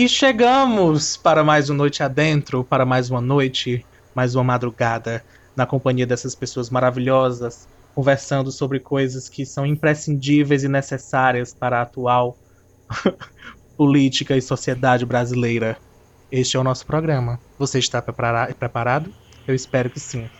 E 0.00 0.08
chegamos 0.08 1.18
para 1.18 1.44
mais 1.44 1.68
uma 1.68 1.76
noite 1.76 2.02
adentro, 2.02 2.64
para 2.64 2.86
mais 2.86 3.10
uma 3.10 3.20
noite, 3.20 3.84
mais 4.14 4.34
uma 4.34 4.42
madrugada, 4.42 5.22
na 5.54 5.66
companhia 5.66 6.06
dessas 6.06 6.34
pessoas 6.34 6.70
maravilhosas, 6.70 7.68
conversando 7.94 8.50
sobre 8.50 8.80
coisas 8.80 9.28
que 9.28 9.44
são 9.44 9.66
imprescindíveis 9.66 10.64
e 10.64 10.68
necessárias 10.68 11.52
para 11.52 11.80
a 11.80 11.82
atual 11.82 12.34
política 13.76 14.34
e 14.34 14.40
sociedade 14.40 15.04
brasileira. 15.04 15.76
Este 16.32 16.56
é 16.56 16.60
o 16.60 16.64
nosso 16.64 16.86
programa. 16.86 17.38
Você 17.58 17.78
está 17.78 18.00
prepara 18.00 18.54
preparado? 18.54 19.12
Eu 19.46 19.54
espero 19.54 19.90
que 19.90 20.00
sim. 20.00 20.30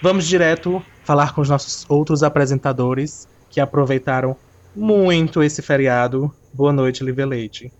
Vamos 0.00 0.26
direto 0.26 0.82
falar 1.04 1.34
com 1.34 1.42
os 1.42 1.50
nossos 1.50 1.84
outros 1.86 2.22
apresentadores 2.22 3.28
que 3.50 3.60
aproveitaram 3.60 4.34
muito 4.74 5.42
esse 5.42 5.60
feriado. 5.60 6.34
Boa 6.50 6.72
noite, 6.72 7.04
Lívia 7.04 7.26
Leite. 7.26 7.70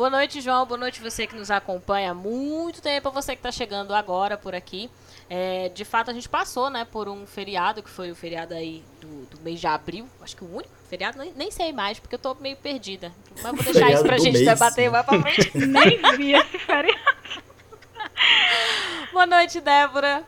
Boa 0.00 0.08
noite, 0.08 0.40
João. 0.40 0.64
Boa 0.64 0.78
noite 0.78 0.98
você 0.98 1.26
que 1.26 1.36
nos 1.36 1.50
acompanha 1.50 2.12
há 2.12 2.14
muito 2.14 2.80
tempo, 2.80 3.10
você 3.10 3.32
que 3.32 3.38
está 3.40 3.52
chegando 3.52 3.92
agora 3.92 4.34
por 4.34 4.54
aqui. 4.54 4.90
É, 5.28 5.68
de 5.68 5.84
fato, 5.84 6.10
a 6.10 6.14
gente 6.14 6.26
passou 6.26 6.70
né, 6.70 6.86
por 6.90 7.06
um 7.06 7.26
feriado, 7.26 7.82
que 7.82 7.90
foi 7.90 8.10
o 8.10 8.14
feriado 8.14 8.54
aí 8.54 8.82
do, 8.98 9.26
do 9.26 9.40
mês 9.42 9.60
de 9.60 9.66
abril. 9.66 10.08
Acho 10.22 10.34
que 10.38 10.42
o 10.42 10.54
único 10.54 10.70
feriado, 10.88 11.18
nem, 11.18 11.34
nem 11.36 11.50
sei 11.50 11.70
mais, 11.70 11.98
porque 11.98 12.14
eu 12.14 12.18
tô 12.18 12.34
meio 12.36 12.56
perdida. 12.56 13.12
Mas 13.42 13.54
vou 13.54 13.62
deixar 13.62 13.92
isso 13.92 14.02
pra 14.02 14.16
gente 14.16 14.38
mês. 14.38 14.46
debater 14.46 14.90
mais 14.90 15.04
pra 15.04 15.20
frente. 15.20 15.52
nem 15.68 16.16
vi 16.16 16.32
esse 16.32 16.58
feriado. 16.58 17.42
Boa 19.12 19.26
noite, 19.26 19.60
Débora. 19.60 20.24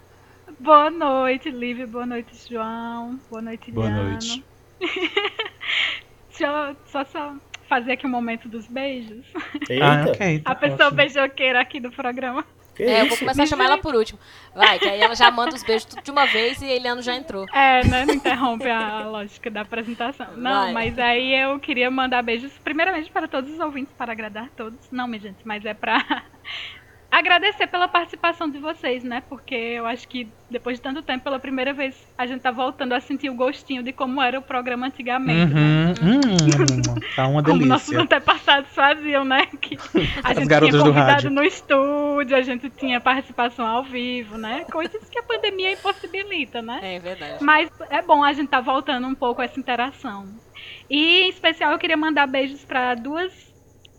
Boa 0.61 0.91
noite, 0.91 1.51
Lívia. 1.51 1.87
Boa 1.87 2.05
noite, 2.05 2.37
João. 2.47 3.19
Boa 3.31 3.41
noite, 3.41 3.73
Boa 3.73 3.87
Liano. 3.87 4.11
noite. 4.11 4.45
Eu 6.39 6.77
só, 6.93 7.07
só 7.07 7.35
fazer 7.73 7.93
aqui 7.93 8.05
o 8.05 8.09
um 8.09 8.13
momento 8.13 8.49
dos 8.51 8.67
beijos. 8.67 9.25
Eita. 9.69 9.85
Ah, 9.85 10.05
ok. 10.11 10.41
Tá 10.41 10.51
a 10.51 10.55
pessoa 10.55 10.89
ótimo. 10.89 10.97
beijoqueira 10.97 11.61
aqui 11.61 11.81
do 11.81 11.91
programa. 11.91 12.45
Que 12.75 12.83
é, 12.83 12.87
isso? 12.87 13.01
eu 13.01 13.09
vou 13.09 13.19
começar 13.19 13.43
a 13.43 13.47
chamar 13.47 13.65
ela 13.65 13.79
por 13.79 13.95
último. 13.95 14.19
Vai, 14.55 14.79
que 14.79 14.89
aí 14.89 15.01
ela 15.01 15.15
já 15.15 15.31
manda 15.31 15.55
os 15.55 15.63
beijos 15.63 15.87
tudo 15.87 16.03
de 16.03 16.11
uma 16.11 16.27
vez 16.27 16.61
e 16.61 16.67
Eliano 16.67 17.01
já 17.01 17.15
entrou. 17.15 17.47
É, 17.53 17.87
né? 17.87 18.05
Não 18.05 18.15
interrompe 18.15 18.69
a 18.69 19.07
lógica 19.07 19.51
da 19.51 19.63
apresentação. 19.63 20.37
Não, 20.37 20.65
Vai. 20.65 20.73
mas 20.73 20.99
aí 20.99 21.35
eu 21.35 21.59
queria 21.61 21.91
mandar 21.91 22.23
beijos, 22.23 22.53
primeiramente 22.63 23.11
para 23.11 23.27
todos 23.27 23.51
os 23.51 23.59
ouvintes, 23.59 23.95
para 23.97 24.13
agradar 24.13 24.51
todos. 24.57 24.91
Não, 24.91 25.07
minha 25.07 25.21
gente, 25.21 25.39
mas 25.45 25.65
é 25.65 25.73
para 25.73 26.23
agradecer 27.13 27.67
pela 27.67 27.87
participação 27.87 28.49
de 28.49 28.59
vocês, 28.59 29.05
né? 29.05 29.23
Porque 29.29 29.55
eu 29.55 29.85
acho 29.87 30.09
que 30.09 30.27
depois 30.51 30.79
de 30.79 30.83
tanto 30.83 31.03
tempo, 31.03 31.23
pela 31.23 31.39
primeira 31.39 31.75
vez, 31.75 31.95
a 32.17 32.27
gente 32.27 32.41
tá 32.41 32.51
voltando 32.51 32.95
a 32.95 33.01
sentir 33.01 33.29
o 33.29 33.35
gostinho 33.35 33.83
de 33.83 33.93
como 33.93 34.21
era 34.21 34.39
o 34.39 34.43
programa 34.43 34.87
antigamente. 34.87 35.53
Uhum. 35.53 35.89
Né? 35.89 35.95
Hum, 36.03 37.15
tá 37.15 37.27
uma 37.27 37.43
delícia. 37.43 37.53
Como 37.63 37.67
nossos 37.67 37.95
antepassados 37.95 38.71
faziam, 38.75 39.25
né? 39.25 39.47
Que 39.61 39.77
a 40.25 40.31
As 40.31 40.39
gente 40.39 40.49
tinha 40.49 40.83
convidado 40.83 41.31
no 41.31 41.45
estúdio, 41.45 42.37
a 42.37 42.43
gente 42.43 42.71
tinha 42.71 42.99
participação 42.99 43.67
ao 43.67 43.85
vivo, 43.85 44.39
né? 44.39 44.65
Coisas 44.71 45.09
que 45.11 45.19
a 45.19 45.23
pandemia 45.23 45.73
impossibilita, 45.73 46.63
né? 46.63 46.81
É 46.83 46.99
verdade. 46.99 47.45
Mas 47.45 47.71
é 47.91 48.01
bom 48.01 48.25
a 48.25 48.33
gente 48.33 48.49
tá 48.49 48.61
voltando 48.61 49.07
um 49.07 49.15
pouco 49.15 49.43
a 49.43 49.45
essa 49.45 49.61
interação. 49.61 50.27
E 50.89 51.23
em 51.23 51.29
especial 51.29 51.73
eu 51.73 51.79
queria 51.79 51.97
mandar 51.97 52.27
beijos 52.27 52.65
para 52.65 52.95
duas 52.95 53.52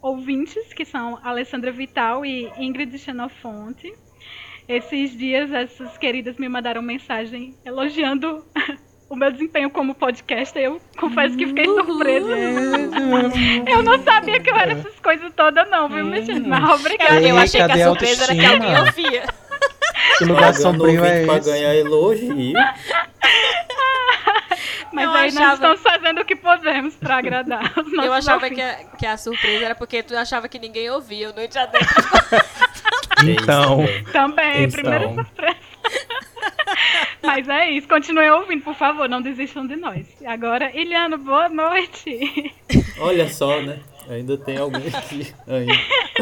ouvintes, 0.03 0.74
que 0.74 0.84
são 0.84 1.18
Alessandra 1.24 1.72
Vital 1.72 2.25
e 2.25 2.52
Ingrid 2.58 2.96
Xenofonte. 3.00 3.91
Esses 4.68 5.18
dias, 5.18 5.52
essas 5.52 5.97
queridas 5.97 6.38
me 6.38 6.47
mandaram 6.50 6.81
mensagem 6.81 7.56
elogiando 7.66 8.46
o 9.09 9.16
meu 9.16 9.31
desempenho 9.31 9.69
como 9.69 9.96
podcaster. 9.96 10.63
Eu 10.63 10.81
confesso 10.97 11.38
que 11.38 11.47
fiquei 11.47 11.66
surpresa. 11.66 12.36
eu 13.68 13.81
não 13.81 14.03
sabia 14.03 14.40
que 14.42 14.50
eu 14.50 14.56
era 14.56 14.74
essas 14.74 15.00
coisas 15.00 15.31
todas, 15.34 15.69
não, 15.69 15.88
viu, 15.88 16.06
minha 16.06 16.22
gente? 16.22 16.47
Mas 16.47 16.80
obrigada. 16.80 17.22
Eu, 17.22 17.30
eu 17.30 17.38
achei 17.38 17.63
que 17.66 17.72
a 17.72 17.86
surpresa 17.86 18.24
era 18.25 18.36
que 18.36 18.46
alguém 18.46 18.80
ouvia. 18.80 19.24
Que 20.18 20.25
lugar 20.25 20.53
sombrio 20.53 21.03
é 21.03 21.18
esse? 21.19 21.25
Pra 21.25 21.40
ganhar 21.40 21.75
elogio. 21.75 22.53
Mas 24.94 25.06
eu 25.06 25.12
aí 25.12 25.28
achava... 25.30 25.46
nós 25.46 25.54
estamos 25.56 25.81
fazendo 25.81 26.22
o 26.22 26.26
que 26.26 26.36
podemos 26.36 26.96
pra 26.96 27.18
agradar 27.18 27.74
os 27.78 27.92
nossos 27.92 28.06
Eu 28.06 28.14
achava 28.14 28.50
que 28.50 28.62
a, 28.62 28.76
que 28.98 29.06
a 29.06 29.18
surpresa 29.18 29.66
era 29.66 29.76
porque 29.76 30.04
tu 30.04 30.16
achava 30.16 30.48
que 30.48 30.59
ninguém 30.59 30.90
ouvia 30.92 31.31
o 31.31 31.34
Noite 31.34 31.58
Adentro. 31.58 31.88
então. 33.28 33.80
Também, 34.12 34.64
então. 34.66 34.81
primeira 34.81 35.14
surpresa. 35.14 35.58
Mas 37.24 37.50
é 37.50 37.72
isso, 37.72 37.88
continuem 37.88 38.30
ouvindo, 38.30 38.64
por 38.64 38.76
favor, 38.76 39.09
não 39.09 39.22
desistam 39.22 39.66
de 39.66 39.76
nós. 39.76 40.06
Agora, 40.26 40.70
Iliano, 40.78 41.18
boa 41.18 41.50
noite. 41.50 42.54
Olha 43.00 43.28
só, 43.30 43.62
né? 43.62 43.80
Ainda 44.10 44.38
tem 44.38 44.58
alguém 44.58 44.88
aqui 44.94 45.34
ainda. 45.48 45.74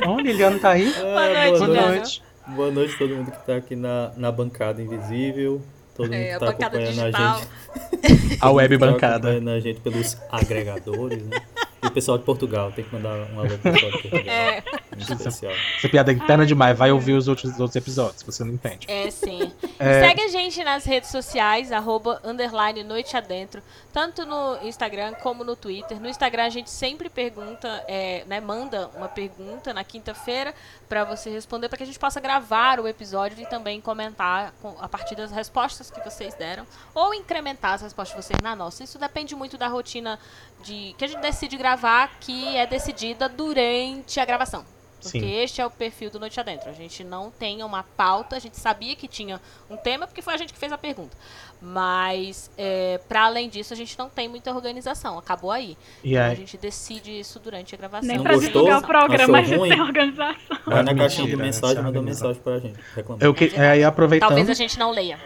Onde 0.07 0.29
Iliano 0.29 0.59
tá 0.59 0.71
aí? 0.71 0.93
Ah, 0.95 1.01
boa 1.01 1.29
noite, 1.29 1.59
boa 1.59 1.87
noite. 1.87 2.23
Boa 2.47 2.71
noite 2.71 2.95
a 2.95 2.97
todo 2.97 3.15
mundo 3.15 3.31
que 3.31 3.45
tá 3.45 3.55
aqui 3.55 3.75
na, 3.75 4.11
na 4.15 4.31
bancada 4.31 4.81
invisível. 4.81 5.61
Todo 5.95 6.13
é, 6.13 6.17
mundo 6.17 6.33
que 6.33 6.39
tá 6.39 6.67
acompanhando 6.67 6.99
digital. 6.99 7.35
a 7.35 8.07
gente. 8.07 8.37
a 8.39 8.51
web 8.51 8.77
bancada. 8.77 9.29
acompanhando 9.29 9.49
a 9.49 9.59
gente 9.59 9.79
pelos 9.81 10.17
agregadores, 10.31 11.23
né? 11.23 11.41
E 11.83 11.87
o 11.87 11.91
pessoal 11.91 12.17
de 12.17 12.23
Portugal, 12.23 12.71
tem 12.71 12.85
que 12.85 12.93
mandar 12.93 13.27
um 13.31 13.39
alô 13.39 13.49
pro 13.57 13.71
pessoal 13.71 13.91
de 13.91 13.97
Portugal. 13.97 14.33
É. 14.33 14.63
especial. 14.97 15.53
Essa 15.77 15.89
piada 15.89 16.11
é 16.11 16.15
interna 16.15 16.45
demais, 16.45 16.77
vai 16.77 16.91
ouvir 16.91 17.13
os 17.13 17.27
outros, 17.27 17.59
outros 17.59 17.75
episódios, 17.75 18.21
você 18.23 18.43
não 18.43 18.53
entende. 18.53 18.85
É, 18.89 19.09
sim. 19.09 19.51
É... 19.79 20.01
Segue 20.01 20.21
a 20.21 20.27
gente 20.27 20.63
nas 20.63 20.85
redes 20.85 21.09
sociais, 21.09 21.71
arroba, 21.71 22.21
underline, 22.23 22.83
noite 22.83 23.17
adentro, 23.17 23.61
tanto 23.91 24.25
no 24.25 24.59
Instagram 24.63 25.13
como 25.15 25.43
no 25.43 25.55
Twitter. 25.55 25.99
No 25.99 26.07
Instagram 26.07 26.45
a 26.45 26.49
gente 26.49 26.69
sempre 26.69 27.09
pergunta, 27.09 27.83
é, 27.87 28.23
né, 28.27 28.39
manda 28.39 28.89
uma 28.95 29.07
pergunta 29.07 29.73
na 29.73 29.83
quinta-feira 29.83 30.53
para 30.87 31.03
você 31.03 31.29
responder, 31.29 31.67
para 31.67 31.77
que 31.77 31.83
a 31.83 31.87
gente 31.87 31.99
possa 31.99 32.19
gravar 32.19 32.79
o 32.79 32.87
episódio 32.87 33.41
e 33.41 33.45
também 33.45 33.81
comentar 33.81 34.53
com, 34.61 34.75
a 34.79 34.87
partir 34.87 35.15
das 35.15 35.31
respostas 35.31 35.89
que 35.89 35.99
vocês 36.01 36.35
deram, 36.35 36.65
ou 36.93 37.13
incrementar 37.13 37.73
as 37.73 37.81
respostas 37.81 38.15
de 38.15 38.23
vocês 38.23 38.39
na 38.41 38.55
nossa. 38.55 38.83
Isso 38.83 38.99
depende 38.99 39.35
muito 39.35 39.57
da 39.57 39.67
rotina 39.67 40.19
de 40.63 40.93
que 40.97 41.05
a 41.05 41.07
gente 41.07 41.21
decide 41.21 41.57
gravar, 41.57 41.70
que 42.19 42.55
é 42.55 42.65
decidida 42.65 43.27
durante 43.27 44.19
a 44.19 44.25
gravação. 44.25 44.65
Porque 45.01 45.19
Sim. 45.19 45.35
este 45.35 45.59
é 45.59 45.65
o 45.65 45.69
perfil 45.69 46.11
do 46.11 46.19
Noite 46.19 46.39
Adentro. 46.39 46.69
A 46.69 46.73
gente 46.73 47.03
não 47.03 47.31
tem 47.31 47.63
uma 47.63 47.81
pauta, 47.81 48.35
a 48.35 48.39
gente 48.39 48.57
sabia 48.59 48.95
que 48.95 49.07
tinha 49.07 49.41
um 49.69 49.75
tema, 49.75 50.05
porque 50.05 50.21
foi 50.21 50.35
a 50.35 50.37
gente 50.37 50.53
que 50.53 50.59
fez 50.59 50.71
a 50.71 50.77
pergunta. 50.77 51.17
Mas, 51.59 52.51
é, 52.57 52.99
para 53.09 53.25
além 53.25 53.49
disso, 53.49 53.73
a 53.73 53.75
gente 53.75 53.97
não 53.97 54.09
tem 54.09 54.27
muita 54.27 54.53
organização. 54.53 55.17
Acabou 55.17 55.49
aí. 55.49 55.75
E 56.03 56.11
então, 56.11 56.23
aí? 56.23 56.31
a 56.31 56.35
gente 56.35 56.55
decide 56.55 57.19
isso 57.19 57.39
durante 57.39 57.73
a 57.73 57.77
gravação. 57.77 58.07
Nem 58.07 58.21
pra 58.21 58.37
divulgar 58.37 58.79
o 58.79 58.85
programa, 58.85 59.39
a 59.39 59.43
gente 59.43 59.69
tem 59.69 59.81
organização. 59.81 60.57
Vai 60.67 60.83
na 60.83 60.95
caixinha 60.95 61.27
de 61.27 61.35
mensagem, 61.35 61.81
manda 61.83 62.01
mensagem 62.01 62.41
pra 62.41 62.59
gente. 62.59 62.79
Reclamando. 62.95 63.25
Eu 63.25 63.33
que, 63.33 63.51
é, 63.55 63.71
aí, 63.71 63.83
aproveitando... 63.83 64.29
Talvez 64.29 64.49
a 64.49 64.53
gente 64.53 64.77
não 64.77 64.91
leia. 64.91 65.19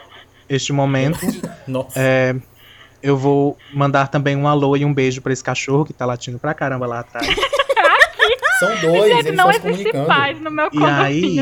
Este 0.48 0.72
momento... 0.72 1.20
Nossa. 1.68 2.00
É, 2.00 2.36
eu 3.06 3.16
vou 3.16 3.56
mandar 3.72 4.08
também 4.08 4.36
um 4.36 4.48
alô 4.48 4.76
e 4.76 4.84
um 4.84 4.92
beijo 4.92 5.22
para 5.22 5.32
esse 5.32 5.44
cachorro 5.44 5.86
que 5.86 5.94
tá 5.94 6.08
latindo 6.08 6.40
pra 6.40 6.56
caramba 6.56 6.88
lá 6.88 7.02
atrás. 7.02 7.28
São 8.60 8.70
dois, 8.82 9.14
Gente, 9.14 9.28
eles 9.28 9.38
não 9.38 9.52
estão 9.52 9.72
se 9.74 9.78
comunicando. 9.84 10.08
paz 10.08 10.42
no 10.42 10.50
meu 10.50 10.70
e 10.74 10.84
aí, 10.84 11.40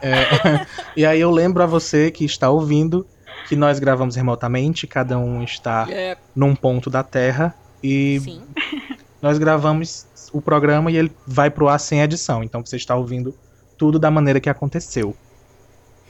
é, 0.00 0.66
e 0.96 1.06
aí 1.06 1.20
eu 1.20 1.30
lembro 1.30 1.62
a 1.62 1.66
você 1.66 2.10
que 2.10 2.24
está 2.24 2.50
ouvindo 2.50 3.06
que 3.46 3.54
nós 3.54 3.78
gravamos 3.78 4.16
remotamente, 4.16 4.86
cada 4.86 5.18
um 5.18 5.44
está 5.44 5.86
yeah. 5.88 6.20
num 6.34 6.54
ponto 6.54 6.90
da 6.90 7.04
Terra 7.04 7.54
e 7.82 8.18
Sim. 8.20 8.42
nós 9.22 9.38
gravamos 9.38 10.06
o 10.32 10.40
programa 10.40 10.90
e 10.90 10.96
ele 10.96 11.12
vai 11.24 11.48
pro 11.48 11.68
ar 11.68 11.78
sem 11.78 12.00
edição, 12.00 12.42
então 12.42 12.64
você 12.64 12.76
está 12.76 12.96
ouvindo 12.96 13.36
tudo 13.78 14.00
da 14.00 14.10
maneira 14.10 14.40
que 14.40 14.50
aconteceu. 14.50 15.14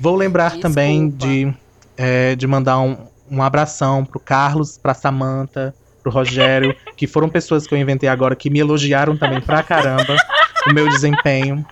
Vou 0.00 0.16
lembrar 0.16 0.44
Desculpa. 0.44 0.68
também 0.68 1.10
de, 1.10 1.52
é, 1.96 2.34
de 2.36 2.46
mandar 2.46 2.78
um, 2.78 2.96
um 3.30 3.42
abração 3.42 4.04
pro 4.04 4.20
Carlos, 4.20 4.78
pra 4.78 4.94
Samantha, 4.94 5.74
pro 6.02 6.10
Rogério, 6.10 6.74
que 6.96 7.06
foram 7.06 7.28
pessoas 7.28 7.66
que 7.66 7.74
eu 7.74 7.78
inventei 7.78 8.08
agora 8.08 8.34
que 8.34 8.50
me 8.50 8.58
elogiaram 8.58 9.16
também 9.16 9.40
pra 9.40 9.62
caramba 9.62 10.16
o 10.68 10.72
meu 10.72 10.88
desempenho 10.88 11.64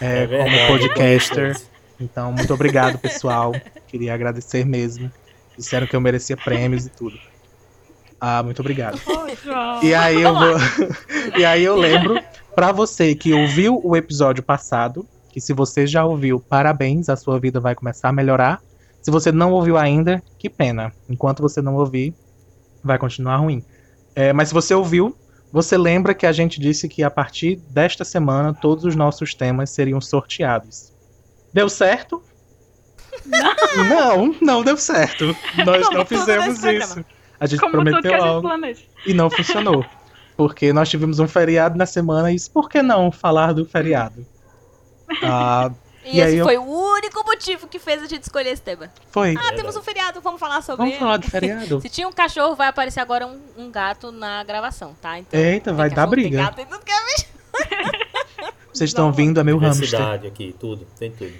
é, 0.00 0.22
é 0.22 0.26
como 0.26 0.66
podcaster. 0.66 1.56
Então, 2.00 2.32
muito 2.32 2.52
obrigado, 2.54 2.98
pessoal. 2.98 3.52
Queria 3.86 4.14
agradecer 4.14 4.64
mesmo. 4.64 5.10
Disseram 5.56 5.86
que 5.86 5.96
eu 5.96 6.00
merecia 6.00 6.36
prêmios 6.36 6.86
e 6.86 6.90
tudo. 6.90 7.18
Ah, 8.20 8.42
muito 8.42 8.60
obrigado. 8.60 9.00
E 9.82 9.94
aí 9.94 10.22
eu 10.22 10.34
vou. 10.34 10.56
e 11.36 11.44
aí 11.44 11.64
eu 11.64 11.76
lembro 11.76 12.20
para 12.54 12.72
você 12.72 13.14
que 13.14 13.32
ouviu 13.32 13.80
o 13.82 13.96
episódio 13.96 14.42
passado, 14.42 15.06
que 15.30 15.40
se 15.40 15.52
você 15.52 15.86
já 15.86 16.04
ouviu, 16.04 16.40
parabéns, 16.40 17.08
a 17.08 17.16
sua 17.16 17.38
vida 17.38 17.60
vai 17.60 17.74
começar 17.74 18.08
a 18.08 18.12
melhorar. 18.12 18.60
Se 19.02 19.10
você 19.10 19.32
não 19.32 19.52
ouviu 19.52 19.76
ainda, 19.76 20.22
que 20.38 20.50
pena. 20.50 20.92
Enquanto 21.08 21.40
você 21.40 21.62
não 21.62 21.76
ouvir, 21.76 22.14
vai 22.82 22.98
continuar 22.98 23.36
ruim. 23.36 23.64
É, 24.14 24.32
mas 24.32 24.48
se 24.48 24.54
você 24.54 24.74
ouviu, 24.74 25.16
você 25.52 25.78
lembra 25.78 26.14
que 26.14 26.26
a 26.26 26.32
gente 26.32 26.60
disse 26.60 26.88
que 26.88 27.02
a 27.02 27.10
partir 27.10 27.56
desta 27.70 28.04
semana 28.04 28.52
todos 28.52 28.84
os 28.84 28.94
nossos 28.94 29.34
temas 29.34 29.70
seriam 29.70 30.00
sorteados. 30.00 30.92
Deu 31.52 31.68
certo? 31.68 32.22
Não, 33.24 33.84
não, 33.84 34.36
não 34.40 34.64
deu 34.64 34.76
certo. 34.76 35.24
Nós 35.64 35.86
Como 35.86 35.98
não 35.98 36.06
fizemos 36.06 36.62
isso. 36.64 37.04
A 37.40 37.46
gente 37.46 37.60
Como 37.60 37.72
prometeu 37.72 38.10
gente 38.10 38.20
algo 38.20 38.48
e 39.06 39.14
não 39.14 39.30
funcionou. 39.30 39.84
Porque 40.36 40.72
nós 40.72 40.88
tivemos 40.88 41.18
um 41.18 41.26
feriado 41.26 41.76
na 41.76 41.86
semana, 41.86 42.30
e 42.30 42.36
isso 42.36 42.50
por 42.50 42.68
que 42.68 42.82
não 42.82 43.10
falar 43.10 43.52
do 43.52 43.64
feriado? 43.64 44.26
Ah, 45.22 45.72
e, 46.08 46.16
e 46.16 46.20
esse 46.20 46.36
eu... 46.36 46.44
foi 46.44 46.56
o 46.56 46.62
único 46.62 47.22
motivo 47.24 47.68
que 47.68 47.78
fez 47.78 48.02
a 48.02 48.06
gente 48.06 48.22
escolher 48.22 48.50
esse 48.50 48.62
tema. 48.62 48.90
Foi. 49.10 49.34
Ah, 49.36 49.52
temos 49.54 49.76
um 49.76 49.82
feriado, 49.82 50.20
vamos 50.20 50.40
falar 50.40 50.62
sobre 50.62 50.78
Vamos 50.78 50.92
ele. 50.92 51.00
falar 51.00 51.16
do 51.18 51.30
feriado. 51.30 51.80
Se 51.82 51.88
tinha 51.88 52.08
um 52.08 52.12
cachorro, 52.12 52.56
vai 52.56 52.68
aparecer 52.68 53.00
agora 53.00 53.26
um, 53.26 53.40
um 53.56 53.70
gato 53.70 54.10
na 54.10 54.42
gravação, 54.44 54.96
tá? 55.00 55.18
Então, 55.18 55.38
Eita, 55.38 55.72
vai 55.72 55.90
dar 55.90 56.06
briga. 56.06 56.30
Tem 56.30 56.38
gato, 56.38 56.56
tem 56.56 56.66
tudo 56.66 56.84
que 56.84 56.92
é 56.92 56.98
Vocês 58.72 58.90
estão 58.90 59.12
vindo, 59.12 59.40
é 59.40 59.44
meu 59.44 59.58
hamster. 59.58 60.00
aqui, 60.26 60.54
tudo, 60.58 60.86
tem 60.98 61.10
tudo. 61.10 61.34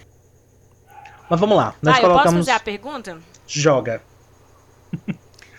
Mas 1.31 1.39
vamos 1.39 1.57
lá. 1.57 1.75
Nós 1.81 1.97
ah, 1.97 2.01
colocamos... 2.01 2.09
eu 2.09 2.23
posso 2.23 2.37
fazer 2.37 2.51
a 2.51 2.61
pergunta? 2.61 3.19
Joga. 3.47 4.03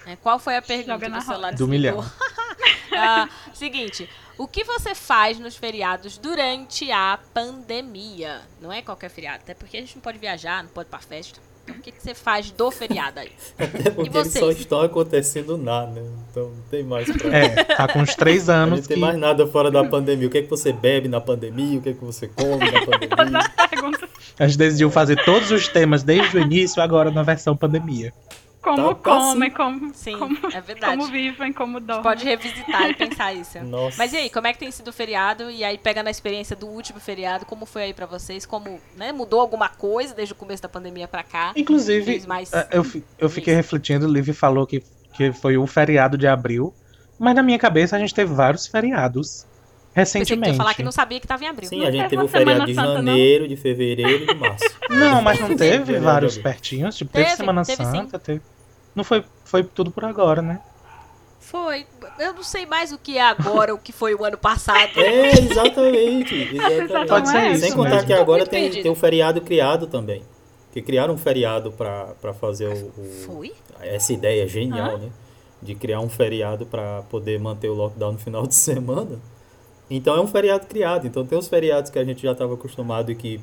É, 0.06 0.16
qual 0.16 0.40
foi 0.40 0.58
a 0.58 0.62
pergunta 0.62 1.10
do 1.10 1.22
celular? 1.22 1.54
Do 1.54 1.68
milhão. 1.68 2.04
ah, 2.98 3.30
seguinte, 3.54 4.10
o 4.40 4.48
que 4.48 4.64
você 4.64 4.96
faz 4.96 5.38
nos 5.38 5.58
feriados 5.58 6.18
durante 6.18 6.90
a 6.90 7.20
pandemia? 7.34 8.40
Não 8.62 8.72
é 8.72 8.82
qualquer 8.82 9.10
feriado, 9.10 9.42
até 9.44 9.54
porque 9.54 9.76
a 9.76 9.82
gente 9.82 9.96
não 9.96 10.02
pode 10.02 10.18
viajar, 10.18 10.64
não 10.64 10.70
pode 10.70 10.88
ir 10.88 10.90
pra 10.90 11.00
festa. 11.00 11.42
Então, 11.66 11.76
o 11.76 11.82
que, 11.82 11.92
que 11.92 12.02
você 12.02 12.16
faz 12.16 12.50
do 12.50 12.72
feriado 12.72 13.20
aí? 13.20 13.32
Até 13.58 13.92
porque 13.92 14.18
eles 14.18 14.32
só 14.32 14.50
estão 14.50 14.82
acontecendo 14.82 15.58
nada, 15.58 15.92
né? 15.92 16.10
Então 16.32 16.52
não 16.52 16.64
tem 16.72 16.84
mais 16.84 17.12
pra... 17.12 17.38
É, 17.38 17.64
tá 17.66 17.88
com 17.90 18.00
uns 18.00 18.16
três 18.16 18.50
anos. 18.50 18.80
Não 18.80 18.88
tem 18.88 18.96
que... 18.96 19.02
mais 19.02 19.20
nada 19.20 19.46
fora 19.46 19.70
da 19.70 19.84
pandemia. 19.84 20.28
O 20.30 20.32
que 20.32 20.38
é 20.38 20.42
que 20.42 20.50
você 20.50 20.72
bebe 20.72 21.10
na 21.10 21.20
pandemia? 21.20 21.78
O 21.78 21.82
que 21.82 21.90
é 21.90 21.94
que 21.94 22.04
você 22.04 22.30
come 22.30 22.72
na 22.72 22.86
pandemia? 22.88 24.00
A 24.40 24.48
gente 24.48 24.58
decidiu 24.58 24.90
fazer 24.90 25.22
todos 25.26 25.52
os 25.52 25.68
temas 25.68 26.02
desde 26.02 26.38
o 26.38 26.40
início, 26.40 26.82
agora 26.82 27.12
na 27.12 27.24
versão 27.24 27.58
pandemia. 27.58 28.14
Como 28.62 28.94
tá, 28.94 29.02
comem, 29.02 29.50
como, 29.50 29.94
Sim, 29.94 30.18
como, 30.18 30.38
é 30.54 30.60
verdade. 30.60 30.98
como 30.98 31.10
vivem, 31.10 31.54
como 31.54 31.80
dormem. 31.80 32.04
Pode 32.04 32.26
revisitar 32.26 32.90
e 32.90 32.94
pensar 32.94 33.34
isso. 33.34 33.60
Nossa. 33.64 33.98
Mas 33.98 34.12
e 34.12 34.18
aí, 34.18 34.30
como 34.30 34.48
é 34.48 34.54
que 34.54 34.60
tem 34.60 34.70
sido 34.70 34.90
o 34.90 34.94
feriado? 34.94 35.50
E 35.50 35.64
aí, 35.64 35.78
pegando 35.78 36.08
a 36.08 36.12
experiência 36.12 36.56
do 36.56 36.68
último 36.68 37.00
feriado, 37.00 37.46
como 37.46 37.66
foi 37.66 37.84
aí 37.84 37.94
para 37.94 38.06
vocês? 38.06 38.46
Como, 38.46 38.80
né, 38.98 39.14
mudou 39.14 39.40
alguma 39.40 39.70
coisa 39.70 40.14
desde 40.14 40.34
o 40.34 40.36
começo 40.36 40.62
da 40.62 40.70
pandemia 40.70 41.08
para 41.08 41.24
cá? 41.24 41.54
Inclusive, 41.56 42.28
mais... 42.28 42.52
É, 42.52 42.68
eu, 42.72 42.86
eu 43.18 43.30
fiquei 43.30 43.54
refletindo, 43.54 44.06
o 44.06 44.12
Liv 44.12 44.30
falou 44.34 44.68
que, 44.68 44.84
que 45.14 45.32
foi 45.32 45.58
o 45.58 45.66
feriado 45.66 46.18
de 46.18 46.28
abril, 46.28 46.74
mas 47.18 47.36
na 47.36 47.42
minha 47.42 47.58
cabeça 47.58 47.96
a 47.96 48.00
gente 48.00 48.14
teve 48.14 48.34
vários 48.34 48.68
feriados 48.68 49.48
recentemente. 50.00 50.40
Pensei 50.40 50.52
que 50.54 50.58
falar 50.58 50.74
que 50.74 50.84
não 50.84 50.92
sabia 50.92 51.20
que 51.20 51.26
estava 51.26 51.44
em 51.44 51.48
abril. 51.48 51.70
Sim, 51.70 51.86
a 51.86 51.92
gente 51.92 52.10
teve 52.10 52.24
o 52.24 52.28
feriado 52.28 52.66
de 52.66 52.74
janeiro, 52.74 53.44
não? 53.44 53.50
de 53.50 53.56
fevereiro 53.56 54.24
e 54.24 54.28
de 54.28 54.36
março. 54.36 54.66
Não, 54.90 55.22
mas 55.22 55.40
não 55.40 55.56
teve 55.56 56.00
vários 56.00 56.36
pertinhos. 56.38 56.98
Tipo, 56.98 57.12
teve, 57.12 57.26
teve 57.26 57.38
Semana 57.38 57.64
teve, 57.64 57.86
Santa, 57.86 58.18
sim. 58.18 58.24
teve. 58.26 58.42
Não 58.96 59.04
foi, 59.04 59.24
foi 59.46 59.64
tudo 59.64 59.92
por 59.92 60.04
agora, 60.04 60.42
né? 60.42 60.60
Foi. 61.40 61.88
Eu 62.20 62.34
não 62.34 62.44
sei 62.44 62.66
mais 62.66 62.92
o 62.92 62.98
que 62.98 63.18
é 63.18 63.22
agora, 63.22 63.74
o 63.74 63.78
que 63.78 63.92
foi 63.92 64.14
o 64.14 64.24
ano 64.24 64.38
passado. 64.38 65.00
É, 65.00 65.32
exatamente. 65.32 66.36
exatamente. 66.36 67.08
Pode 67.08 67.30
ser 67.30 67.52
isso 67.52 67.62
Sem 67.62 67.74
contar 67.74 67.90
mesmo. 67.90 68.08
que 68.08 68.14
agora 68.14 68.46
tem, 68.46 68.70
tem 68.70 68.92
um 68.92 68.96
feriado 68.96 69.42
criado 69.42 69.88
também. 69.88 70.22
Que 70.72 70.82
criaram 70.82 71.16
um 71.16 71.18
feriado 71.18 71.72
para 71.72 72.34
fazer 72.40 72.68
o, 72.68 73.02
o, 73.02 73.06
Foi? 73.26 73.54
Essa 73.82 74.14
ideia 74.14 74.48
genial, 74.48 74.96
ah. 74.96 74.98
né? 74.98 75.10
De 75.62 75.74
criar 75.74 76.02
um 76.02 76.10
feriado 76.10 76.66
para 76.66 77.02
poder 77.04 77.40
manter 77.40 77.70
o 77.70 77.74
lockdown 77.74 78.12
no 78.12 78.20
final 78.20 78.46
de 78.46 78.54
semana. 78.54 79.20
Então 79.90 80.16
é 80.16 80.22
um 80.22 80.28
feriado 80.28 80.68
criado. 80.68 81.08
Então 81.08 81.26
tem 81.26 81.38
os 81.38 81.48
feriados 81.48 81.90
que 81.90 82.00
a 82.00 82.04
gente 82.04 82.22
já 82.22 82.32
estava 82.32 82.54
acostumado 82.54 83.12
e 83.12 83.16
que 83.16 83.42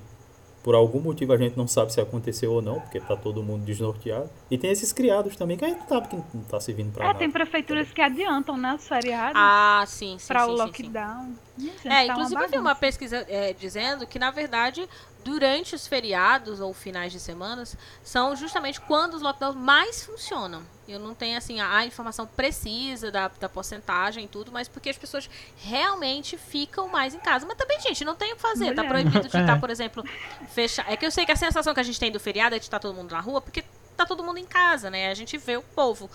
por 0.66 0.74
algum 0.74 0.98
motivo 0.98 1.32
a 1.32 1.36
gente 1.36 1.56
não 1.56 1.68
sabe 1.68 1.92
se 1.92 2.00
aconteceu 2.00 2.52
ou 2.52 2.60
não, 2.60 2.80
porque 2.80 2.98
tá 2.98 3.16
todo 3.16 3.40
mundo 3.40 3.64
desnorteado. 3.64 4.28
E 4.50 4.58
tem 4.58 4.72
esses 4.72 4.92
criados 4.92 5.36
também 5.36 5.56
que 5.56 5.64
a 5.64 5.68
gente 5.68 5.88
sabe 5.88 6.08
que 6.08 6.16
não 6.16 6.42
tá 6.42 6.58
servindo 6.58 6.92
para 6.92 7.04
é, 7.04 7.06
nada. 7.06 7.18
É, 7.18 7.20
tem 7.20 7.30
prefeituras 7.30 7.92
que 7.92 8.02
adiantam, 8.02 8.56
né, 8.56 8.74
os 8.74 8.88
feriados. 8.88 9.34
Ah, 9.36 9.84
sim, 9.86 10.18
sim. 10.18 10.26
Para 10.26 10.44
o 10.44 10.50
lockdown. 10.50 11.34
Sim, 11.56 11.70
sim. 11.80 11.88
É, 11.88 12.06
tá 12.06 12.12
inclusive 12.12 12.42
eu 12.42 12.48
vi 12.48 12.58
uma 12.58 12.74
pesquisa 12.74 13.24
é, 13.28 13.52
dizendo 13.52 14.08
que, 14.08 14.18
na 14.18 14.32
verdade, 14.32 14.88
durante 15.26 15.74
os 15.74 15.88
feriados 15.88 16.60
ou 16.60 16.72
finais 16.72 17.10
de 17.10 17.18
semanas, 17.18 17.76
são 18.04 18.36
justamente 18.36 18.80
quando 18.80 19.14
os 19.14 19.22
lockdowns 19.22 19.56
mais 19.56 20.04
funcionam. 20.04 20.62
Eu 20.86 21.00
não 21.00 21.16
tenho 21.16 21.36
assim 21.36 21.60
a, 21.60 21.84
informação 21.84 22.28
precisa 22.28 23.10
da, 23.10 23.26
da 23.26 23.48
porcentagem 23.48 24.26
e 24.26 24.28
tudo, 24.28 24.52
mas 24.52 24.68
porque 24.68 24.88
as 24.88 24.96
pessoas 24.96 25.28
realmente 25.56 26.38
ficam 26.38 26.86
mais 26.86 27.12
em 27.12 27.18
casa. 27.18 27.44
Mas 27.44 27.56
também, 27.56 27.80
gente, 27.80 28.04
não 28.04 28.14
tem 28.14 28.34
o 28.34 28.36
que 28.36 28.42
fazer. 28.42 28.66
Mulher. 28.66 28.76
Tá 28.76 28.84
proibido 28.84 29.28
de 29.28 29.36
estar, 29.36 29.58
por 29.58 29.68
exemplo, 29.68 30.04
fechar. 30.50 30.88
É 30.88 30.96
que 30.96 31.04
eu 31.04 31.10
sei 31.10 31.26
que 31.26 31.32
a 31.32 31.36
sensação 31.36 31.74
que 31.74 31.80
a 31.80 31.82
gente 31.82 31.98
tem 31.98 32.12
do 32.12 32.20
feriado 32.20 32.54
é 32.54 32.60
de 32.60 32.64
estar 32.64 32.78
todo 32.78 32.94
mundo 32.94 33.10
na 33.10 33.20
rua, 33.20 33.40
porque 33.40 33.64
tá 33.96 34.06
todo 34.06 34.22
mundo 34.22 34.38
em 34.38 34.46
casa, 34.46 34.88
né? 34.90 35.10
A 35.10 35.14
gente 35.14 35.36
vê 35.36 35.56
o 35.56 35.62
povo 35.62 36.08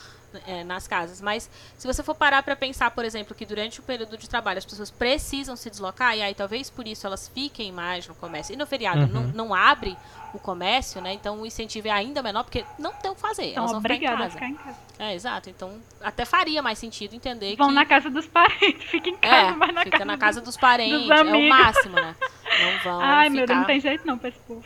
é, 0.46 0.64
nas 0.64 0.88
casas. 0.88 1.22
Mas 1.22 1.50
se 1.78 1.88
você 1.88 2.04
for 2.04 2.16
parar 2.16 2.44
para 2.44 2.56
pensar, 2.56 2.92
por 2.92 3.06
exemplo, 3.06 3.36
que 3.36 3.46
durante 3.46 3.80
o 3.80 3.84
período 3.84 4.18
de 4.18 4.30
trabalho 4.30 4.58
as 4.58 4.66
pessoas 4.66 4.92
precisam 4.92 5.56
se 5.56 5.70
deslocar, 5.70 6.18
e 6.18 6.22
aí 6.22 6.34
talvez 6.34 6.70
por 6.70 6.88
isso 6.88 7.06
elas 7.06 7.28
fiquem 7.28 7.72
mais 7.72 8.08
no 8.08 8.16
comércio. 8.16 8.54
E 8.54 8.58
no 8.58 8.66
feriado 8.66 9.02
uhum. 9.02 9.08
não, 9.08 9.24
não 9.28 9.54
abre 9.54 9.98
o 10.34 10.40
comércio, 10.40 11.02
né? 11.02 11.14
Então 11.14 11.42
o 11.42 11.46
incentivo 11.46 11.88
é 11.88 11.92
ainda 11.92 12.24
menor, 12.24 12.44
porque 12.44 12.66
não 12.80 12.94
tem 12.94 13.12
o 13.12 13.16
que 13.16 13.22
fazer. 13.22 13.52
Então, 13.52 13.64
elas 13.64 13.72
vão 13.72 13.82
ficar 13.82 13.96
em, 13.96 14.02
casa. 14.02 14.30
ficar 14.30 14.48
em 14.48 14.56
casa. 14.56 14.78
É, 15.00 15.14
exato. 15.14 15.50
Então 15.50 15.82
até 16.02 16.26
faria 16.26 16.62
mais 16.62 16.80
sentido 16.80 17.16
entender 17.16 17.56
vão 17.56 17.70
que. 17.70 17.74
na 17.74 17.86
casa 17.86 18.10
dos 18.10 18.28
parentes, 18.28 18.84
fica 18.90 19.10
em 19.10 19.18
casa, 19.18 19.36
é, 19.36 19.52
mas 19.52 19.74
na 19.74 19.84
fica 19.84 19.98
casa 19.98 20.06
na 20.06 20.18
casa 20.18 20.40
dos, 20.42 20.50
dos 20.50 20.58
parentes. 20.58 21.08
Dos 21.08 21.10
é 21.10 21.24
o 21.24 21.42
máximo, 21.50 21.96
né? 21.96 22.16
Não 22.62 22.84
vão. 22.84 23.02
Ai, 23.02 23.30
ficar... 23.30 23.38
meu 23.38 23.48
Deus, 23.48 23.60
não 23.60 23.66
tem 23.66 23.80
jeito 23.80 24.08
não 24.08 24.18
pra 24.18 24.30
esse 24.30 24.40
povo. 24.40 24.66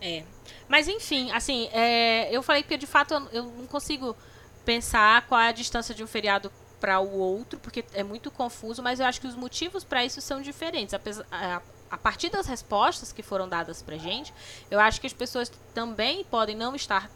É. 0.00 0.24
Mas 0.68 0.88
enfim, 0.88 1.30
assim, 1.32 1.68
é, 1.72 2.28
eu 2.34 2.42
falei 2.42 2.62
que 2.62 2.76
de 2.76 2.86
fato 2.86 3.14
eu, 3.14 3.28
eu 3.32 3.44
não 3.44 3.66
consigo 3.66 4.16
pensar 4.64 5.26
qual 5.26 5.40
é 5.40 5.48
a 5.48 5.52
distância 5.52 5.94
de 5.94 6.02
um 6.02 6.06
feriado 6.06 6.50
para 6.80 7.00
o 7.00 7.18
outro, 7.18 7.58
porque 7.60 7.84
é 7.94 8.02
muito 8.02 8.30
confuso, 8.30 8.82
mas 8.82 9.00
eu 9.00 9.06
acho 9.06 9.20
que 9.20 9.26
os 9.26 9.34
motivos 9.34 9.84
para 9.84 10.04
isso 10.04 10.20
são 10.20 10.42
diferentes. 10.42 10.92
Apesar, 10.92 11.24
a, 11.30 11.62
a 11.90 11.96
partir 11.96 12.28
das 12.28 12.46
respostas 12.46 13.12
que 13.12 13.22
foram 13.22 13.48
dadas 13.48 13.80
pra 13.80 13.96
gente, 13.96 14.34
eu 14.70 14.80
acho 14.80 15.00
que 15.00 15.06
as 15.06 15.12
pessoas 15.12 15.50
também 15.72 16.24
podem 16.24 16.56
não 16.56 16.74
estar 16.74 17.10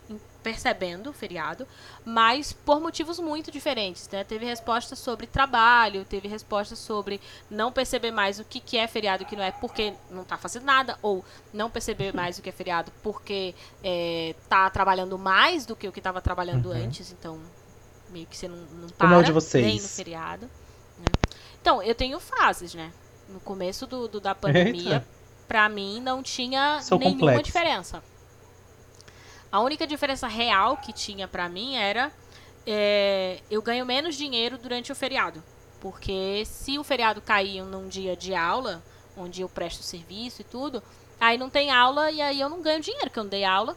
percebendo 0.48 1.10
o 1.10 1.12
feriado, 1.12 1.66
mas 2.04 2.52
por 2.52 2.80
motivos 2.80 3.18
muito 3.18 3.50
diferentes. 3.50 4.08
Né? 4.08 4.24
Teve 4.24 4.46
respostas 4.46 4.98
sobre 4.98 5.26
trabalho, 5.26 6.06
teve 6.06 6.26
respostas 6.26 6.78
sobre 6.78 7.20
não 7.50 7.70
perceber 7.70 8.10
mais 8.10 8.38
o 8.38 8.44
que, 8.44 8.58
que 8.58 8.78
é 8.78 8.86
feriado 8.86 9.22
e 9.22 9.26
o 9.26 9.28
que 9.28 9.36
não 9.36 9.44
é 9.44 9.52
porque 9.52 9.92
não 10.10 10.22
está 10.22 10.38
fazendo 10.38 10.64
nada, 10.64 10.98
ou 11.02 11.22
não 11.52 11.70
perceber 11.70 12.14
mais 12.14 12.38
o 12.38 12.42
que 12.42 12.48
é 12.48 12.52
feriado 12.52 12.90
porque 13.02 13.54
está 13.82 14.66
é, 14.66 14.70
trabalhando 14.70 15.18
mais 15.18 15.66
do 15.66 15.76
que 15.76 15.86
o 15.86 15.92
que 15.92 16.00
estava 16.00 16.20
trabalhando 16.22 16.70
uhum. 16.70 16.84
antes, 16.84 17.12
então 17.12 17.38
meio 18.08 18.26
que 18.26 18.36
você 18.36 18.48
não, 18.48 18.56
não 18.56 18.88
para 18.88 19.06
Como 19.06 19.20
é 19.20 19.22
de 19.22 19.32
vocês? 19.32 19.66
nem 19.66 19.80
no 19.80 19.88
feriado. 19.88 20.46
Né? 20.98 21.30
Então, 21.60 21.82
eu 21.82 21.94
tenho 21.94 22.18
fases, 22.18 22.74
né? 22.74 22.90
no 23.28 23.40
começo 23.40 23.86
do, 23.86 24.08
do 24.08 24.20
da 24.20 24.34
pandemia, 24.34 25.04
para 25.46 25.68
mim 25.68 26.00
não 26.00 26.22
tinha 26.22 26.80
Sou 26.80 26.98
nenhuma 26.98 27.18
complexo. 27.18 27.42
diferença. 27.42 28.02
A 29.50 29.60
única 29.60 29.86
diferença 29.86 30.26
real 30.26 30.76
que 30.76 30.92
tinha 30.92 31.26
para 31.26 31.48
mim 31.48 31.76
era 31.76 32.12
é, 32.66 33.38
eu 33.50 33.62
ganho 33.62 33.86
menos 33.86 34.14
dinheiro 34.14 34.58
durante 34.58 34.92
o 34.92 34.94
feriado. 34.94 35.42
Porque 35.80 36.42
se 36.44 36.78
o 36.78 36.84
feriado 36.84 37.20
cair 37.20 37.62
num 37.62 37.88
dia 37.88 38.16
de 38.16 38.34
aula, 38.34 38.82
onde 39.16 39.42
eu 39.42 39.48
presto 39.48 39.82
serviço 39.82 40.42
e 40.42 40.44
tudo, 40.44 40.82
aí 41.20 41.38
não 41.38 41.48
tem 41.48 41.70
aula 41.70 42.10
e 42.10 42.20
aí 42.20 42.40
eu 42.40 42.48
não 42.48 42.60
ganho 42.60 42.80
dinheiro, 42.80 43.06
porque 43.06 43.18
eu 43.18 43.24
não 43.24 43.30
dei 43.30 43.44
aula. 43.44 43.76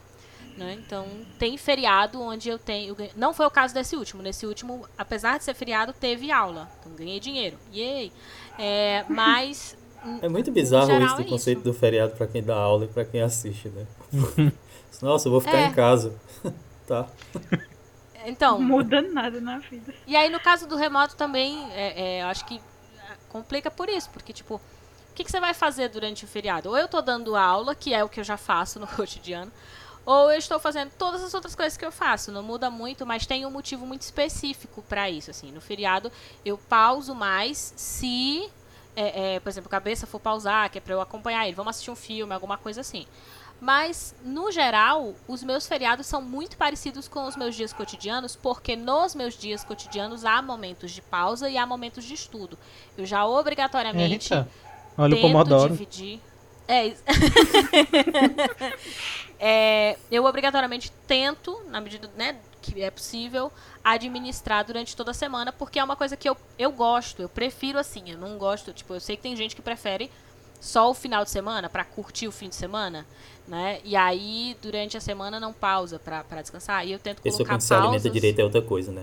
Né? 0.56 0.78
Então, 0.84 1.06
tem 1.38 1.56
feriado 1.56 2.20
onde 2.20 2.50
eu 2.50 2.58
tenho. 2.58 2.94
Eu 2.98 3.10
não 3.16 3.32
foi 3.32 3.46
o 3.46 3.50
caso 3.50 3.72
desse 3.72 3.96
último. 3.96 4.22
Nesse 4.22 4.44
último, 4.44 4.86
apesar 4.98 5.38
de 5.38 5.44
ser 5.44 5.54
feriado, 5.54 5.94
teve 5.94 6.30
aula. 6.30 6.70
Então, 6.80 6.92
ganhei 6.92 7.18
dinheiro. 7.18 7.56
Yay! 7.72 8.12
É, 8.58 9.04
mas. 9.08 9.74
É 10.20 10.28
muito 10.28 10.52
bizarro 10.52 10.86
geral, 10.86 11.14
esse 11.14 11.22
é 11.22 11.24
conceito 11.24 11.58
isso. 11.58 11.64
do 11.64 11.72
feriado 11.72 12.14
para 12.16 12.26
quem 12.26 12.42
dá 12.42 12.56
aula 12.56 12.84
e 12.84 12.88
para 12.88 13.04
quem 13.04 13.22
assiste, 13.22 13.70
né? 13.70 13.86
Nossa, 15.00 15.28
eu 15.28 15.32
vou 15.32 15.40
ficar 15.40 15.58
é. 15.58 15.66
em 15.66 15.72
casa. 15.72 16.14
tá. 16.86 17.06
Então. 18.24 18.60
Muda 18.60 19.02
nada 19.02 19.40
na 19.40 19.58
vida. 19.58 19.94
E 20.06 20.16
aí, 20.16 20.28
no 20.28 20.40
caso 20.40 20.66
do 20.68 20.76
remoto 20.76 21.16
também, 21.16 21.66
é, 21.72 22.18
é, 22.18 22.22
acho 22.22 22.44
que 22.44 22.60
complica 23.28 23.70
por 23.70 23.88
isso, 23.88 24.10
porque, 24.10 24.32
tipo, 24.32 24.56
o 24.56 25.14
que, 25.14 25.24
que 25.24 25.30
você 25.30 25.40
vai 25.40 25.54
fazer 25.54 25.88
durante 25.88 26.24
o 26.24 26.28
feriado? 26.28 26.68
Ou 26.68 26.76
eu 26.76 26.86
tô 26.86 27.00
dando 27.00 27.34
aula, 27.34 27.74
que 27.74 27.92
é 27.92 28.04
o 28.04 28.08
que 28.08 28.20
eu 28.20 28.24
já 28.24 28.36
faço 28.36 28.78
no 28.78 28.86
cotidiano, 28.88 29.50
ou 30.04 30.32
eu 30.32 30.38
estou 30.38 30.58
fazendo 30.58 30.90
todas 30.98 31.22
as 31.22 31.32
outras 31.32 31.54
coisas 31.54 31.76
que 31.76 31.84
eu 31.84 31.92
faço. 31.92 32.32
Não 32.32 32.42
muda 32.42 32.70
muito, 32.70 33.06
mas 33.06 33.26
tem 33.26 33.46
um 33.46 33.50
motivo 33.50 33.86
muito 33.86 34.02
específico 34.02 34.82
para 34.82 35.08
isso. 35.08 35.30
Assim, 35.30 35.52
no 35.52 35.60
feriado 35.60 36.10
eu 36.44 36.58
pauso 36.58 37.14
mais 37.14 37.72
se, 37.76 38.50
é, 38.96 39.34
é, 39.34 39.40
por 39.40 39.48
exemplo, 39.48 39.68
a 39.68 39.70
cabeça 39.70 40.06
for 40.06 40.20
pausar, 40.20 40.70
que 40.70 40.78
é 40.78 40.80
para 40.80 40.94
eu 40.94 41.00
acompanhar 41.00 41.46
ele, 41.46 41.54
vamos 41.54 41.70
assistir 41.70 41.90
um 41.90 41.96
filme, 41.96 42.32
alguma 42.32 42.58
coisa 42.58 42.80
assim. 42.80 43.06
Mas, 43.62 44.12
no 44.24 44.50
geral, 44.50 45.14
os 45.28 45.44
meus 45.44 45.68
feriados 45.68 46.08
são 46.08 46.20
muito 46.20 46.56
parecidos 46.56 47.06
com 47.06 47.28
os 47.28 47.36
meus 47.36 47.54
dias 47.54 47.72
cotidianos, 47.72 48.34
porque 48.34 48.74
nos 48.74 49.14
meus 49.14 49.38
dias 49.38 49.62
cotidianos 49.62 50.24
há 50.24 50.42
momentos 50.42 50.90
de 50.90 51.00
pausa 51.00 51.48
e 51.48 51.56
há 51.56 51.64
momentos 51.64 52.02
de 52.02 52.12
estudo. 52.12 52.58
Eu 52.98 53.06
já 53.06 53.24
obrigatoriamente 53.24 54.34
Eita. 54.34 54.48
Olha 54.98 55.14
tento 55.14 55.24
o 55.24 55.28
Pomodoro. 55.28 55.70
dividir. 55.70 56.20
É, 56.66 56.92
é, 59.38 59.96
eu 60.10 60.24
obrigatoriamente 60.24 60.90
tento, 61.06 61.62
na 61.68 61.80
medida, 61.80 62.10
né, 62.16 62.34
que 62.60 62.82
é 62.82 62.90
possível 62.90 63.52
administrar 63.84 64.64
durante 64.64 64.96
toda 64.96 65.12
a 65.12 65.14
semana, 65.14 65.52
porque 65.52 65.78
é 65.78 65.84
uma 65.84 65.94
coisa 65.94 66.16
que 66.16 66.28
eu, 66.28 66.36
eu 66.58 66.72
gosto, 66.72 67.22
eu 67.22 67.28
prefiro 67.28 67.78
assim, 67.78 68.10
eu 68.10 68.18
não 68.18 68.38
gosto, 68.38 68.72
tipo, 68.72 68.92
eu 68.92 68.98
sei 68.98 69.16
que 69.16 69.22
tem 69.22 69.36
gente 69.36 69.54
que 69.54 69.62
prefere 69.62 70.10
só 70.62 70.88
o 70.88 70.94
final 70.94 71.24
de 71.24 71.30
semana 71.30 71.68
para 71.68 71.84
curtir 71.84 72.28
o 72.28 72.32
fim 72.32 72.48
de 72.48 72.54
semana, 72.54 73.04
né? 73.48 73.80
E 73.84 73.96
aí 73.96 74.56
durante 74.62 74.96
a 74.96 75.00
semana 75.00 75.40
não 75.40 75.52
pausa 75.52 75.98
para 75.98 76.40
descansar. 76.40 76.86
E 76.86 76.92
eu 76.92 77.00
tento 77.00 77.20
Isso 77.24 77.38
colocar 77.38 77.54
quando 77.54 77.62
se 77.62 77.74
alimenta 77.74 78.08
direito 78.08 78.40
é 78.40 78.44
outra 78.44 78.62
coisa, 78.62 78.92
né? 78.92 79.02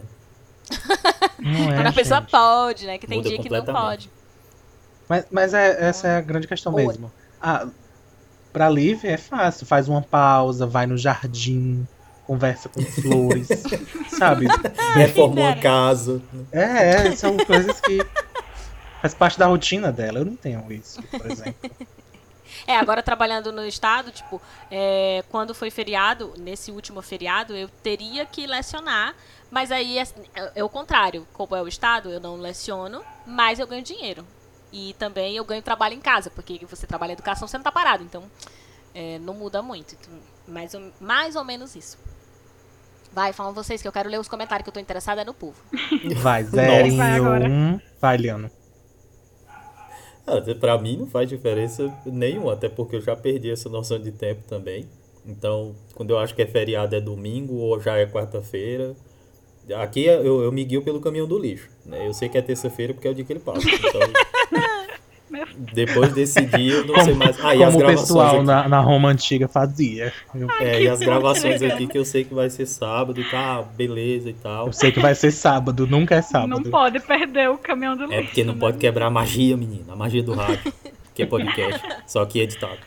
Não 1.37 1.69
é, 1.69 1.75
Quando 1.75 1.87
a 1.87 1.91
pessoa 1.91 2.21
gente. 2.21 2.31
pode, 2.31 2.85
né? 2.85 2.97
Que 2.97 3.05
tem 3.05 3.17
Muda 3.17 3.29
dia 3.29 3.39
que 3.39 3.49
não 3.49 3.65
pode. 3.65 4.09
Mas, 5.09 5.25
mas 5.29 5.53
é, 5.53 5.89
essa 5.89 6.07
é 6.07 6.15
a 6.15 6.21
grande 6.21 6.47
questão 6.47 6.73
Oi. 6.73 6.85
mesmo. 6.85 7.11
Ah, 7.41 7.67
pra 8.53 8.69
Liv 8.69 9.03
é 9.03 9.17
fácil. 9.17 9.65
Faz 9.65 9.89
uma 9.89 10.01
pausa, 10.01 10.65
vai 10.65 10.87
no 10.87 10.97
jardim, 10.97 11.85
conversa 12.25 12.69
com 12.69 12.81
flores, 12.83 13.49
sabe? 14.17 14.47
Reforma 14.95 15.41
uma 15.41 15.55
casa. 15.57 16.21
É, 16.53 17.07
é, 17.07 17.15
são 17.17 17.35
coisas 17.35 17.81
que 17.81 17.99
faz 19.01 19.13
parte 19.13 19.37
da 19.39 19.45
rotina 19.47 19.91
dela. 19.91 20.19
Eu 20.19 20.25
não 20.25 20.35
tenho 20.35 20.71
isso, 20.71 21.01
por 21.03 21.25
exemplo. 21.31 21.69
É, 22.65 22.75
agora 22.77 23.01
trabalhando 23.03 23.51
no 23.51 23.65
estado, 23.65 24.11
tipo, 24.11 24.41
é, 24.71 25.23
quando 25.29 25.53
foi 25.53 25.69
feriado, 25.69 26.33
nesse 26.37 26.71
último 26.71 27.01
feriado, 27.01 27.55
eu 27.55 27.69
teria 27.83 28.25
que 28.25 28.45
lecionar, 28.47 29.13
mas 29.51 29.71
aí 29.71 29.97
é, 29.99 30.03
é- 30.35 30.51
é 30.55 30.63
o 30.63 30.69
contrário. 30.69 31.27
Como 31.33 31.55
é 31.55 31.61
o 31.61 31.67
estado, 31.67 32.09
eu 32.09 32.19
não 32.19 32.35
leciono, 32.37 33.03
mas 33.25 33.59
eu 33.59 33.67
ganho 33.67 33.83
dinheiro. 33.83 34.25
E 34.71 34.93
também 34.99 35.35
eu 35.35 35.45
ganho 35.45 35.61
trabalho 35.61 35.93
em 35.95 35.99
casa, 36.01 36.29
porque 36.29 36.59
você 36.65 36.85
trabalha 36.85 37.11
em 37.11 37.13
educação, 37.13 37.47
você 37.47 37.57
não 37.57 37.63
tá 37.63 37.71
parado, 37.71 38.03
então 38.03 38.23
é, 38.93 39.17
não 39.19 39.33
muda 39.33 39.61
muito. 39.61 39.95
Então, 39.99 40.13
mais, 40.47 40.73
ou, 40.73 40.91
mais 40.99 41.35
ou 41.35 41.43
menos 41.43 41.75
isso. 41.75 41.97
Vai, 43.11 43.33
falam 43.33 43.53
vocês 43.53 43.81
que 43.81 43.87
eu 43.87 43.91
quero 43.91 44.09
ler 44.09 44.19
os 44.19 44.27
comentários 44.27 44.63
que 44.63 44.69
eu 44.69 44.73
tô 44.73 44.79
interessada 44.79 45.21
é 45.21 45.25
no 45.25 45.33
povo. 45.33 45.57
Vai, 46.17 46.43
Vai 46.43 46.43
zerinho, 46.43 47.03
agora. 47.03 47.49
um, 47.49 47.79
vai, 47.99 48.17
Liano. 48.17 48.51
Pra 50.59 50.77
mim 50.77 50.97
não 50.97 51.07
faz 51.07 51.27
diferença 51.27 51.93
nenhuma, 52.05 52.53
até 52.53 52.69
porque 52.69 52.95
eu 52.95 53.01
já 53.01 53.15
perdi 53.15 53.49
essa 53.49 53.69
noção 53.69 53.99
de 53.99 54.11
tempo 54.11 54.41
também. 54.47 54.85
Então, 55.25 55.75
quando 55.95 56.11
eu 56.11 56.17
acho 56.17 56.33
que 56.33 56.41
é 56.41 56.45
feriado 56.45 56.95
é 56.95 57.01
domingo 57.01 57.55
ou 57.55 57.79
já 57.79 57.97
é 57.97 58.05
quarta-feira. 58.05 58.95
Aqui 59.75 60.05
eu, 60.05 60.41
eu 60.41 60.51
me 60.51 60.63
guio 60.63 60.81
pelo 60.81 60.99
caminhão 60.99 61.27
do 61.27 61.37
lixo. 61.37 61.69
Né? 61.85 62.07
Eu 62.07 62.13
sei 62.13 62.27
que 62.29 62.37
é 62.37 62.41
terça-feira 62.41 62.93
porque 62.93 63.07
é 63.07 63.11
o 63.11 63.13
dia 63.13 63.23
que 63.23 63.33
ele 63.33 63.39
passa. 63.39 63.67
Então, 63.69 64.01
depois 65.73 66.13
desse 66.13 66.39
dia 66.45 66.75
eu 66.75 66.87
não 66.87 67.03
sei 67.03 67.13
mais. 67.13 67.37
Ah, 67.43 67.53
e 67.53 67.61
as 67.61 67.73
Como 67.73 67.83
o 67.83 67.87
pessoal 67.87 68.37
aqui. 68.37 68.45
na, 68.45 68.69
na 68.69 68.79
Roma 68.79 69.09
antiga 69.09 69.47
fazia. 69.47 70.13
Eu, 70.33 70.49
É, 70.59 70.77
que 70.77 70.83
e 70.83 70.87
as 70.87 70.99
gravações 70.99 71.61
aqui 71.61 71.85
que 71.85 71.97
eu 71.97 72.05
sei 72.05 72.23
que 72.23 72.33
vai 72.33 72.49
ser 72.49 72.65
sábado 72.65 73.19
e 73.19 73.29
tá, 73.29 73.61
beleza 73.61 74.29
e 74.29 74.33
tal. 74.33 74.67
eu 74.67 74.73
sei 74.73 74.91
que 74.91 74.99
vai 75.01 75.13
ser 75.13 75.31
sábado, 75.31 75.85
nunca 75.85 76.15
é 76.15 76.19
Não 76.19 76.23
sábado. 76.23 76.69
pode 76.69 76.99
perder 77.01 77.49
o 77.49 77.57
caminhão 77.57 77.97
do 77.97 78.03
lixo. 78.03 78.13
É 78.15 78.23
porque 78.23 78.43
não 78.45 78.53
né? 78.53 78.59
pode 78.59 78.77
quebrar 78.77 79.07
a 79.07 79.09
magia, 79.09 79.57
menina. 79.57 79.91
A 79.91 79.95
magia 79.95 80.23
do 80.23 80.33
rádio. 80.33 80.71
Que 81.13 81.23
é 81.23 81.25
podcast. 81.25 81.81
Só 82.07 82.25
que 82.25 82.39
editado. 82.39 82.79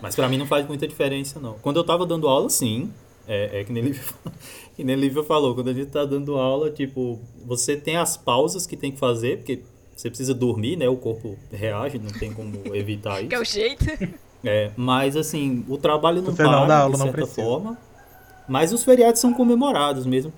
Mas 0.00 0.14
pra 0.14 0.28
mim 0.28 0.38
não 0.38 0.46
faz 0.46 0.66
muita 0.66 0.86
diferença, 0.86 1.40
não. 1.40 1.54
Quando 1.54 1.78
eu 1.78 1.84
tava 1.84 2.06
dando 2.06 2.28
aula, 2.28 2.48
sim. 2.48 2.92
É, 3.26 3.60
é 3.60 3.64
que 3.64 3.72
nem 3.72 3.82
Lívia, 3.82 4.02
que 4.76 4.84
nem 4.84 4.94
Lívia 4.96 5.24
falou. 5.24 5.54
Quando 5.54 5.70
a 5.70 5.72
gente 5.72 5.88
tá 5.88 6.04
dando 6.04 6.36
aula, 6.36 6.70
tipo, 6.70 7.20
você 7.44 7.76
tem 7.76 7.96
as 7.96 8.16
pausas 8.16 8.66
que 8.66 8.76
tem 8.76 8.92
que 8.92 8.98
fazer, 8.98 9.38
porque 9.38 9.62
você 10.00 10.08
precisa 10.08 10.32
dormir, 10.34 10.76
né? 10.76 10.88
O 10.88 10.96
corpo 10.96 11.36
reage, 11.52 11.98
não 11.98 12.10
tem 12.10 12.32
como 12.32 12.52
evitar 12.74 13.20
isso. 13.20 13.28
Que 13.28 13.34
é 13.34 13.40
o 13.40 13.44
jeito. 13.44 13.84
É, 14.44 14.70
mas 14.76 15.16
assim, 15.16 15.64
o 15.68 15.76
trabalho 15.76 16.22
não 16.22 16.34
para, 16.34 16.64
da 16.66 16.78
aula 16.80 16.96
de 16.96 17.02
certa 17.02 17.26
forma. 17.26 17.76
Mas 18.46 18.72
os 18.72 18.84
feriados 18.84 19.20
são 19.20 19.34
comemorados 19.34 20.06
mesmo. 20.06 20.32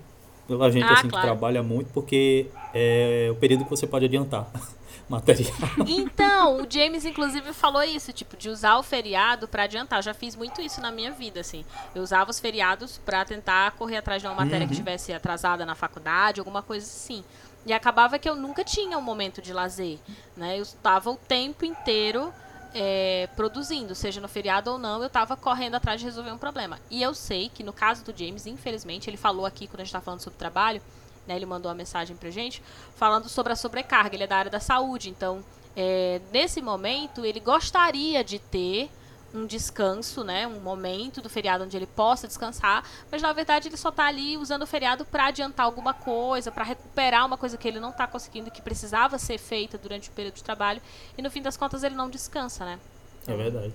Pela 0.48 0.68
gente 0.70 0.82
Ah, 0.84 0.94
assim, 0.94 1.08
claro. 1.08 1.26
que 1.26 1.32
trabalha 1.32 1.62
muito, 1.62 1.92
porque 1.92 2.46
é 2.74 3.28
o 3.30 3.36
período 3.36 3.64
que 3.64 3.70
você 3.70 3.86
pode 3.86 4.04
adiantar 4.06 4.50
material. 5.08 5.52
Então, 5.86 6.62
o 6.62 6.66
James, 6.68 7.04
inclusive, 7.04 7.52
falou 7.52 7.82
isso, 7.84 8.12
tipo, 8.12 8.36
de 8.36 8.48
usar 8.48 8.76
o 8.78 8.82
feriado 8.82 9.46
pra 9.46 9.64
adiantar. 9.64 9.98
Eu 10.00 10.02
já 10.02 10.14
fiz 10.14 10.34
muito 10.34 10.60
isso 10.60 10.80
na 10.80 10.90
minha 10.90 11.12
vida, 11.12 11.38
assim. 11.40 11.64
Eu 11.94 12.02
usava 12.02 12.30
os 12.30 12.40
feriados 12.40 12.98
pra 13.04 13.24
tentar 13.24 13.72
correr 13.72 13.98
atrás 13.98 14.20
de 14.22 14.26
uma 14.26 14.34
matéria 14.34 14.66
que 14.66 14.72
Uhum. 14.72 14.78
tivesse 14.78 15.12
atrasada 15.12 15.64
na 15.64 15.74
faculdade, 15.76 16.40
alguma 16.40 16.62
coisa 16.62 16.84
assim. 16.86 17.22
E 17.66 17.72
acabava 17.72 18.18
que 18.18 18.28
eu 18.28 18.34
nunca 18.34 18.64
tinha 18.64 18.96
um 18.96 19.02
momento 19.02 19.42
de 19.42 19.52
lazer, 19.52 19.98
né? 20.36 20.58
Eu 20.58 20.62
estava 20.62 21.10
o 21.10 21.16
tempo 21.16 21.64
inteiro 21.64 22.32
é, 22.74 23.28
produzindo, 23.36 23.94
seja 23.94 24.20
no 24.20 24.28
feriado 24.28 24.70
ou 24.70 24.78
não, 24.78 25.00
eu 25.00 25.06
estava 25.06 25.36
correndo 25.36 25.74
atrás 25.74 26.00
de 26.00 26.06
resolver 26.06 26.30
um 26.30 26.38
problema. 26.38 26.78
E 26.90 27.02
eu 27.02 27.14
sei 27.14 27.48
que 27.48 27.62
no 27.62 27.72
caso 27.72 28.04
do 28.04 28.16
James, 28.16 28.46
infelizmente, 28.46 29.10
ele 29.10 29.16
falou 29.16 29.44
aqui 29.44 29.66
quando 29.66 29.80
a 29.80 29.84
gente 29.84 29.92
tá 29.92 30.00
falando 30.00 30.20
sobre 30.20 30.38
trabalho, 30.38 30.80
né, 31.26 31.36
ele 31.36 31.46
mandou 31.46 31.68
uma 31.68 31.74
mensagem 31.74 32.16
pra 32.16 32.30
gente 32.30 32.62
falando 32.94 33.28
sobre 33.28 33.52
a 33.52 33.56
sobrecarga. 33.56 34.14
Ele 34.16 34.24
é 34.24 34.26
da 34.26 34.36
área 34.36 34.50
da 34.50 34.60
saúde, 34.60 35.10
então 35.10 35.44
é, 35.76 36.20
nesse 36.32 36.62
momento 36.62 37.24
ele 37.24 37.40
gostaria 37.40 38.24
de 38.24 38.38
ter 38.38 38.90
um 39.32 39.46
descanso, 39.46 40.24
né, 40.24 40.46
um 40.46 40.60
momento 40.60 41.20
do 41.22 41.28
feriado 41.30 41.64
onde 41.64 41.76
ele 41.76 41.86
possa 41.86 42.26
descansar, 42.26 42.84
mas 43.10 43.22
na 43.22 43.32
verdade 43.32 43.68
ele 43.68 43.76
só 43.76 43.90
tá 43.90 44.06
ali 44.06 44.36
usando 44.36 44.62
o 44.62 44.66
feriado 44.66 45.04
para 45.04 45.26
adiantar 45.26 45.66
alguma 45.66 45.94
coisa, 45.94 46.50
para 46.50 46.64
recuperar 46.64 47.24
uma 47.26 47.36
coisa 47.36 47.56
que 47.56 47.68
ele 47.68 47.78
não 47.78 47.92
tá 47.92 48.06
conseguindo, 48.06 48.50
que 48.50 48.60
precisava 48.60 49.18
ser 49.18 49.38
feita 49.38 49.78
durante 49.78 50.08
o 50.08 50.12
período 50.12 50.34
de 50.34 50.42
trabalho, 50.44 50.82
e 51.16 51.22
no 51.22 51.30
fim 51.30 51.42
das 51.42 51.56
contas 51.56 51.82
ele 51.84 51.94
não 51.94 52.10
descansa, 52.10 52.64
né? 52.64 52.78
É 53.26 53.36
verdade. 53.36 53.72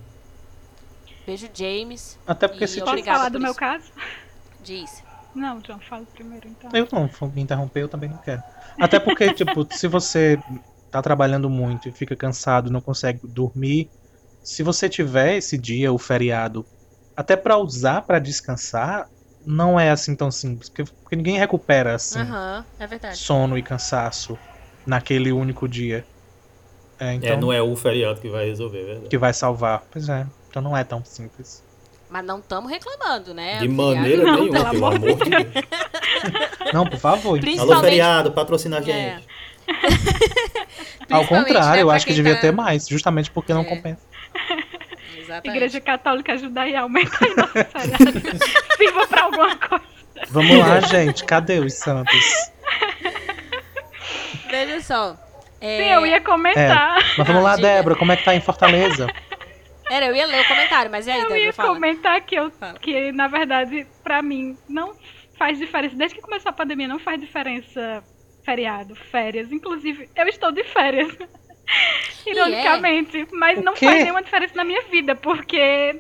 Beijo, 1.26 1.50
James. 1.54 2.18
Até 2.28 2.48
porque 2.48 2.68
se 2.68 2.80
eu- 2.80 2.86
Posso 2.86 3.04
falar 3.04 3.30
do 3.30 3.34
por 3.34 3.42
meu 3.42 3.52
isso. 3.52 3.60
caso? 3.60 3.92
Diz. 4.64 5.04
Não, 5.34 5.60
John, 5.60 5.80
fala 5.80 6.06
primeiro 6.14 6.48
então. 6.48 6.70
Eu 6.74 6.88
não 6.92 7.08
vou 7.08 7.30
me 7.30 7.42
interromper, 7.42 7.82
eu 7.82 7.90
também 7.90 8.10
não 8.10 8.18
quero. 8.18 8.42
Até 8.80 9.00
porque, 9.00 9.32
tipo, 9.34 9.68
se 9.74 9.88
você 9.88 10.40
tá 10.92 11.02
trabalhando 11.02 11.50
muito 11.50 11.90
e 11.90 11.92
fica 11.92 12.16
cansado, 12.16 12.70
não 12.72 12.80
consegue 12.80 13.20
dormir, 13.28 13.90
se 14.46 14.62
você 14.64 14.88
tiver 14.88 15.36
esse 15.38 15.58
dia, 15.58 15.92
o 15.92 15.98
feriado, 15.98 16.66
até 17.18 17.36
pra 17.36 17.58
usar 17.58 18.04
pra 18.04 18.20
descansar, 18.20 19.08
não 19.46 19.80
é 19.80 19.90
assim 19.90 20.16
tão 20.16 20.30
simples, 20.30 20.70
porque, 20.70 20.84
porque 21.02 21.16
ninguém 21.16 21.38
recupera 21.38 21.96
assim 21.96 22.20
Aham, 22.20 22.64
é 22.80 22.86
verdade. 22.88 23.18
sono 23.18 23.58
e 23.58 23.64
cansaço 23.64 24.38
naquele 24.86 25.32
único 25.32 25.68
dia. 25.68 26.06
É, 27.00 27.14
então 27.14 27.30
É, 27.32 27.38
não 27.38 27.52
é 27.52 27.62
o 27.62 27.76
feriado 27.76 28.22
que 28.22 28.30
vai 28.30 28.46
resolver, 28.46 28.82
é 28.82 28.86
verdade. 28.86 29.10
que 29.10 29.18
vai 29.18 29.34
salvar. 29.34 29.84
Pois 29.92 30.08
é, 30.08 30.26
então 30.50 30.62
não 30.62 30.78
é 30.78 30.84
tão 30.84 31.04
simples. 31.04 31.64
Mas 32.08 32.24
não 32.24 32.38
estamos 32.38 32.70
reclamando, 32.72 33.34
né? 33.34 33.58
De 33.60 33.68
maneira 33.68 34.24
Não, 34.24 34.36
nenhuma, 34.46 34.52
pelo 34.60 34.70
pelo 34.70 34.86
amor 34.86 35.00
de 35.24 35.30
Deus. 35.30 35.54
Não, 36.72 36.86
por 36.86 37.00
favor. 37.00 37.32
Alô, 37.32 37.40
Principalmente 37.42 37.82
feriado, 37.82 38.32
patrocina 38.32 38.78
a 38.78 38.80
É. 38.80 38.84
gente. 38.84 39.28
Ao 39.68 41.22
Principalmente, 41.22 41.28
contrário, 41.48 41.76
né, 41.78 41.82
eu 41.82 41.92
acho 41.92 42.06
que 42.06 42.14
devia 42.14 42.36
tá- 42.36 42.42
ter 42.42 42.52
mais, 42.52 42.88
justamente 42.88 43.32
porque 43.32 43.54
não 43.54 43.62
É. 43.62 43.66
compensa. 43.66 44.02
Exatamente. 45.36 45.56
Igreja 45.58 45.82
Católica 45.82 46.34
ajuda 46.34 46.62
aí 46.62 46.76
a 46.76 46.82
aumentar 46.82 47.28
nosso 47.36 47.52
feriado. 47.54 48.30
Sirva 48.78 49.08
pra 49.08 49.24
alguma 49.24 49.56
coisa. 49.56 49.86
Vamos 50.30 50.58
lá, 50.60 50.80
gente, 50.82 51.24
cadê 51.26 51.60
os 51.60 51.74
santos? 51.74 52.52
Veja 54.50 54.82
só. 54.82 55.18
é, 55.62 55.78
Sim, 55.84 55.90
eu 55.92 56.06
ia 56.06 56.22
comentar. 56.22 56.96
Mas 57.18 57.28
vamos 57.28 57.44
lá, 57.44 57.56
diga. 57.56 57.68
Débora, 57.68 57.96
como 57.96 58.12
é 58.12 58.18
que 58.18 58.24
tá 58.24 58.34
em 58.36 58.42
Fortaleza? 58.42 59.08
Era, 59.90 60.08
eu 60.08 60.16
ia 60.16 60.26
ler 60.26 60.42
o 60.42 60.48
comentário, 60.48 60.90
mas 60.92 61.06
e 61.06 61.12
aí, 61.12 61.18
Eu 61.18 61.24
Débora, 61.24 61.40
ia 61.42 61.54
fala. 61.54 61.74
comentar 61.74 62.22
que, 62.22 62.36
eu, 62.36 62.50
Fala. 62.52 62.80
que, 62.80 63.12
na 63.12 63.28
verdade, 63.28 63.86
pra 64.04 64.22
mim, 64.22 64.58
não 64.68 64.94
faz 65.38 65.58
diferença. 65.60 65.96
Desde 65.96 66.16
que 66.16 66.22
começou 66.22 66.50
a 66.50 66.54
pandemia, 66.54 66.88
não 66.88 67.00
faz 67.00 67.20
diferença 67.20 68.04
feriado, 68.44 68.96
férias. 68.96 69.52
Inclusive, 69.52 70.10
eu 70.16 70.28
estou 70.28 70.52
de 70.52 70.64
férias. 70.64 71.16
Ironicamente. 72.26 73.28
Mas 73.32 73.60
O 73.60 73.64
não 73.64 73.74
quê? 73.74 73.86
faz 73.86 74.02
nenhuma 74.04 74.22
diferença 74.24 74.56
na 74.56 74.64
minha 74.64 74.82
vida, 74.84 75.16
porque 75.16 76.00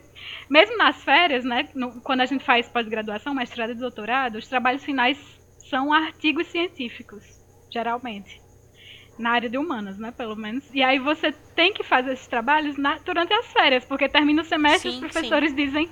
mesmo 0.49 0.77
nas 0.77 1.03
férias, 1.03 1.43
né? 1.43 1.67
no- 1.75 2.01
quando 2.01 2.21
a 2.21 2.25
gente 2.25 2.43
faz 2.43 2.67
pós-graduação, 2.69 3.33
mestrado 3.33 3.71
e 3.71 3.75
doutorado, 3.75 4.35
os 4.37 4.47
trabalhos 4.47 4.83
finais 4.83 5.17
são 5.69 5.91
artigos 5.93 6.47
científicos, 6.47 7.23
geralmente. 7.71 8.41
Na 9.17 9.31
área 9.31 9.49
de 9.49 9.57
humanas, 9.57 9.97
né? 9.97 10.11
Pelo 10.11 10.35
menos. 10.35 10.63
E 10.73 10.83
aí 10.83 10.99
você 10.99 11.31
tem 11.55 11.71
que 11.73 11.83
fazer 11.83 12.13
esses 12.13 12.27
trabalhos 12.27 12.75
na- 12.77 12.97
durante 12.97 13.33
as 13.33 13.45
férias, 13.53 13.85
porque 13.85 14.09
termina 14.09 14.41
o 14.41 14.45
semestre 14.45 14.89
Sim, 14.91 14.95
os 14.97 14.99
professores 15.11 15.55
dizem 15.55 15.89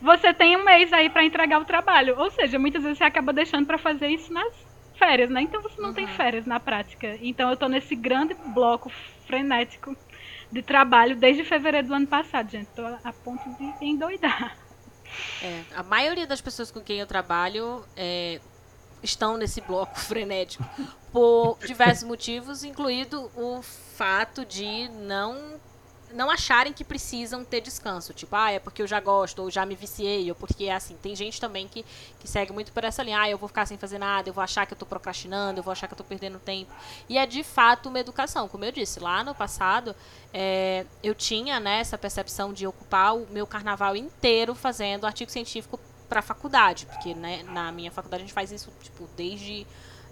você 0.00 0.32
tem 0.34 0.56
um 0.56 0.64
mês 0.64 0.92
aí 0.92 1.08
pra 1.10 1.22
entregar 1.24 1.60
o 1.60 1.64
trabalho. 1.64 2.18
Ou 2.18 2.30
seja, 2.30 2.58
muitas 2.58 2.82
vezes 2.82 2.98
você 2.98 3.04
acaba 3.04 3.32
deixando 3.32 3.66
pra 3.66 3.78
fazer 3.78 4.08
isso 4.08 4.32
nas 4.32 4.52
férias, 4.98 5.30
né? 5.30 5.42
Então 5.42 5.60
você 5.62 5.80
não 5.80 5.92
tem 5.92 6.06
Uhum. 6.06 6.10
férias 6.12 6.46
na 6.46 6.58
prática. 6.58 7.16
Então 7.20 7.50
eu 7.50 7.56
tô 7.56 7.68
nesse 7.68 7.94
grande 7.94 8.34
bloco 8.54 8.90
frenético 9.32 9.96
de 10.50 10.60
trabalho 10.60 11.16
desde 11.16 11.42
fevereiro 11.42 11.88
do 11.88 11.94
ano 11.94 12.06
passado, 12.06 12.50
gente. 12.50 12.68
Tô 12.76 12.84
a 12.84 13.12
ponto 13.24 13.42
de 13.56 13.86
endoidar. 13.86 14.58
É, 15.42 15.62
a 15.74 15.82
maioria 15.82 16.26
das 16.26 16.42
pessoas 16.42 16.70
com 16.70 16.80
quem 16.80 17.00
eu 17.00 17.06
trabalho 17.06 17.82
é, 17.96 18.40
estão 19.02 19.38
nesse 19.38 19.62
bloco 19.62 19.96
frenético 20.00 20.62
por 21.10 21.56
diversos 21.66 22.04
motivos, 22.04 22.62
incluído 22.62 23.30
o 23.34 23.62
fato 23.62 24.44
de 24.44 24.90
não 24.90 25.58
não 26.12 26.30
acharem 26.30 26.72
que 26.72 26.84
precisam 26.84 27.44
ter 27.44 27.60
descanso. 27.60 28.12
Tipo, 28.12 28.36
ah, 28.36 28.50
é 28.50 28.58
porque 28.58 28.82
eu 28.82 28.86
já 28.86 29.00
gosto, 29.00 29.42
ou 29.42 29.50
já 29.50 29.64
me 29.66 29.74
viciei, 29.74 30.28
ou 30.30 30.34
porque 30.34 30.64
é 30.64 30.74
assim. 30.74 30.96
Tem 30.96 31.14
gente 31.14 31.40
também 31.40 31.66
que, 31.68 31.84
que 32.18 32.28
segue 32.28 32.52
muito 32.52 32.72
por 32.72 32.84
essa 32.84 33.02
linha. 33.02 33.20
Ah, 33.20 33.30
eu 33.30 33.38
vou 33.38 33.48
ficar 33.48 33.66
sem 33.66 33.78
fazer 33.78 33.98
nada, 33.98 34.28
eu 34.28 34.32
vou 34.32 34.42
achar 34.42 34.66
que 34.66 34.74
eu 34.74 34.78
tô 34.78 34.86
procrastinando, 34.86 35.60
eu 35.60 35.64
vou 35.64 35.72
achar 35.72 35.86
que 35.86 35.94
eu 35.94 35.98
tô 35.98 36.04
perdendo 36.04 36.38
tempo. 36.38 36.72
E 37.08 37.18
é 37.18 37.26
de 37.26 37.42
fato 37.42 37.88
uma 37.88 37.98
educação. 37.98 38.48
Como 38.48 38.64
eu 38.64 38.72
disse, 38.72 39.00
lá 39.00 39.24
no 39.24 39.34
passado, 39.34 39.94
é, 40.32 40.86
eu 41.02 41.14
tinha 41.14 41.58
né, 41.60 41.80
essa 41.80 41.98
percepção 41.98 42.52
de 42.52 42.66
ocupar 42.66 43.16
o 43.16 43.26
meu 43.30 43.46
carnaval 43.46 43.96
inteiro 43.96 44.54
fazendo 44.54 45.06
artigo 45.06 45.30
científico 45.30 45.78
para 46.08 46.22
faculdade. 46.22 46.86
Porque 46.86 47.14
né, 47.14 47.42
na 47.44 47.72
minha 47.72 47.90
faculdade 47.90 48.22
a 48.22 48.26
gente 48.26 48.34
faz 48.34 48.52
isso, 48.52 48.70
tipo, 48.82 49.08
desde 49.16 49.66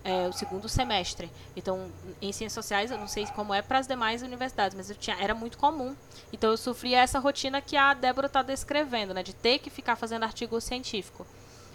é, 0.04 0.28
o 0.28 0.32
segundo 0.32 0.68
semestre. 0.68 1.30
Então, 1.56 1.90
em 2.20 2.32
ciências 2.32 2.64
sociais, 2.64 2.90
eu 2.90 2.98
não 2.98 3.08
sei 3.08 3.26
como 3.26 3.52
é 3.52 3.62
para 3.62 3.78
as 3.78 3.86
demais 3.86 4.22
universidades, 4.22 4.76
mas 4.76 4.94
tinha, 4.98 5.16
era 5.20 5.34
muito 5.34 5.58
comum. 5.58 5.94
Então, 6.32 6.50
eu 6.50 6.56
sofria 6.56 7.00
essa 7.00 7.18
rotina 7.18 7.60
que 7.60 7.76
a 7.76 7.94
Débora 7.94 8.26
está 8.26 8.42
descrevendo, 8.42 9.14
né, 9.14 9.22
de 9.22 9.34
ter 9.34 9.58
que 9.58 9.70
ficar 9.70 9.96
fazendo 9.96 10.24
artigo 10.24 10.60
científico. 10.60 11.26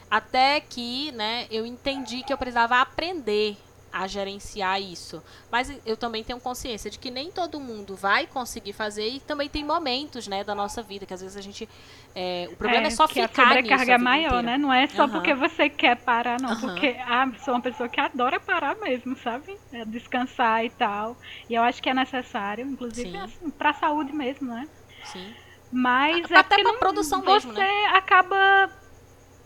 Até 0.10 0.60
que, 0.60 1.12
né, 1.12 1.48
eu 1.50 1.65
entendi 1.65 2.24
que 2.24 2.32
eu 2.32 2.38
precisava 2.38 2.79
aprender 2.79 3.58
a 3.95 4.07
gerenciar 4.07 4.81
isso. 4.81 5.23
Mas 5.49 5.71
eu 5.85 5.95
também 5.95 6.21
tenho 6.21 6.37
consciência 6.37 6.91
de 6.91 6.99
que 6.99 7.09
nem 7.09 7.31
todo 7.31 7.61
mundo 7.61 7.95
vai 7.95 8.27
conseguir 8.27 8.73
fazer 8.73 9.07
e 9.07 9.19
também 9.21 9.47
tem 9.47 9.63
momentos, 9.63 10.27
né, 10.27 10.43
da 10.43 10.53
nossa 10.53 10.83
vida 10.83 11.05
que 11.05 11.13
às 11.13 11.21
vezes 11.21 11.37
a 11.37 11.41
gente 11.41 11.67
é, 12.13 12.49
o 12.51 12.57
problema 12.57 12.83
é, 12.83 12.87
é 12.87 12.89
só 12.89 13.07
que 13.07 13.25
ficar 13.25 13.43
a 13.43 13.47
sobrecarga 13.47 13.93
é 13.93 13.97
maior, 13.97 14.43
né? 14.43 14.57
Não 14.57 14.71
é 14.71 14.85
só 14.87 15.05
uhum. 15.05 15.11
porque 15.11 15.33
você 15.33 15.69
quer 15.69 15.95
parar, 15.95 16.41
não. 16.41 16.49
Uhum. 16.51 16.59
Porque 16.59 16.97
ah, 17.07 17.31
sou 17.43 17.53
uma 17.53 17.61
pessoa 17.61 17.87
que 17.87 17.99
adora 17.99 18.37
parar 18.37 18.75
mesmo, 18.75 19.15
sabe? 19.17 19.57
É 19.71 19.85
descansar 19.85 20.65
e 20.65 20.69
tal. 20.71 21.15
E 21.49 21.55
eu 21.55 21.63
acho 21.63 21.81
que 21.81 21.89
é 21.89 21.93
necessário, 21.93 22.65
inclusive 22.65 23.15
assim, 23.17 23.49
para 23.49 23.69
a 23.69 23.73
saúde 23.73 24.11
mesmo, 24.11 24.49
né? 24.49 24.67
Sim. 25.05 25.33
Mas 25.71 26.29
é 26.29 26.35
até 26.35 26.61
para 26.61 26.73
produção 26.73 27.21
você 27.21 27.47
mesmo, 27.47 27.53
né? 27.53 27.85
acaba 27.93 28.69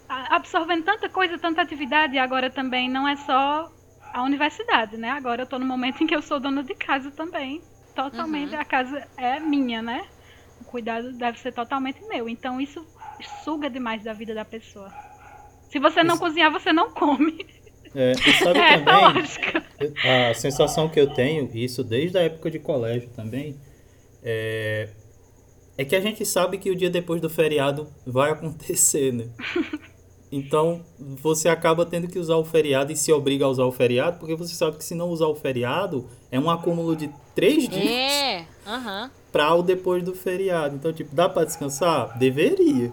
absorvendo 0.08 0.84
tanta 0.84 1.08
coisa, 1.08 1.38
tanta 1.38 1.62
atividade. 1.62 2.16
E 2.16 2.20
agora 2.20 2.50
também 2.50 2.90
não 2.90 3.08
é 3.08 3.16
só 3.16 3.72
a 4.14 4.24
universidade, 4.24 4.98
né? 4.98 5.10
Agora 5.10 5.44
eu 5.44 5.48
tô 5.48 5.60
no 5.60 5.66
momento 5.66 6.04
em 6.04 6.08
que 6.08 6.16
eu 6.16 6.22
sou 6.22 6.40
dona 6.40 6.64
de 6.64 6.76
casa 6.76 7.12
também. 7.12 7.62
Totalmente 7.96 8.54
uhum. 8.54 8.62
a 8.62 8.66
casa 8.66 9.08
é 9.18 9.40
minha, 9.40 9.82
né? 9.82 10.08
O 10.62 10.66
cuidado 10.66 11.12
deve 11.14 11.40
ser 11.40 11.52
totalmente 11.52 12.02
meu. 12.08 12.30
Então 12.30 12.60
isso 12.60 12.86
suga 13.44 13.70
demais 13.70 14.04
da 14.04 14.14
vida 14.14 14.34
da 14.34 14.46
pessoa. 14.46 14.92
Se 15.70 15.80
você 15.80 16.04
não 16.04 16.16
isso. 16.16 16.24
cozinhar, 16.24 16.52
você 16.52 16.74
não 16.74 16.92
come. 16.92 17.46
É, 17.96 18.12
e 18.12 18.34
sabe 18.34 18.60
é, 18.60 18.78
também, 18.78 20.30
a 20.30 20.34
sensação 20.34 20.90
que 20.90 21.00
eu 21.00 21.08
tenho, 21.14 21.50
isso 21.54 21.84
desde 21.84 22.18
a 22.18 22.22
época 22.22 22.52
de 22.52 22.60
colégio 22.60 23.10
também, 23.16 23.56
é, 24.24 24.90
é 25.78 25.86
que 25.86 25.96
a 25.96 26.02
gente 26.02 26.26
sabe 26.26 26.58
que 26.58 26.70
o 26.70 26.76
dia 26.76 26.90
depois 26.90 27.22
do 27.22 27.30
feriado 27.30 27.92
vai 28.06 28.32
acontecer, 28.32 29.14
né? 29.14 29.30
Então, 30.32 30.82
você 31.00 31.50
acaba 31.50 31.86
tendo 31.86 32.08
que 32.08 32.20
usar 32.20 32.36
o 32.36 32.46
feriado 32.46 32.92
e 32.92 32.96
se 32.96 33.12
obriga 33.12 33.46
a 33.46 33.50
usar 33.50 33.64
o 33.66 33.72
feriado, 33.72 34.20
porque 34.20 34.36
você 34.36 34.54
sabe 34.54 34.78
que 34.78 34.84
se 34.84 34.94
não 34.94 35.10
usar 35.10 35.28
o 35.28 35.36
feriado, 35.36 36.08
é 36.32 36.40
um 36.40 36.50
acúmulo 36.50 36.96
de 36.96 37.10
três 37.34 37.68
dias 37.68 37.84
é. 37.84 38.46
uhum. 38.68 39.10
para 39.32 39.56
o 39.56 39.64
depois 39.64 40.04
do 40.04 40.14
feriado. 40.14 40.76
Então, 40.76 40.94
tipo, 40.94 41.16
dá 41.16 41.28
para 41.28 41.46
descansar? 41.46 42.18
Deveria. 42.20 42.92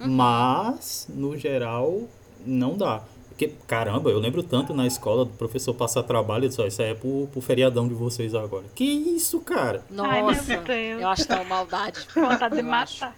Uhum. 0.00 0.08
Mas, 0.08 1.08
no 1.12 1.36
geral, 1.36 2.02
não 2.46 2.76
dá. 2.76 3.02
Porque, 3.40 3.54
caramba, 3.66 4.10
eu 4.10 4.18
lembro 4.18 4.42
tanto 4.42 4.74
na 4.74 4.86
escola 4.86 5.24
do 5.24 5.30
professor 5.30 5.72
passar 5.72 6.02
trabalho 6.02 6.44
e 6.44 6.48
disse, 6.48 6.62
isso 6.66 6.82
aí 6.82 6.90
é 6.90 6.94
pro, 6.94 7.26
pro 7.32 7.40
feriadão 7.40 7.88
de 7.88 7.94
vocês 7.94 8.34
agora. 8.34 8.64
Que 8.74 8.84
isso, 8.84 9.40
cara? 9.40 9.82
Nossa, 9.88 10.60
Ai, 10.68 11.00
eu 11.00 11.08
acho 11.08 11.26
tão 11.26 11.42
maldade. 11.46 12.00
Vontade 12.14 12.56
de 12.56 12.62
matar. 12.62 13.16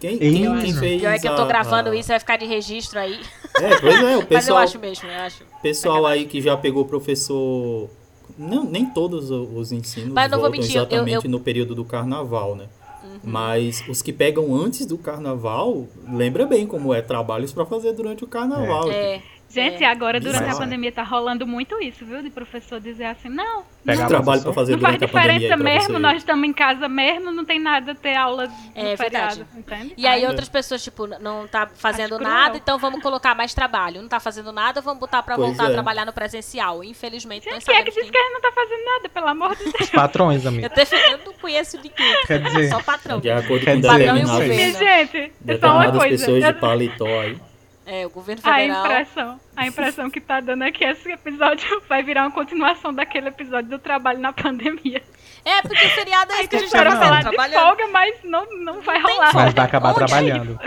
Quem, 0.00 0.18
quem, 0.18 0.60
quem 0.60 0.74
fez 0.74 1.00
Pior 1.00 1.12
é 1.12 1.18
que 1.20 1.28
eu 1.28 1.36
tô 1.36 1.46
gravando 1.46 1.90
a... 1.90 1.96
isso, 1.96 2.08
vai 2.08 2.18
ficar 2.18 2.36
de 2.36 2.46
registro 2.46 2.98
aí. 2.98 3.20
É, 3.54 3.80
pois 3.80 4.02
é, 4.02 4.16
o 4.16 4.26
pessoal... 4.26 4.26
Mas 4.34 4.48
eu 4.48 4.56
acho 4.56 4.78
mesmo, 4.80 5.08
eu 5.08 5.20
acho. 5.20 5.44
Pessoal 5.62 6.04
aí 6.04 6.26
que 6.26 6.42
já 6.42 6.56
pegou 6.56 6.84
professor... 6.84 7.88
Não, 8.36 8.64
nem 8.64 8.86
todos 8.86 9.30
os 9.30 9.70
ensinos 9.70 10.12
Mas 10.12 10.28
não 10.30 10.38
voltam 10.38 10.40
vou 10.40 10.50
mentir, 10.50 10.76
exatamente 10.76 11.14
eu, 11.14 11.22
eu... 11.22 11.30
no 11.30 11.38
período 11.38 11.76
do 11.76 11.84
carnaval, 11.84 12.56
né? 12.56 12.66
Uhum. 13.02 13.18
Mas 13.22 13.84
os 13.88 14.02
que 14.02 14.12
pegam 14.12 14.54
antes 14.54 14.86
do 14.86 14.98
carnaval, 14.98 15.86
lembra 16.10 16.46
bem 16.46 16.66
como 16.66 16.92
é 16.92 17.00
trabalhos 17.00 17.52
para 17.52 17.64
fazer 17.64 17.92
durante 17.92 18.24
o 18.24 18.26
carnaval. 18.26 18.90
É. 18.90 19.16
é. 19.16 19.22
Gente, 19.50 19.82
é, 19.82 19.86
agora 19.86 20.20
durante 20.20 20.50
a 20.50 20.56
pandemia 20.56 20.92
tá 20.92 21.02
rolando 21.02 21.46
muito 21.46 21.80
isso, 21.82 22.04
viu? 22.04 22.22
De 22.22 22.28
professor 22.28 22.78
dizer 22.80 23.06
assim, 23.06 23.30
não. 23.30 23.64
Pega 23.84 24.02
não 24.02 24.08
trabalho 24.08 24.42
para 24.42 24.52
fazer 24.52 24.72
não 24.72 24.80
durante 24.80 25.06
faz 25.06 25.32
diferença 25.32 25.56
mesmo, 25.56 25.98
nós 25.98 26.18
estamos 26.18 26.46
em 26.46 26.52
casa 26.52 26.86
mesmo, 26.88 27.32
não 27.32 27.44
tem 27.44 27.58
nada 27.58 27.94
ter 27.94 28.14
aula 28.14 28.48
é, 28.74 28.96
feriado, 28.96 29.46
entende? 29.56 29.94
E 29.96 30.06
aí 30.06 30.26
outras 30.26 30.48
pessoas, 30.48 30.82
tipo, 30.84 31.06
não 31.06 31.48
tá 31.48 31.66
fazendo 31.74 32.18
nada, 32.18 32.58
então 32.58 32.78
vamos 32.78 33.00
colocar 33.00 33.34
mais 33.34 33.54
trabalho. 33.54 34.02
Não 34.02 34.08
tá 34.08 34.20
fazendo 34.20 34.52
nada, 34.52 34.80
vamos 34.82 35.00
botar 35.00 35.22
para 35.22 35.36
voltar 35.36 35.64
é. 35.64 35.66
a 35.68 35.72
trabalhar 35.72 36.04
no 36.04 36.12
presencial. 36.12 36.84
Infelizmente, 36.84 37.48
Gente, 37.48 37.64
quem 37.64 37.74
é 37.74 37.82
que 37.82 37.90
diz 37.90 38.10
que 38.10 38.16
a 38.16 38.22
gente 38.22 38.32
não 38.32 38.40
tá 38.40 38.52
fazendo 38.52 38.84
nada, 38.84 39.08
pelo 39.08 39.26
amor 39.28 39.56
de 39.56 39.64
Deus? 39.64 39.80
Os 39.80 39.90
patrões, 39.90 40.44
amigo. 40.44 40.66
Eu, 40.66 40.70
te, 40.70 40.94
eu 40.94 41.18
não 41.24 41.32
conheço 41.34 41.78
de 41.78 41.88
quem. 41.88 42.26
Quer 42.26 42.42
dizer, 42.42 42.68
só 42.68 42.82
patrão. 42.82 43.20
De 43.20 43.30
acordo 43.30 43.64
com 43.64 43.78
o 43.78 43.82
patrão 43.82 44.16
e 44.16 44.24
o 44.24 44.28
governo. 44.28 44.78
Gente, 44.78 45.32
é 45.46 45.58
só 45.58 45.72
uma 45.72 45.92
coisa. 45.92 46.26
pessoas 46.26 46.44
de 46.44 46.52
paletó 46.60 47.20
aí. 47.20 47.47
É, 47.90 48.06
o 48.06 48.10
governo 48.10 48.42
federal. 48.42 48.84
A 48.84 48.86
impressão, 48.86 49.40
a 49.56 49.66
impressão 49.66 50.10
que 50.10 50.20
tá 50.20 50.40
dando 50.40 50.62
é 50.62 50.70
que 50.70 50.84
esse 50.84 51.10
episódio 51.10 51.80
vai 51.88 52.02
virar 52.02 52.24
uma 52.24 52.30
continuação 52.30 52.92
daquele 52.92 53.28
episódio 53.28 53.70
do 53.70 53.78
trabalho 53.78 54.18
na 54.18 54.30
pandemia. 54.30 55.02
É, 55.42 55.62
porque 55.62 55.86
o 55.86 55.90
feriado 55.90 56.30
é 56.34 56.40
isso 56.40 56.48
que 56.50 56.56
a 56.56 56.58
gente 56.58 56.70
vai 56.70 56.84
falar 56.84 57.22
de 57.22 57.52
folga, 57.54 57.86
mas 57.86 58.22
não, 58.24 58.44
não 58.58 58.82
vai 58.82 58.98
não 59.00 59.10
rolar. 59.10 59.34
Mas 59.34 59.54
vai 59.54 59.64
acabar 59.64 59.88
Onde? 59.88 59.98
trabalhando. 59.98 60.60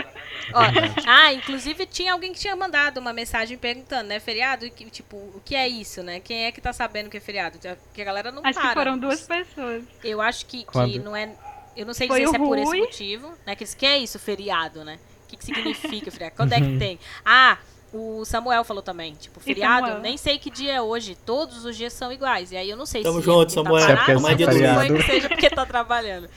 Ó, 0.52 0.60
ah, 1.06 1.32
inclusive 1.32 1.86
tinha 1.86 2.12
alguém 2.12 2.32
que 2.32 2.40
tinha 2.40 2.56
mandado 2.56 2.98
uma 2.98 3.12
mensagem 3.12 3.56
perguntando, 3.56 4.08
né? 4.08 4.18
Feriado, 4.18 4.68
que, 4.70 4.90
tipo, 4.90 5.16
o 5.16 5.40
que 5.44 5.54
é 5.54 5.68
isso, 5.68 6.02
né? 6.02 6.18
Quem 6.18 6.46
é 6.46 6.50
que 6.50 6.60
tá 6.60 6.72
sabendo 6.72 7.08
que 7.08 7.18
é 7.18 7.20
feriado? 7.20 7.56
Que 7.94 8.02
a 8.02 8.04
galera 8.04 8.32
não 8.32 8.42
acho 8.44 8.54
para. 8.54 8.62
Acho 8.62 8.68
que 8.68 8.74
foram 8.74 8.98
duas 8.98 9.22
pessoas. 9.24 9.84
Eu 10.02 10.20
acho 10.20 10.44
que, 10.46 10.64
que 10.64 10.98
não 10.98 11.14
é. 11.14 11.30
Eu 11.76 11.86
não 11.86 11.94
sei 11.94 12.08
Foi 12.08 12.18
dizer 12.18 12.30
se 12.30 12.36
é 12.36 12.38
por 12.38 12.58
esse 12.58 12.76
motivo, 12.76 13.32
né? 13.46 13.54
Que, 13.54 13.64
que 13.64 13.86
é 13.86 13.98
isso, 13.98 14.18
feriado, 14.18 14.84
né? 14.84 14.98
O 15.32 15.36
que, 15.36 15.36
que 15.38 15.44
significa 15.46 16.10
feriado? 16.10 16.36
Quando 16.36 16.52
é 16.52 16.60
que 16.60 16.78
tem? 16.78 16.98
Ah, 17.24 17.56
o 17.92 18.24
Samuel 18.24 18.64
falou 18.64 18.82
também, 18.82 19.14
tipo, 19.14 19.40
feriado, 19.40 19.98
nem 20.00 20.16
sei 20.16 20.38
que 20.38 20.50
dia 20.50 20.74
é 20.74 20.82
hoje, 20.82 21.16
todos 21.26 21.64
os 21.64 21.76
dias 21.76 21.92
são 21.92 22.12
iguais. 22.12 22.52
E 22.52 22.56
aí 22.56 22.68
eu 22.68 22.76
não 22.76 22.84
sei 22.86 23.02
Tamo 23.02 23.20
se 23.20 23.24
junto, 23.24 23.46
é 23.46 23.48
Samuel. 23.50 23.86
Tá 23.86 23.96
parado, 23.96 24.28
é 24.28 24.36
feriado. 24.36 24.94
que 24.94 25.02
seja 25.02 25.28
porque 25.28 25.48
tá 25.48 25.64
trabalhando. 25.64 26.28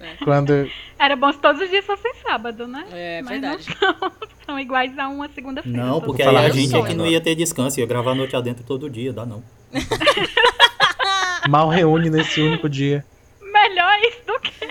É. 0.00 0.14
Quando... 0.24 0.70
Era 0.98 1.16
bom 1.16 1.32
se 1.32 1.38
todos 1.38 1.60
os 1.60 1.68
dias 1.68 1.84
fossem 1.84 2.12
sábado, 2.22 2.66
né? 2.66 2.86
É, 2.90 3.20
Mas 3.22 3.30
verdade. 3.32 3.66
Não 3.82 4.12
são, 4.46 4.60
iguais 4.60 4.98
a 4.98 5.08
uma 5.08 5.28
segunda-feira. 5.28 5.76
Não, 5.76 6.00
porque 6.00 6.22
aí 6.22 6.36
a 6.36 6.48
gente 6.48 6.74
aqui 6.74 6.94
não 6.94 7.06
ia 7.06 7.20
ter 7.20 7.34
descanso, 7.34 7.78
ia 7.80 7.86
gravar 7.86 8.14
noite 8.14 8.34
adentro 8.34 8.64
todo 8.64 8.88
dia, 8.88 9.12
dá 9.12 9.26
não. 9.26 9.42
Mal 11.50 11.68
reúne 11.68 12.08
nesse 12.08 12.40
único 12.40 12.66
dia. 12.66 13.04
Melhor 13.42 13.98
isso 14.00 14.20
do 14.26 14.40
que. 14.40 14.68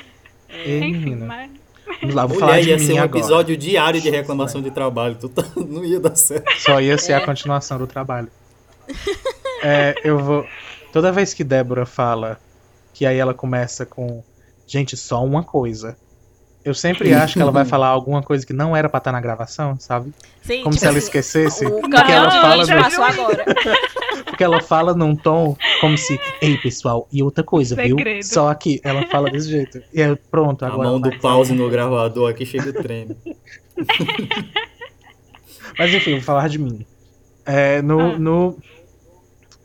Ei, 0.50 0.80
Enfim, 0.86 1.16
mas... 1.16 1.52
Vamos 2.02 2.16
lá, 2.16 2.26
vou 2.26 2.36
Mulher, 2.36 2.48
falar 2.48 2.62
de 2.62 2.70
ia 2.70 2.80
ser 2.80 2.94
um 2.94 3.02
agora. 3.02 3.20
episódio 3.20 3.58
diário 3.58 4.02
de 4.02 4.10
reclamação 4.10 4.62
de 4.62 4.72
trabalho. 4.72 5.16
Tu 5.16 5.30
tá, 5.30 5.44
não 5.56 5.84
ia 5.84 6.00
dar 6.00 6.16
certo. 6.16 6.52
Só 6.60 6.80
ia 6.80 6.98
ser 6.98 7.14
é. 7.14 7.16
a 7.16 7.26
continuação 7.26 7.78
do 7.78 7.88
trabalho. 7.88 8.30
É, 9.64 9.96
eu 10.04 10.20
vou. 10.20 10.46
Toda 10.94 11.12
vez 11.12 11.34
que 11.34 11.44
Débora 11.44 11.86
fala 11.86 12.40
que 12.94 13.06
aí 13.06 13.18
ela 13.18 13.34
começa 13.34 13.86
com. 13.86 14.24
Gente, 14.66 14.98
só 14.98 15.24
uma 15.24 15.44
coisa. 15.44 15.98
Eu 16.64 16.74
sempre 16.74 17.14
acho 17.14 17.34
que 17.36 17.42
ela 17.42 17.52
vai 17.52 17.64
falar 17.66 17.88
alguma 17.88 18.22
coisa 18.22 18.46
que 18.46 18.54
não 18.54 18.76
era 18.76 18.90
pra 18.90 18.98
estar 18.98 19.12
na 19.12 19.22
gravação, 19.22 19.80
sabe? 19.80 20.14
Sim, 20.42 20.64
Como 20.64 20.72
tipo, 20.72 20.80
se 20.80 20.86
ela 20.86 20.98
esquecesse. 20.98 21.66
O 21.66 21.80
porque 21.82 21.96
ela 21.96 22.30
fala 22.30 22.66
no... 22.66 23.04
agora. 23.04 23.46
porque 24.38 24.44
ela 24.44 24.62
fala 24.62 24.94
num 24.94 25.16
tom 25.16 25.58
como 25.82 25.98
se, 25.98 26.20
ei 26.40 26.56
pessoal, 26.60 27.08
e 27.12 27.24
outra 27.24 27.44
coisa, 27.44 27.74
Segredo. 27.74 27.98
viu? 27.98 28.22
Só 28.22 28.50
aqui, 28.50 28.80
ela 28.84 29.04
fala 29.08 29.32
desse 29.32 29.50
jeito. 29.50 29.82
E 29.92 30.00
é 30.00 30.16
pronto, 30.16 30.64
agora. 30.64 30.90
A 30.90 30.92
mão 30.92 31.02
do 31.02 31.10
pause 31.20 31.54
no 31.54 31.68
gravador 31.68 32.30
aqui 32.30 32.46
chega 32.46 32.70
o 32.70 32.74
treme. 32.74 33.18
Mas 35.80 35.92
enfim, 35.92 36.12
vou 36.12 36.22
falar 36.22 36.50
de 36.50 36.60
mim. 36.60 36.86
É, 37.48 37.82
no, 37.82 38.00
ah. 38.00 38.20
no, 38.20 38.60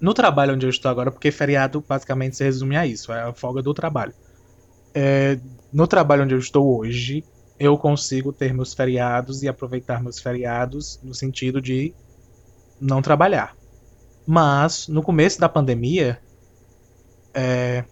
no 0.01 0.15
trabalho 0.15 0.55
onde 0.55 0.65
eu 0.65 0.71
estou 0.71 0.91
agora, 0.91 1.11
porque 1.11 1.31
feriado 1.31 1.85
basicamente 1.87 2.39
se 2.39 2.45
resume 2.45 2.75
a 2.75 2.87
isso, 2.87 3.13
é 3.13 3.25
a 3.25 3.35
folga 3.35 3.61
do 3.61 3.75
trabalho. 3.75 4.15
É, 4.95 5.39
no 5.71 5.87
trabalho 5.87 6.25
onde 6.25 6.35
eu 6.35 6.39
estou 6.39 6.79
hoje, 6.79 7.23
eu 7.61 7.77
consigo 7.77 8.33
ter 8.33 8.55
meus 8.55 8.73
feriados 8.73 9.43
e 9.43 9.49
aproveitar 9.49 10.03
meus 10.03 10.19
feriados 10.19 10.99
no 11.03 11.13
sentido 11.13 11.61
de 11.61 11.93
não 12.81 13.03
trabalhar. 13.03 13.55
Mas 14.27 14.89
no 14.89 15.03
começo 15.03 15.41
da 15.41 15.49
pandemia, 15.49 16.21
é, 17.35 17.85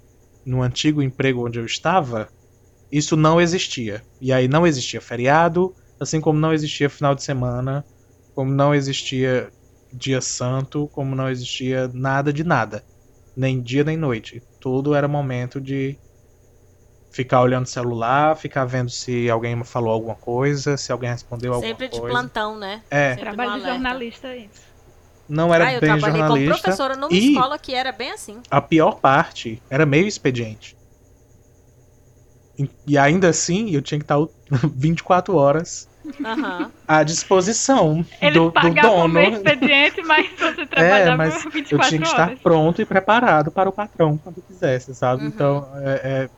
no 0.44 0.62
antigo 0.62 1.02
emprego 1.02 1.46
onde 1.46 1.58
eu 1.58 1.64
estava, 1.64 2.28
isso 2.90 3.16
não 3.16 3.40
existia. 3.40 4.02
E 4.20 4.32
aí 4.32 4.48
não 4.48 4.66
existia 4.66 5.00
feriado, 5.00 5.74
assim 5.98 6.20
como 6.20 6.38
não 6.38 6.52
existia 6.52 6.90
final 6.90 7.14
de 7.14 7.22
semana, 7.22 7.84
como 8.34 8.52
não 8.52 8.74
existia 8.74 9.50
dia 9.92 10.20
santo, 10.20 10.88
como 10.92 11.14
não 11.14 11.28
existia 11.28 11.90
nada 11.92 12.32
de 12.32 12.44
nada. 12.44 12.84
Nem 13.36 13.60
dia 13.60 13.84
nem 13.84 13.96
noite. 13.96 14.42
Tudo 14.60 14.94
era 14.94 15.08
momento 15.08 15.60
de 15.60 15.98
ficar 17.10 17.42
olhando 17.42 17.66
o 17.66 17.68
celular, 17.68 18.36
ficar 18.36 18.64
vendo 18.64 18.90
se 18.90 19.28
alguém 19.28 19.62
falou 19.64 19.92
alguma 19.92 20.14
coisa, 20.14 20.76
se 20.76 20.92
alguém 20.92 21.10
respondeu 21.10 21.52
alguma 21.54 21.68
Sempre 21.68 21.88
coisa. 21.88 22.04
de 22.04 22.10
plantão, 22.10 22.56
né? 22.56 22.82
É. 22.90 23.14
Sempre 23.14 23.34
Trabalho 23.34 23.60
de 23.60 23.66
jornalista 23.68 24.36
isso. 24.36 24.69
Não 25.30 25.54
era 25.54 25.66
ah, 25.66 25.72
eu 25.72 25.80
bem 25.80 25.90
trabalhei 25.90 26.22
como 26.22 26.28
jornalista. 26.36 26.60
professora 26.60 26.96
numa 26.96 27.12
e 27.14 27.30
escola 27.30 27.58
que 27.58 27.74
era 27.74 27.92
bem 27.92 28.10
assim. 28.10 28.42
a 28.50 28.60
pior 28.60 29.00
parte 29.00 29.62
era 29.70 29.86
meio 29.86 30.06
expediente. 30.06 30.76
E- 32.58 32.68
E 32.86 32.98
ainda 32.98 33.28
assim, 33.28 33.70
eu 33.70 33.80
tinha 33.82 33.98
que 33.98 34.04
estar 34.04 34.18
o- 34.18 34.30
24 34.76 35.36
horas 35.36 35.88
Aham. 36.24 36.72
à 36.88 37.02
disposição 37.04 38.04
Eles 38.20 38.34
do, 38.34 38.50
do 38.50 38.74
dono. 38.74 39.20
expediente, 39.20 40.02
mas 40.02 40.28
você 40.38 40.66
É, 40.76 41.10
trabalhava 41.10 41.16
mas 41.16 41.34
24 41.44 41.70
eu 41.70 41.78
tinha 41.80 42.00
que 42.00 42.06
estar 42.06 42.26
horas. 42.26 42.40
pronto 42.40 42.82
e 42.82 42.86
preparado 42.86 43.50
para 43.52 43.68
o 43.68 43.72
patrão 43.72 44.18
quando 44.18 44.42
quisesse, 44.42 44.94
sabe? 44.94 45.22
Uhum. 45.22 45.28
Então, 45.28 45.70
é- 45.84 46.24
é, 46.24 46.30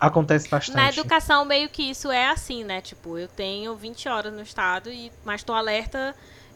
acontece 0.00 0.48
bastante. 0.48 0.74
Na 0.76 0.88
educação, 0.88 1.44
meio 1.44 1.68
que 1.68 1.82
isso 1.82 2.10
é 2.10 2.28
assim, 2.28 2.64
né? 2.64 2.80
Tipo, 2.80 3.18
eu 3.18 3.28
tenho 3.28 3.76
20 3.76 4.08
horas 4.08 4.32
no 4.32 4.42
estado, 4.42 4.90
e, 4.90 5.12
mas 5.24 5.42
tô 5.44 5.52
alerta 5.52 6.14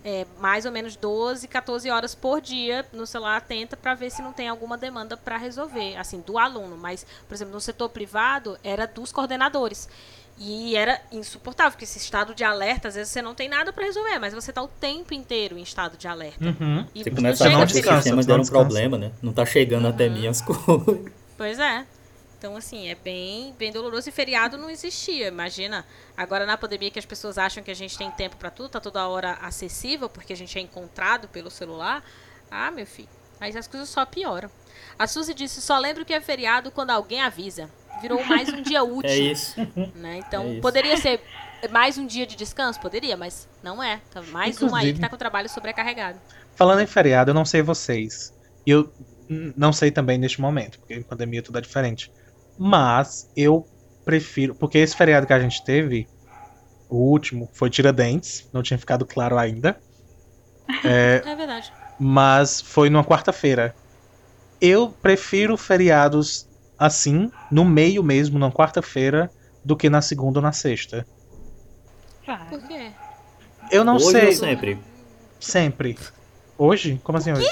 é, 0.09 0.25
mais 0.39 0.65
ou 0.65 0.71
menos 0.71 0.95
12, 0.95 1.49
14 1.49 1.91
horas 1.91 2.15
por 2.15 2.41
dia 2.41 2.87
no 2.93 3.05
celular 3.05 3.39
atenta 3.39 3.77
para 3.77 3.93
ver 3.93 4.09
se 4.09 4.23
não 4.23 4.33
tem 4.33 4.47
alguma 4.47 4.79
demanda 4.79 5.17
para 5.17 5.37
resolver, 5.37 5.97
assim, 5.97 6.21
do 6.21 6.39
aluno. 6.39 6.77
Mas, 6.77 7.05
por 7.27 7.35
exemplo, 7.35 7.53
no 7.53 7.61
setor 7.61 7.89
privado, 7.89 8.57
era 8.63 8.87
dos 8.87 9.11
coordenadores. 9.11 9.89
E 10.39 10.77
era 10.77 11.01
insuportável, 11.11 11.73
porque 11.73 11.83
esse 11.83 11.99
estado 11.99 12.37
de 12.37 12.45
alerta, 12.45 12.87
às 12.87 12.95
vezes 12.95 13.13
você 13.13 13.21
não 13.21 13.35
tem 13.35 13.49
nada 13.49 13.73
para 13.73 13.85
resolver, 13.85 14.21
mas 14.21 14.33
você 14.33 14.53
tá 14.53 14.63
o 14.63 14.69
tempo 14.69 15.13
inteiro 15.13 15.59
em 15.59 15.63
estado 15.63 15.97
de 15.97 16.07
alerta. 16.07 16.45
Uhum. 16.45 16.87
E 16.95 17.03
Você 17.03 17.11
começa 17.11 17.45
a 17.45 17.49
ver 17.49 17.57
que 17.57 17.63
os 17.65 17.73
sistemas 17.73 18.05
não 18.05 18.15
deram 18.21 18.41
descansa. 18.43 18.51
problema, 18.65 18.97
né? 18.97 19.11
Não 19.21 19.33
tá 19.33 19.45
chegando 19.45 19.89
até 19.89 20.09
mim 20.09 20.29
as 20.29 20.41
coisas. 20.41 21.11
Pois 21.37 21.59
é. 21.59 21.85
Então, 22.39 22.57
assim, 22.57 22.89
é 22.89 22.95
bem, 22.95 23.55
bem 23.59 23.73
doloroso. 23.73 24.09
E 24.09 24.13
feriado 24.13 24.59
não 24.59 24.69
existia. 24.69 25.29
Imagina, 25.29 25.87
agora 26.17 26.45
na 26.45 26.57
pandemia 26.57 26.91
que 26.91 26.99
as 26.99 27.07
pessoas 27.07 27.39
acham 27.39 27.63
que 27.63 27.71
a 27.71 27.75
gente 27.75 27.97
tem 27.97 28.11
tempo 28.11 28.37
pra 28.37 28.51
tudo, 28.51 28.69
tá 28.69 28.81
toda 28.81 29.07
hora 29.09 29.33
acessível, 29.41 30.09
porque 30.09 30.33
a 30.33 30.37
gente 30.37 30.57
é 30.59 30.61
encontrado 30.61 31.29
pelo 31.29 31.51
celular. 31.51 32.05
Ah, 32.51 32.71
meu 32.71 32.87
filho, 32.87 33.09
aí 33.41 33.57
as 33.57 33.67
coisas 33.67 33.89
só 33.89 34.05
pioram. 34.05 34.51
A 34.99 35.07
Suzy 35.07 35.33
disse, 35.35 35.61
só 35.63 35.79
lembro 35.79 36.05
que 36.05 36.13
é 36.13 36.21
feriado 36.21 36.71
quando 36.71 36.91
alguém 36.91 37.21
avisa. 37.23 37.71
Virou 38.03 38.23
mais 38.25 38.51
um 38.51 38.61
dia 38.61 38.83
útil. 38.85 39.11
É 39.11 39.17
isso. 39.17 39.55
Né? 39.95 40.19
Então, 40.19 40.43
É 40.45 40.53
isso. 40.53 40.61
poderia 40.61 40.97
ser 40.99 41.21
mais 41.71 41.97
um 41.97 42.07
dia 42.07 42.27
de 42.27 42.37
descanso? 42.37 42.79
Poderia, 42.79 43.17
mas 43.17 43.49
não 43.63 43.83
é. 43.83 44.03
Tá 44.11 44.21
mais 44.23 44.61
um 44.61 44.67
aí 44.67 44.71
Inclusive- 44.91 44.93
que 44.95 45.01
tá 45.01 45.09
com 45.09 45.15
o 45.17 45.19
trabalho 45.19 45.49
sobrecarregado. 45.49 46.21
Falando 46.55 46.81
em 46.81 46.87
feriado, 46.87 47.31
eu 47.31 47.35
não 47.35 47.47
sei 47.47 47.63
vocês. 47.63 48.33
E 48.67 48.71
eu 48.71 48.93
não 49.29 49.73
sei 49.73 49.91
também 49.91 50.19
neste 50.19 50.41
momento, 50.41 50.79
porque 50.79 50.95
em 50.95 51.03
pandemia 51.03 51.43
tudo 51.43 51.57
é 51.59 51.61
diferente. 51.63 52.13
Mas 52.59 53.31
eu 53.37 53.67
prefiro. 54.05 54.55
Porque 54.55 54.79
esse 54.79 54.97
feriado 54.97 55.27
que 55.27 55.33
a 55.33 55.39
gente 55.41 55.65
teve, 55.65 56.09
o 56.89 56.97
último, 56.97 57.49
foi 57.53 57.69
Tiradentes. 57.71 58.49
Não 58.53 58.63
tinha 58.63 58.79
ficado 58.79 59.05
claro 59.05 59.39
ainda. 59.39 59.79
É 60.85 61.35
verdade. 61.37 61.73
Mas 61.99 62.61
foi 62.61 62.91
numa 62.91 63.05
quarta-feira. 63.05 63.75
Eu 64.61 64.91
prefiro 64.91 65.57
feriados 65.57 66.49
assim, 66.79 67.31
no 67.51 67.65
meio 67.65 68.03
mesmo, 68.03 68.39
na 68.39 68.51
quarta-feira, 68.51 69.31
do 69.65 69.77
que 69.77 69.89
na 69.89 70.03
segunda 70.03 70.39
ou 70.39 70.43
na 70.43 70.53
sexta. 70.53 71.07
Vai. 72.27 72.49
Por 72.49 72.63
quê? 72.67 72.91
Eu 73.71 73.85
não 73.85 73.97
Hoje 73.97 74.11
sei. 74.11 74.27
ou 74.27 74.33
sempre? 74.33 74.79
Sempre. 75.41 75.99
Hoje? 76.59 77.01
Como 77.05 77.19
assim 77.19 77.33
hoje? 77.33 77.47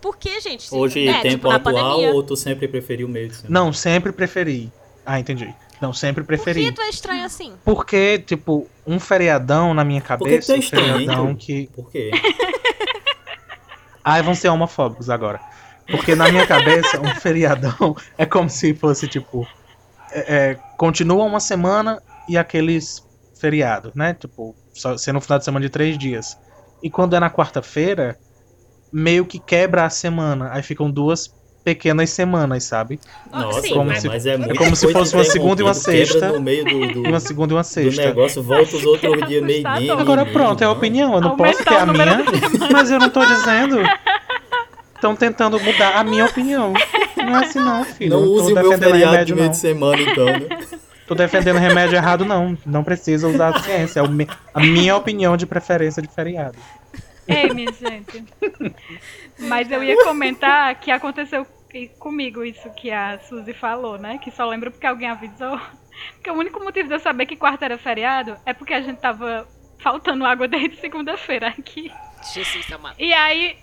Por 0.00 0.16
quê, 0.16 0.40
gente? 0.40 0.68
Hoje, 0.74 1.06
É, 1.08 1.20
tempo 1.20 1.28
tipo, 1.36 1.48
na 1.48 1.56
atual, 1.56 1.74
pandemia. 1.74 2.12
ou 2.12 2.22
tu 2.22 2.36
sempre 2.36 2.66
preferiu 2.68 3.06
o 3.06 3.10
meio 3.10 3.28
de 3.28 3.36
semana? 3.36 3.60
Não, 3.60 3.72
sempre 3.72 4.12
preferi. 4.12 4.70
Ah, 5.06 5.18
entendi. 5.18 5.54
Não, 5.80 5.92
sempre 5.92 6.22
Por 6.22 6.28
preferi. 6.28 6.64
que 6.66 6.72
tu 6.72 6.80
é 6.80 6.88
estranho 6.88 7.24
assim? 7.24 7.54
Porque, 7.64 8.18
tipo, 8.20 8.68
um 8.86 9.00
feriadão 9.00 9.74
na 9.74 9.84
minha 9.84 10.00
Por 10.00 10.18
que 10.18 10.24
cabeça. 10.24 10.46
tu 10.46 10.52
é 10.52 10.56
um 10.56 10.58
estranho, 10.60 10.92
feriadão 10.94 11.28
hein, 11.30 11.36
que. 11.36 11.66
Por 11.74 11.90
quê? 11.90 12.10
Ai, 14.04 14.22
vão 14.22 14.34
ser 14.34 14.48
homofóbicos 14.48 15.10
agora. 15.10 15.40
Porque 15.90 16.14
na 16.14 16.30
minha 16.30 16.46
cabeça, 16.46 17.00
um 17.00 17.14
feriadão 17.16 17.96
é 18.16 18.24
como 18.26 18.48
se 18.48 18.74
fosse, 18.74 19.08
tipo. 19.08 19.46
É, 20.12 20.50
é, 20.50 20.54
continua 20.76 21.24
uma 21.24 21.40
semana 21.40 22.00
e 22.28 22.36
aqueles 22.38 23.04
feriados, 23.34 23.92
né? 23.94 24.14
Tipo, 24.14 24.54
só 24.72 24.96
sendo 24.96 25.18
um 25.18 25.20
final 25.20 25.38
de 25.38 25.44
semana 25.44 25.64
de 25.64 25.70
três 25.70 25.98
dias. 25.98 26.38
E 26.82 26.88
quando 26.90 27.16
é 27.16 27.20
na 27.20 27.30
quarta-feira, 27.30 28.18
meio 28.92 29.24
que 29.24 29.38
quebra 29.38 29.84
a 29.84 29.90
semana. 29.90 30.50
Aí 30.52 30.62
ficam 30.62 30.90
duas 30.90 31.32
pequenas 31.64 32.10
semanas, 32.10 32.64
sabe? 32.64 32.98
Nossa, 33.30 33.68
como 33.68 33.84
mas, 33.84 34.00
se- 34.00 34.08
mas 34.08 34.26
é 34.26 34.36
muito 34.36 34.54
como 34.56 34.74
se 34.74 34.92
fosse 34.92 35.14
uma 35.14 35.24
segunda 35.24 35.62
e 35.62 35.64
uma 35.64 35.74
sexta. 35.74 36.32
No 36.32 36.40
meio 36.40 36.64
do, 36.64 36.88
do, 36.92 37.02
uma 37.08 37.20
segunda 37.20 37.54
e 37.54 37.56
uma 37.56 37.64
sexta. 37.64 38.04
negócio, 38.06 38.42
volta 38.42 38.76
os 38.76 38.84
outros 38.84 39.28
dias 39.28 39.42
meio 39.42 39.62
meio. 39.62 39.92
Agora 39.92 40.24
meio, 40.24 40.32
pronto, 40.32 40.62
é 40.62 40.66
a 40.66 40.70
opinião. 40.70 41.14
Eu 41.14 41.20
não 41.20 41.30
Aumentar 41.30 41.52
posso 41.52 41.64
ter 41.64 41.74
a 41.76 41.84
o 41.84 41.92
minha, 41.92 42.24
mas 42.72 42.90
eu 42.90 42.98
não 42.98 43.08
tô 43.10 43.24
dizendo. 43.24 43.78
Estão 44.94 45.16
tentando 45.16 45.58
mudar 45.58 45.96
a 45.96 46.04
minha 46.04 46.26
opinião. 46.26 46.72
Não 47.16 47.36
é 47.36 47.44
assim 47.44 47.58
não, 47.58 47.84
filho. 47.84 48.10
Não 48.10 48.22
use 48.22 48.52
o 48.52 48.54
meu 48.54 48.68
defendendo 48.70 48.90
feriado 48.90 49.00
de 49.00 49.10
remédio, 49.12 49.34
meio 49.36 49.46
não. 49.46 49.52
de 49.52 49.58
semana, 49.58 50.00
então, 50.02 50.26
né? 50.26 50.66
Tô 51.06 51.14
defendendo 51.14 51.58
remédio 51.58 51.96
errado, 51.96 52.24
não. 52.24 52.56
Não 52.64 52.84
precisa 52.84 53.28
usar 53.28 53.54
a 53.56 53.60
ciência. 53.60 54.00
É 54.00 54.02
o 54.02 54.08
a 54.54 54.60
minha 54.60 54.96
opinião 54.96 55.36
de 55.36 55.44
preferência 55.44 56.00
de 56.00 56.08
feriado. 56.08 56.56
Ei, 57.28 57.50
minha 57.54 57.72
gente. 57.72 58.24
Mas 59.38 59.70
eu 59.70 59.82
ia 59.82 59.94
comentar 60.04 60.74
que 60.76 60.90
aconteceu 60.90 61.46
comigo 61.98 62.44
isso 62.44 62.68
que 62.74 62.90
a 62.90 63.18
Suzy 63.20 63.54
falou, 63.54 63.96
né? 63.98 64.18
Que 64.18 64.30
só 64.30 64.46
lembro 64.46 64.70
porque 64.70 64.86
alguém 64.86 65.08
avisou. 65.08 65.58
Porque 66.14 66.30
o 66.30 66.34
único 66.34 66.62
motivo 66.62 66.88
de 66.88 66.94
eu 66.94 67.00
saber 67.00 67.26
que 67.26 67.36
quarta 67.36 67.64
era 67.64 67.78
feriado 67.78 68.36
é 68.44 68.52
porque 68.52 68.74
a 68.74 68.80
gente 68.80 68.98
tava 68.98 69.46
faltando 69.78 70.24
água 70.24 70.46
desde 70.48 70.76
segunda-feira 70.80 71.48
aqui. 71.48 71.90
Jesus 72.34 72.70
amado. 72.72 72.96
E 72.98 73.12
aí. 73.12 73.56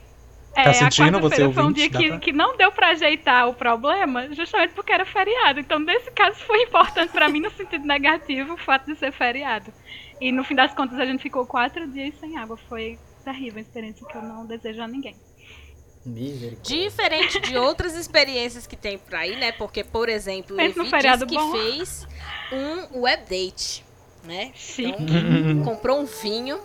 É, 0.56 0.64
Tá 0.64 0.70
a 0.72 0.74
sentindo, 0.74 1.20
você 1.20 1.36
quarta-feira 1.44 1.54
foi 1.54 1.64
um 1.64 1.72
dia 1.72 1.90
que, 1.92 2.08
pra- 2.10 2.18
que 2.20 2.32
não 2.32 2.58
deu 2.58 2.72
pra 2.72 2.90
ajeitar 2.90 3.48
o 3.48 3.54
problema, 3.54 4.34
justamente 4.34 4.74
porque 4.74 4.92
era 4.92 5.06
feriado. 5.06 5.60
Então, 5.60 5.78
nesse 5.78 6.10
caso, 6.10 6.40
foi 6.40 6.64
importante 6.64 7.12
pra 7.12 7.30
mim 7.30 7.40
no 7.40 7.52
sentido 7.52 7.86
negativo 7.86 8.54
o 8.54 8.58
fato 8.58 8.88
de 8.88 8.96
ser 8.98 9.12
feriado. 9.12 9.72
E 10.20 10.32
no 10.32 10.44
fim 10.44 10.56
das 10.56 10.74
contas, 10.74 11.00
a 11.00 11.06
gente 11.06 11.22
ficou 11.22 11.46
quatro 11.46 11.88
dias 11.88 12.16
sem 12.20 12.36
água. 12.38 12.58
Foi 12.68 12.98
terrível, 13.32 13.56
uma 13.56 13.62
experiência 13.62 14.06
que 14.08 14.18
eu 14.18 14.22
não 14.22 14.46
desejo 14.46 14.82
a 14.82 14.88
ninguém. 14.88 15.16
Diferente 16.64 17.40
de 17.42 17.58
outras 17.58 17.94
experiências 17.94 18.66
que 18.66 18.76
tem 18.76 18.98
por 18.98 19.14
aí, 19.16 19.36
né? 19.36 19.52
Porque, 19.52 19.84
por 19.84 20.10
exemplo, 20.10 20.56
no 20.56 20.62
Levi 20.62 20.90
que 21.28 21.36
bom. 21.36 21.52
fez 21.52 22.08
um 22.52 23.02
web 23.02 23.24
date, 23.30 23.86
né? 24.24 24.52
Chique. 24.56 24.90
Então, 24.90 25.64
comprou 25.76 26.00
um 26.00 26.06
vinho. 26.06 26.60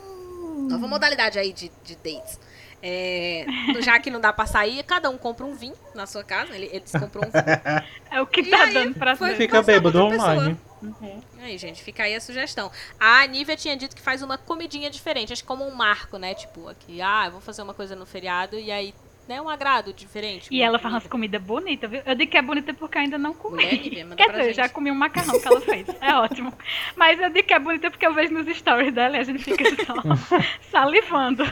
Nova 0.71 0.87
modalidade 0.87 1.39
aí 1.39 1.53
de, 1.53 1.71
de 1.85 1.97
dates. 1.97 2.41
É, 2.81 3.45
já 3.81 3.99
que 3.99 4.11
não 4.11 4.21
dá 4.21 4.33
pra 4.33 4.47
sair, 4.47 4.83
cada 4.85 5.11
um 5.11 5.19
compra 5.19 5.45
um 5.45 5.55
vinho 5.55 5.75
na 5.95 6.07
sua 6.07 6.23
casa. 6.23 6.55
Ele, 6.55 6.71
eles 6.73 6.93
comprou 6.93 7.25
um 7.25 7.31
vinho. 7.31 7.45
É 8.11 8.23
o 8.23 8.27
que 8.27 8.43
E 8.43 8.51
tá 8.51 8.63
aí, 8.63 8.73
dando 8.73 8.95
pra. 8.95 9.17
Fica 9.17 9.49
pra 9.49 9.63
bêbado 9.63 9.99
outra 10.01 10.17
pessoa. 10.17 10.59
Online. 10.89 11.23
Aí, 11.41 11.57
gente, 11.59 11.83
fica 11.83 12.03
aí 12.05 12.15
a 12.15 12.21
sugestão. 12.21 12.71
A 12.99 13.27
Nívia 13.27 13.57
tinha 13.57 13.77
dito 13.77 13.95
que 13.95 14.03
faz 14.03 14.23
uma 14.23 14.37
comidinha 14.39 14.91
diferente, 14.91 15.33
acho 15.33 15.43
que 15.43 15.49
como 15.49 15.65
um 15.67 15.75
marco, 15.75 16.19
né? 16.19 16.35
Tipo, 16.35 16.69
aqui, 16.69 17.01
ah, 17.01 17.25
eu 17.27 17.33
vou 17.33 17.41
fazer 17.41 17.63
uma 17.63 17.75
coisa 17.75 17.95
no 17.97 18.05
feriado 18.07 18.59
e 18.59 18.71
aí, 18.71 18.95
né, 19.29 19.41
um 19.41 19.49
agrado 19.49 19.93
diferente. 19.93 20.49
E 20.51 20.61
ela 20.63 20.79
faz 20.79 20.93
umas 20.95 21.07
comida. 21.07 21.39
comidas 21.39 21.43
bonitas, 21.43 21.91
viu? 21.91 22.03
Eu 22.05 22.15
digo 22.15 22.31
que 22.31 22.37
é 22.37 22.43
bonita 22.43 22.75
porque 22.75 22.99
eu 22.99 23.03
ainda 23.03 23.17
não 23.19 23.33
comi. 23.33 23.65
Mulher, 23.65 23.73
Nívia, 23.81 24.17
Quer 24.17 24.31
dizer, 24.31 24.49
eu 24.51 24.55
já 24.55 24.69
comi 24.69 24.91
um 24.91 24.95
macarrão 24.95 25.41
que 25.41 25.49
ela 25.49 25.61
fez. 25.61 25.87
É 26.01 26.15
ótimo. 26.19 26.53
Mas 26.97 27.19
eu 27.21 27.31
digo 27.31 27.47
que 27.49 27.55
é 27.55 27.59
bonita 27.59 27.91
porque 27.91 28.07
eu 28.07 28.13
vejo 28.13 28.33
nos 28.35 28.57
stories 28.57 28.93
dela 28.93 29.17
e 29.17 29.21
a 29.21 29.25
gente 29.25 29.43
fica 29.43 29.65
só 29.85 29.95
salivando. 30.71 31.45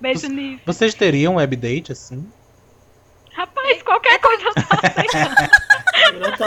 Beijo, 0.00 0.28
Nive. 0.28 0.60
Vocês 0.66 0.94
teriam 0.94 1.36
web 1.36 1.56
date 1.56 1.92
assim? 1.92 2.30
Rapaz, 3.32 3.82
qualquer 3.82 4.20
coisa 4.20 4.44
eu 4.44 4.52
tô 4.54 4.86
aceitando. 4.86 5.34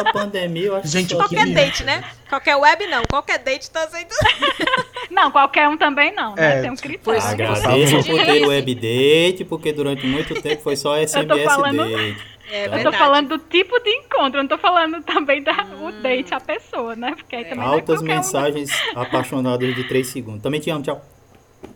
Durante 0.04 0.10
a 0.10 0.14
pandemia, 0.14 0.66
eu 0.68 0.76
acho 0.78 0.88
Gente, 0.88 1.10
que 1.10 1.16
Qualquer 1.16 1.46
que- 1.46 1.54
date, 1.54 1.84
né? 1.84 2.04
Qualquer 2.30 2.56
web 2.56 2.88
não, 2.88 3.04
qualquer 3.10 3.40
date 3.40 3.70
tá 3.72 3.84
aceitando. 3.84 4.20
Não, 5.12 5.32
qualquer 5.32 5.70
um 5.70 5.78
também 5.78 6.14
não, 6.14 6.36
né? 6.36 6.58
É, 6.58 6.62
Tem 6.62 6.72
um 6.72 6.76
tipo, 6.76 6.88
critério. 6.88 7.04
Pois 7.04 7.24
é. 7.24 7.32
Agradeço 7.32 7.96
Por 8.10 8.26
ter 8.26 8.46
web 8.48 8.76
date, 8.76 9.46
porque 9.46 9.72
durante 9.72 10.06
muito 10.06 10.34
tempo 10.42 10.62
foi 10.62 10.76
só 10.76 10.98
SMS 10.98 11.44
falando- 11.46 11.78
date. 11.90 12.18
É 12.52 12.66
Eu 12.68 12.84
tô 12.84 12.92
falando 12.92 13.30
do 13.30 13.38
tipo 13.40 13.80
de 13.80 13.90
encontro, 13.92 14.40
eu 14.40 14.44
não 14.44 14.48
tô 14.48 14.58
falando 14.58 15.02
também 15.04 15.42
da 15.42 15.54
o 15.82 15.92
date, 16.02 16.34
a 16.34 16.40
pessoa, 16.40 16.96
né? 16.96 17.14
Porque 17.16 17.36
aí 17.36 17.44
É. 17.44 17.46
também 17.46 17.64
é 17.64 17.68
Altas 17.68 17.98
qualquer 17.98 18.14
um, 18.14 18.16
mensagens 18.18 18.70
apaixonadas 18.96 19.74
de 19.76 19.84
3 19.86 20.06
segundos. 20.08 20.42
Também 20.44 20.60
te 20.60 20.70
amo, 20.70 20.84
tchau. 20.84 21.02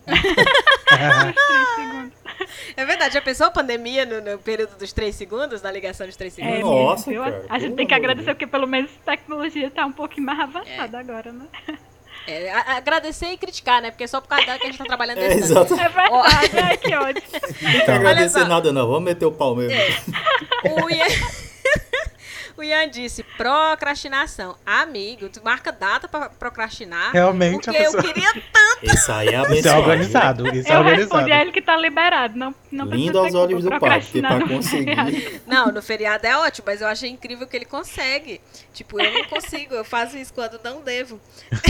não. 0.06 0.10
Três 1.32 1.68
segundos. 1.76 2.19
É 2.76 2.84
verdade, 2.84 3.14
já 3.14 3.20
pensou 3.22 3.46
a 3.46 3.50
pandemia 3.50 4.04
no, 4.06 4.20
no 4.20 4.38
período 4.38 4.76
dos 4.78 4.92
3 4.92 5.14
segundos, 5.14 5.60
da 5.60 5.70
ligação 5.70 6.06
dos 6.06 6.16
3 6.16 6.38
É, 6.38 6.42
segundos? 6.42 6.60
Nossa, 6.64 7.10
mesmo, 7.10 7.24
viu? 7.24 7.32
cara, 7.32 7.46
A 7.48 7.58
gente 7.58 7.74
tem 7.76 7.86
que 7.86 7.94
agradecer 7.94 8.34
porque 8.34 8.46
pelo 8.46 8.66
menos 8.66 8.90
a 9.06 9.10
tecnologia 9.10 9.70
tá 9.70 9.84
um 9.86 9.92
pouquinho 9.92 10.26
mais 10.26 10.40
avançada 10.40 10.98
agora, 10.98 11.32
né? 11.32 11.46
É, 12.26 12.50
agradecer 12.52 13.28
e 13.32 13.36
criticar, 13.38 13.80
né? 13.80 13.90
Porque 13.90 14.04
é 14.04 14.06
só 14.06 14.20
por 14.20 14.28
causa 14.28 14.44
dela 14.44 14.58
que 14.58 14.64
a 14.66 14.70
gente 14.70 14.78
tá 14.78 14.84
trabalhando 14.84 15.18
É, 15.18 15.34
nesse 15.34 15.52
tanto. 15.54 15.74
exato. 15.74 15.80
É 15.80 15.88
verdade, 15.88 16.58
ai 16.62 16.76
que 16.76 16.94
ódio. 16.94 17.22
Não 17.62 17.70
tem 17.72 17.84
que 17.84 17.90
agradecer 17.90 18.44
nada, 18.46 18.72
não. 18.72 18.86
Vamos 18.86 19.02
meter 19.04 19.24
o 19.26 19.32
pau 19.32 19.56
mesmo. 19.56 19.74
O 20.64 20.90
Ian... 20.90 21.06
O 22.60 22.62
Ian 22.62 22.90
disse, 22.90 23.22
procrastinação. 23.38 24.54
Amigo, 24.66 25.30
tu 25.30 25.40
marca 25.42 25.72
data 25.72 26.06
pra 26.06 26.28
procrastinar. 26.28 27.10
Realmente 27.10 27.64
porque 27.64 27.70
a 27.78 27.84
pessoa... 27.84 28.02
eu 28.02 28.06
queria 28.12 28.32
tanto. 28.52 28.94
Isso 28.94 29.10
aí 29.12 29.28
é 29.28 29.30
Isso 29.32 29.46
abençoado. 29.46 29.68
é 29.68 29.78
organizado. 29.80 30.48
Isso 30.54 30.68
é 30.70 30.74
Eu 30.74 30.78
organizado. 30.80 31.00
respondi 31.16 31.32
a 31.32 31.40
ele 31.40 31.52
que 31.52 31.62
tá 31.62 31.74
liberado. 31.78 32.36
Não, 32.38 32.54
não 32.70 32.84
Lindo 32.84 33.12
precisa 33.12 33.18
aos 33.18 33.34
olhos 33.34 33.64
do 33.64 33.70
pai, 33.78 34.00
porque 34.02 34.20
pra 34.20 34.38
no 34.38 34.48
conseguir. 34.48 35.40
Não, 35.46 35.72
no 35.72 35.80
feriado 35.82 36.26
é 36.26 36.36
ótimo, 36.36 36.64
mas 36.66 36.80
eu 36.82 36.86
achei 36.88 37.08
incrível 37.10 37.46
que 37.46 37.56
ele 37.56 37.64
consegue. 37.64 38.40
Tipo, 38.74 39.00
eu 39.00 39.10
não 39.12 39.24
consigo, 39.24 39.74
eu 39.74 39.84
faço 39.84 40.16
isso 40.16 40.32
quando 40.32 40.60
não 40.62 40.82
devo. 40.82 41.18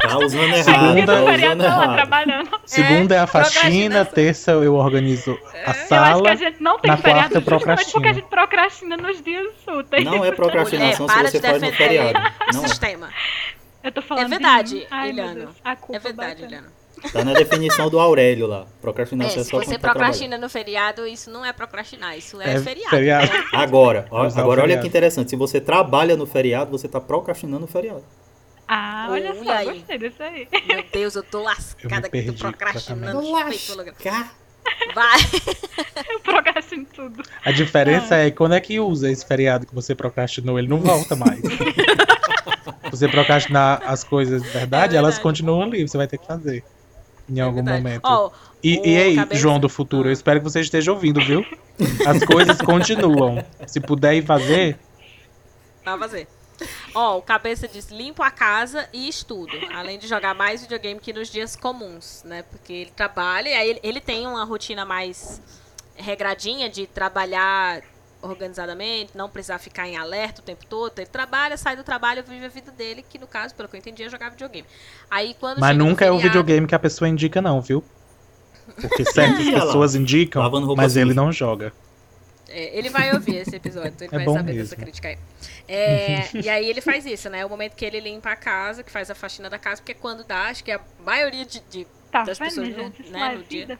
Tá 0.00 0.16
usando 0.18 0.54
errado, 0.54 0.94
no 0.94 1.06
tá 1.06 1.22
usando 1.22 1.58
tá 1.58 1.76
lá 1.76 1.82
errado. 1.84 1.94
trabalhando. 1.94 2.60
Segunda 2.64 3.14
é 3.16 3.18
a 3.18 3.26
faxina, 3.26 4.04
terça 4.04 4.52
eu 4.52 4.74
organizo 4.74 5.32
a 5.52 5.58
Eu 5.58 5.70
acho 5.70 5.80
que 5.82 5.86
sala. 5.88 6.30
a 6.30 6.34
gente 6.36 6.62
não 6.62 6.78
tem 6.78 6.90
na 6.90 6.96
feriado 6.96 7.18
quarta 7.18 7.38
eu 7.38 7.40
justamente 7.40 7.64
procrastino. 7.64 7.92
porque 7.92 8.08
a 8.08 8.12
gente 8.12 8.28
procrastina 8.28 8.96
nos 8.96 9.20
dias 9.22 9.46
úteis. 9.66 9.77
Não 10.04 10.24
é 10.24 10.32
procrastinação 10.32 11.06
Mulher, 11.06 11.30
se 11.30 11.40
para 11.40 11.40
você 11.40 11.40
faz 11.40 11.62
no 11.62 11.70
defender 11.70 11.76
feriado. 11.76 12.18
o 12.18 12.54
Não 12.56 12.64
é. 12.64 12.68
sistema. 12.68 13.08
Eu 13.82 13.92
tô 13.92 14.02
falando 14.02 14.26
É 14.26 14.28
verdade. 14.28 14.86
Ai, 14.90 15.12
meu 15.12 15.24
Iliano. 15.24 15.40
Deus, 15.40 15.56
a 15.64 15.76
culpa 15.76 15.96
É 15.96 15.98
verdade. 16.00 16.40
Juliana. 16.42 16.78
Tá 17.12 17.24
na 17.24 17.32
definição 17.32 17.88
do 17.88 18.00
Aurélio 18.00 18.48
lá. 18.48 18.62
É, 18.62 18.80
Procrastinação 18.82 19.40
é, 19.40 19.44
se 19.44 19.50
só 19.50 19.58
você 19.58 19.66
quando 19.66 19.80
tá 19.80 19.90
procrastina 19.92 20.36
no 20.36 20.48
feriado, 20.48 21.06
isso 21.06 21.30
não 21.30 21.44
é 21.44 21.52
procrastinar, 21.52 22.18
isso 22.18 22.40
é, 22.40 22.54
É 22.54 22.60
feriado. 22.60 22.90
feriado. 22.90 23.32
né? 23.32 23.44
Agora, 23.52 24.06
ó- 24.10 24.24
agora 24.24 24.62
olha 24.62 24.78
que 24.80 24.86
interessante. 24.88 25.30
Se 25.30 25.36
você 25.36 25.60
trabalha 25.60 26.16
no 26.16 26.26
feriado, 26.26 26.72
você 26.72 26.88
tá 26.88 27.00
procrastinando 27.00 27.60
no 27.60 27.66
feriado. 27.68 28.02
Ah, 28.66 29.06
olha 29.10 29.30
Olha 29.30 29.44
só, 29.44 29.50
aí. 29.52 29.78
gostei 29.78 29.98
disso 29.98 30.22
aí. 30.22 30.48
Meu 30.66 30.84
Deus, 30.92 31.14
eu 31.14 31.22
tô 31.22 31.38
Eu 31.38 31.44
lascada 31.44 31.88
me 31.88 31.96
aqui, 31.98 32.08
tô 32.08 32.10
perdi 32.10 32.38
procrastinando. 32.42 33.20
louca. 33.20 33.44
Lascar. 33.44 34.34
Vai. 34.94 35.18
Eu 36.10 36.20
procrastino 36.20 36.86
tudo. 36.94 37.22
A 37.44 37.52
diferença 37.52 38.16
é 38.16 38.30
quando 38.30 38.54
é 38.54 38.60
que 38.60 38.78
usa 38.80 39.10
esse 39.10 39.24
feriado 39.26 39.66
que 39.66 39.74
você 39.74 39.94
procrastinou, 39.94 40.58
ele 40.58 40.68
não 40.68 40.78
volta 40.80 41.14
mais. 41.16 41.38
Se 41.40 42.90
você 42.90 43.08
procrastinar 43.08 43.82
as 43.86 44.02
coisas 44.04 44.42
de 44.42 44.48
verdade, 44.48 44.94
É 44.94 44.98
elas 44.98 45.14
verdade. 45.16 45.22
continuam 45.22 45.62
ali, 45.62 45.86
você 45.88 45.96
vai 45.96 46.06
ter 46.06 46.18
que 46.18 46.26
fazer. 46.26 46.64
Em 47.30 47.40
algum 47.40 47.56
Verdade. 47.56 47.82
momento. 47.82 48.00
Ó, 48.04 48.30
E, 48.64 48.80
e 48.90 48.96
aí, 48.96 49.14
cabeça- 49.16 49.38
João 49.40 49.60
do 49.60 49.68
futuro, 49.68 50.08
eu 50.08 50.12
espero 50.12 50.40
que 50.40 50.44
você 50.44 50.60
esteja 50.60 50.90
ouvindo, 50.92 51.20
viu? 51.20 51.44
As 52.06 52.24
coisas 52.24 52.56
continuam. 52.62 53.44
Se 53.68 53.80
puder 53.80 54.14
ir 54.14 54.24
fazer, 54.24 54.78
Vai 55.84 55.98
fazer. 55.98 56.26
Ó, 56.94 57.18
o 57.18 57.22
cabeça 57.22 57.68
diz: 57.68 57.88
limpo 57.90 58.22
a 58.22 58.30
casa 58.30 58.88
e 58.92 59.08
estudo. 59.08 59.52
Além 59.74 59.98
de 59.98 60.06
jogar 60.08 60.34
mais 60.34 60.62
videogame 60.62 61.00
que 61.00 61.12
nos 61.12 61.28
dias 61.28 61.54
comuns, 61.54 62.22
né? 62.24 62.42
Porque 62.50 62.72
ele 62.72 62.90
trabalha 62.94 63.48
e 63.48 63.54
aí 63.54 63.70
ele, 63.70 63.80
ele 63.82 64.00
tem 64.00 64.26
uma 64.26 64.44
rotina 64.44 64.84
mais 64.84 65.40
regradinha 65.96 66.68
de 66.68 66.86
trabalhar 66.86 67.82
organizadamente, 68.20 69.12
não 69.16 69.28
precisar 69.28 69.58
ficar 69.58 69.86
em 69.86 69.96
alerta 69.96 70.40
o 70.40 70.44
tempo 70.44 70.66
todo. 70.66 70.98
Ele 70.98 71.06
trabalha, 71.06 71.56
sai 71.56 71.76
do 71.76 71.84
trabalho, 71.84 72.24
vive 72.26 72.46
a 72.46 72.48
vida 72.48 72.72
dele, 72.72 73.04
que 73.08 73.18
no 73.18 73.26
caso, 73.26 73.54
pelo 73.54 73.68
que 73.68 73.76
eu 73.76 73.78
entendi, 73.78 74.02
é 74.02 74.08
jogar 74.08 74.30
videogame. 74.30 74.66
Aí 75.10 75.36
quando 75.38 75.60
mas 75.60 75.76
nunca 75.76 76.04
é 76.04 76.10
o 76.10 76.14
feriado- 76.14 76.22
videogame 76.38 76.66
que 76.66 76.74
a 76.74 76.78
pessoa 76.78 77.08
indica, 77.08 77.40
não, 77.40 77.60
viu? 77.60 77.84
Porque 78.80 79.04
certas 79.04 79.48
pessoas 79.48 79.94
indicam, 79.94 80.42
mas 80.76 80.96
ele 80.96 81.14
não 81.14 81.32
joga. 81.32 81.72
É, 82.48 82.76
ele 82.78 82.88
vai 82.88 83.12
ouvir 83.12 83.36
esse 83.36 83.54
episódio, 83.54 83.92
então 83.94 84.08
ele 84.08 84.22
É 84.22 84.24
vai 84.24 84.34
saber 84.34 84.52
mesmo. 84.54 84.62
dessa 84.62 84.76
crítica 84.76 85.08
aí. 85.08 85.18
É, 85.68 86.28
e 86.42 86.48
aí 86.48 86.68
ele 86.68 86.80
faz 86.80 87.04
isso, 87.04 87.28
né? 87.28 87.44
O 87.44 87.48
momento 87.48 87.74
que 87.76 87.84
ele 87.84 88.00
limpa 88.00 88.30
a 88.30 88.36
casa, 88.36 88.82
que 88.82 88.90
faz 88.90 89.10
a 89.10 89.14
faxina 89.14 89.50
da 89.50 89.58
casa, 89.58 89.80
porque 89.82 89.94
quando 89.94 90.24
dá, 90.24 90.44
acho 90.44 90.64
que 90.64 90.72
a 90.72 90.80
maioria 91.04 91.44
de, 91.44 91.60
de- 91.70 91.86
Tá 92.10 92.22
das 92.22 92.38
pessoas 92.38 92.68
no, 92.70 92.84
né, 93.10 93.32
é 93.32 93.36
no 93.36 93.42
dia. 93.44 93.78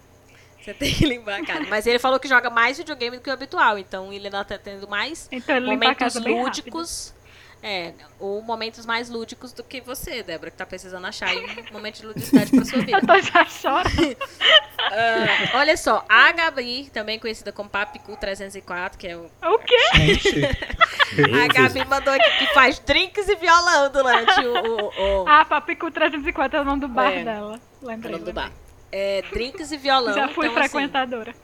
Você 0.61 0.75
tem 0.75 0.93
que 0.93 1.07
limpar 1.07 1.41
a 1.41 1.47
casa. 1.47 1.65
Mas 1.71 1.87
ele 1.87 1.99
falou 1.99 2.21
que 2.21 2.29
joga 2.29 2.51
mais 2.51 2.77
videogame 2.77 3.17
do 3.17 3.23
que 3.23 3.31
o 3.31 3.33
habitual, 3.33 3.79
então 3.79 4.13
ele 4.13 4.27
ainda 4.27 4.45
tá 4.45 4.59
tendo 4.59 4.87
mais 4.87 5.29
Então 5.33 5.59
momentos 5.63 6.15
lúdicos. 6.17 7.15
É, 7.61 7.93
ou 8.21 8.41
momentos 8.41 8.87
mais 8.87 9.11
lúdicos 9.11 9.53
do 9.53 9.65
que 9.65 9.81
você, 9.81 10.23
Débora, 10.23 10.51
que 10.51 10.57
tá 10.57 10.65
precisando 10.65 11.05
achar 11.07 11.29
aí 11.29 11.45
um 11.69 11.73
momento 11.73 12.01
de 12.01 12.07
ludicidade 12.07 12.51
pra 12.53 12.65
sua 12.65 12.79
vida. 12.83 12.99
Eu 12.99 13.07
tô 13.07 13.21
já 13.21 13.45
chorando. 13.47 14.17
Ah, 14.91 15.59
olha 15.59 15.77
só, 15.77 16.03
a 16.09 16.33
Gabi, 16.33 16.89
também 16.95 17.19
conhecida 17.19 17.53
como 17.53 17.69
Papicu 17.69 18.17
304, 18.17 18.99
que 18.99 19.07
é 19.07 19.17
o 19.17 19.27
O 19.43 19.59
quê? 19.59 19.77
Gente, 19.97 20.35
A 21.45 21.47
Gabi 21.53 21.85
mandou 21.85 22.15
aqui 22.15 22.39
que 22.39 22.47
faz 22.55 22.79
drinks 22.79 23.29
e 23.29 23.37
violão 23.37 23.91
durante 23.93 24.41
o, 24.47 24.55
o, 24.55 25.23
o, 25.25 25.29
Ah, 25.29 25.45
Papicu 25.45 25.91
304 25.91 26.59
é 26.59 26.63
o 26.63 26.65
nome 26.65 26.81
do 26.81 26.89
bar 26.89 27.13
É. 27.13 27.23
dela. 27.23 27.61
o 27.83 27.87
Lembrei. 27.87 28.13
nome 28.13 28.25
do 28.25 28.33
bar. 28.33 28.51
É, 28.91 29.23
drinks 29.31 29.71
e 29.73 29.77
violão. 29.77 30.15
Já 30.15 30.29
fui 30.29 30.47
então, 30.47 30.59
assim, 30.59 30.69
frequentadora. 30.71 31.35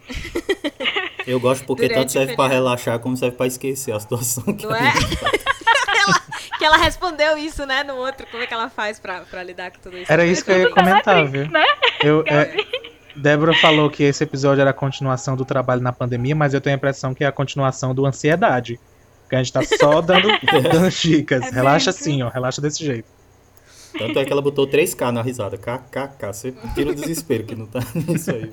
Eu 1.27 1.39
gosto 1.39 1.67
porque 1.67 1.83
Durante 1.89 2.01
tanto 2.01 2.13
serve 2.13 2.33
o 2.33 2.37
pra 2.37 2.45
feriado. 2.47 2.65
relaxar 2.65 2.99
como 3.01 3.15
serve 3.17 3.37
pra 3.37 3.47
esquecer 3.47 3.93
a 3.93 4.01
situação 4.01 4.45
que 4.55 4.65
Não 4.65 4.73
a 4.73 4.79
é? 4.79 4.93
Que 6.65 6.67
ela 6.67 6.79
respondeu 6.79 7.37
isso, 7.37 7.67
né, 7.67 7.85
no 7.85 7.95
outro. 7.97 8.27
Como 8.31 8.43
é 8.43 8.47
que 8.47 8.55
ela 8.55 8.71
faz 8.71 8.99
pra, 8.99 9.21
pra 9.21 9.43
lidar 9.43 9.71
com 9.71 9.81
tudo 9.81 9.99
isso? 9.99 10.11
era 10.11 10.25
isso 10.25 10.43
que 10.43 10.51
eu 10.51 10.61
ia 10.61 10.69
tá 10.71 10.75
comentar, 10.75 11.27
viu? 11.27 11.47
né? 11.51 11.63
Eu, 12.03 12.25
é, 12.27 12.57
Débora 13.15 13.53
falou 13.53 13.91
que 13.91 14.03
esse 14.03 14.25
episódio 14.25 14.63
era 14.63 14.71
a 14.71 14.73
continuação 14.73 15.37
do 15.37 15.45
trabalho 15.45 15.83
na 15.83 15.93
pandemia, 15.93 16.35
mas 16.35 16.55
eu 16.55 16.63
tenho 16.63 16.75
a 16.75 16.79
impressão 16.79 17.13
que 17.13 17.23
é 17.23 17.27
a 17.27 17.33
continuação 17.33 17.95
do 17.95 18.07
ansiedade. 18.07 18.81
Que 19.29 19.37
a 19.37 19.43
gente 19.43 19.53
tá 19.53 19.61
só 19.63 20.01
dando, 20.03 20.29
dando 20.73 20.91
dicas. 20.91 21.43
É 21.43 21.51
relaxa 21.51 21.91
mesmo. 21.91 22.01
assim, 22.01 22.23
ó. 22.23 22.31
Relaxa 22.31 22.63
desse 22.63 22.83
jeito. 22.83 23.09
Tanto 23.99 24.19
é 24.19 24.25
que 24.25 24.33
ela 24.33 24.41
botou 24.41 24.67
3K 24.67 25.11
na 25.11 25.21
risada. 25.21 25.59
KKK. 25.59 26.27
Você 26.33 26.55
tira 26.75 26.91
o 26.93 26.95
desespero 26.95 27.45
que 27.45 27.55
não 27.55 27.67
tá 27.67 27.81
nisso 27.95 28.31
aí. 28.31 28.51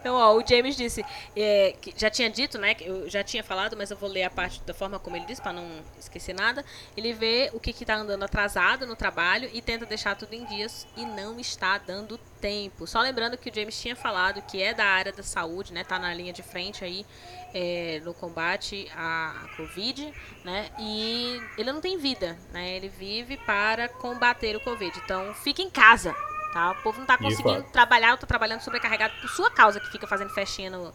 Então, 0.00 0.14
ó, 0.14 0.34
o 0.34 0.46
James 0.46 0.76
disse, 0.76 1.04
é, 1.36 1.74
que 1.80 1.92
já 1.96 2.08
tinha 2.08 2.30
dito, 2.30 2.58
né, 2.58 2.74
eu 2.80 3.08
já 3.08 3.22
tinha 3.22 3.44
falado, 3.44 3.76
mas 3.76 3.90
eu 3.90 3.96
vou 3.96 4.08
ler 4.08 4.24
a 4.24 4.30
parte 4.30 4.60
da 4.62 4.72
forma 4.72 4.98
como 4.98 5.14
ele 5.14 5.26
disse, 5.26 5.42
pra 5.42 5.52
não 5.52 5.66
esquecer 5.98 6.34
nada. 6.34 6.64
Ele 6.96 7.12
vê 7.12 7.50
o 7.52 7.60
que 7.60 7.72
que 7.72 7.84
tá 7.84 7.96
andando 7.96 8.22
atrasado 8.22 8.86
no 8.86 8.96
trabalho 8.96 9.50
e 9.52 9.60
tenta 9.60 9.84
deixar 9.84 10.16
tudo 10.16 10.32
em 10.32 10.44
dias 10.46 10.86
e 10.96 11.04
não 11.04 11.38
está 11.38 11.76
dando 11.76 12.18
tempo. 12.40 12.86
Só 12.86 13.00
lembrando 13.00 13.36
que 13.36 13.50
o 13.50 13.54
James 13.54 13.78
tinha 13.78 13.94
falado 13.94 14.40
que 14.42 14.62
é 14.62 14.72
da 14.72 14.86
área 14.86 15.12
da 15.12 15.22
saúde, 15.22 15.72
né, 15.72 15.84
tá 15.84 15.98
na 15.98 16.14
linha 16.14 16.32
de 16.32 16.42
frente 16.42 16.82
aí 16.82 17.04
é, 17.52 18.00
no 18.02 18.14
combate 18.14 18.90
à 18.96 19.48
Covid, 19.56 20.12
né, 20.44 20.70
e 20.78 21.40
ele 21.58 21.72
não 21.72 21.80
tem 21.80 21.98
vida, 21.98 22.38
né, 22.52 22.76
ele 22.76 22.88
vive 22.88 23.36
para 23.36 23.88
combater 23.88 24.56
o 24.56 24.60
Covid. 24.60 24.98
Então, 25.04 25.34
fica 25.34 25.60
em 25.60 25.68
casa, 25.68 26.14
tá? 26.52 26.70
O 26.72 26.74
povo 26.82 26.98
não 27.00 27.06
tá 27.06 27.16
conseguindo 27.18 27.62
trabalhar, 27.72 28.10
eu 28.10 28.16
tô 28.18 28.26
trabalhando 28.26 28.60
sobrecarregado 28.60 29.14
por 29.20 29.28
sua 29.30 29.50
causa, 29.50 29.80
que 29.80 29.90
fica 29.90 30.06
fazendo 30.06 30.30
festinha 30.30 30.70
no, 30.70 30.92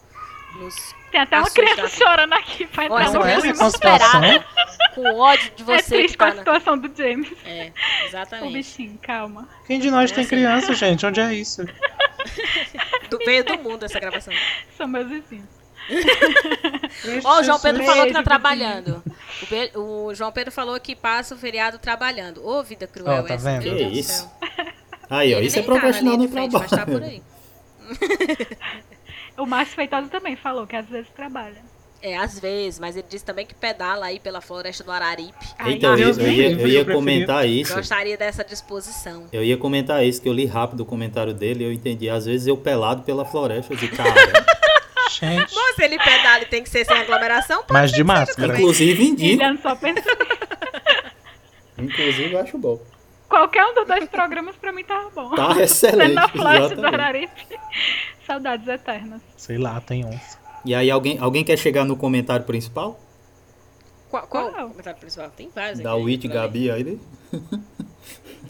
nos. 0.60 0.76
Tem 1.12 1.22
até 1.22 1.38
uma 1.40 1.50
criança 1.50 1.88
chorando 1.90 2.34
aqui 2.34 2.66
pra 2.68 2.84
Olha, 2.90 3.06
entrar 3.06 3.20
essa 3.22 3.30
é 3.38 3.42
criança 3.42 3.70
situação. 3.72 4.22
desesperada, 4.22 4.46
com 4.96 5.16
ódio 5.20 5.52
de 5.56 5.64
É 5.64 5.66
você 5.82 5.96
triste 5.96 6.12
que 6.12 6.18
com 6.18 6.26
tá 6.26 6.32
a 6.32 6.34
na... 6.34 6.40
situação 6.40 6.78
do 6.78 6.92
James. 6.96 7.32
É, 7.46 7.72
O 8.04 8.06
exatamente. 8.08 8.54
bichinho, 8.54 9.00
calma. 9.02 9.48
Quem 9.66 9.80
de 9.80 9.90
nós 9.92 10.12
É 10.12 10.16
tem 10.16 10.22
assim. 10.24 10.36
criança, 10.36 10.74
gente? 10.74 11.06
Onde 11.06 11.20
é 11.22 11.34
isso? 11.34 11.66
Do, 13.10 13.18
veio 13.20 13.44
do 13.46 13.58
mundo 13.60 13.84
essa 13.86 14.00
gravação. 14.00 14.34
São 14.76 14.88
meus 14.88 15.08
vizinhos. 15.08 15.46
Ó, 17.24 17.40
o 17.40 17.44
João 17.44 17.60
Pedro 17.60 17.84
falou 17.86 18.06
que 18.08 18.14
tá 18.14 18.24
trabalhando. 18.24 19.04
O, 19.44 19.46
Be- 19.46 19.72
o 19.76 20.14
João 20.16 20.32
Pedro 20.32 20.52
falou 20.52 20.80
que 20.80 20.96
passa 20.96 21.36
o 21.36 21.38
feriado 21.38 21.78
trabalhando. 21.78 22.44
Ô, 22.46 22.64
vida 22.64 22.88
cruel 22.88 23.24
Ó, 23.24 23.28
tá 23.28 23.36
essa, 23.36 23.44
vendo? 23.52 23.64
meu 23.64 23.72
Que 23.74 23.78
Deus 23.80 23.92
do 23.94 24.00
isso? 24.00 24.32
Aí, 25.10 25.34
ó. 25.36 25.40
Isso 25.40 25.60
é 25.60 25.62
nem 25.62 25.80
tá 25.80 26.02
no 26.02 26.18
de 26.18 26.28
frente, 26.28 26.54
mas 26.54 26.70
tá 26.70 26.86
por 26.86 27.00
trabalho. 27.00 27.06
aí. 27.06 27.22
O 29.38 29.46
Márcio 29.46 29.76
Feitosa 29.76 30.08
também 30.08 30.36
falou 30.36 30.66
que 30.66 30.76
às 30.76 30.88
vezes 30.88 31.10
trabalha. 31.14 31.58
É, 32.02 32.16
às 32.18 32.40
vezes, 32.40 32.80
mas 32.80 32.96
ele 32.96 33.08
disse 33.10 33.26
também 33.26 33.46
que 33.46 33.56
pedala 33.56 34.06
aí 34.06 34.20
pela 34.20 34.40
floresta 34.40 34.84
do 34.84 34.92
Araripe. 34.92 35.34
Então, 35.66 35.98
eu, 35.98 36.12
eu 36.12 36.32
ia, 36.32 36.52
eu 36.52 36.68
ia 36.68 36.86
comentar 36.86 37.48
isso. 37.48 37.74
Gostaria 37.74 38.16
dessa 38.16 38.44
disposição. 38.44 39.28
Eu 39.34 39.44
ia 39.44 39.58
comentar 39.58 40.06
isso, 40.06 40.22
que 40.22 40.30
eu 40.30 40.34
li 40.34 40.46
rápido 40.46 40.82
o 40.82 40.86
comentário 40.86 41.34
dele 41.34 41.64
e 41.64 41.68
eu 41.68 41.74
entendi. 41.74 42.08
Às 42.08 42.26
vezes 42.26 42.46
eu 42.48 42.56
pelado 42.56 43.02
pela 43.02 43.26
floresta, 43.26 43.74
eu 43.74 43.78
disse, 43.78 43.96
cara. 43.96 44.14
Gente. 45.20 45.54
Bom, 45.54 45.74
se 45.76 45.84
ele 45.84 45.98
pedala 45.98 46.44
e 46.44 46.46
tem 46.46 46.62
que 46.62 46.70
ser 46.70 46.86
sem 46.86 46.98
aglomeração, 46.98 47.64
pode 47.64 47.74
Mas 47.74 47.92
de 47.92 48.04
máscara. 48.04 48.54
inclusive 48.54 49.04
indico. 49.04 49.44
Só 49.62 49.76
pensa. 49.76 50.10
Inclusive 51.78 52.34
eu 52.34 52.40
acho 52.40 52.58
bom. 52.58 52.80
Qualquer 53.28 53.66
um 53.66 53.74
dos 53.74 53.88
dois 53.88 54.08
programas 54.08 54.56
pra 54.56 54.72
mim 54.72 54.84
tava 54.84 55.10
bom. 55.10 55.36
Tá 55.36 55.50
Sendo 55.54 55.62
excelente. 55.62 56.14
na 56.16 56.28
floresta 56.28 56.76
do 56.76 56.82
exatamente. 56.82 56.96
Araripe. 57.02 57.60
Saudades 58.26 58.68
eternas. 58.68 59.22
Sei 59.36 59.58
lá, 59.58 59.80
tem 59.82 60.06
onça. 60.06 60.38
E 60.64 60.74
aí, 60.74 60.90
alguém, 60.90 61.18
alguém 61.20 61.44
quer 61.44 61.58
chegar 61.58 61.86
no 61.86 61.96
comentário 61.96 62.46
principal? 62.46 63.00
Qual, 64.10 64.26
qual 64.28 64.52
Qual? 64.52 64.66
o 64.66 64.70
comentário 64.70 65.00
principal? 65.00 65.30
Tem 65.30 65.50
vários 65.54 65.80
Da 65.80 65.94
ler. 65.96 66.18
Gabi 66.18 66.72
aí? 66.72 67.00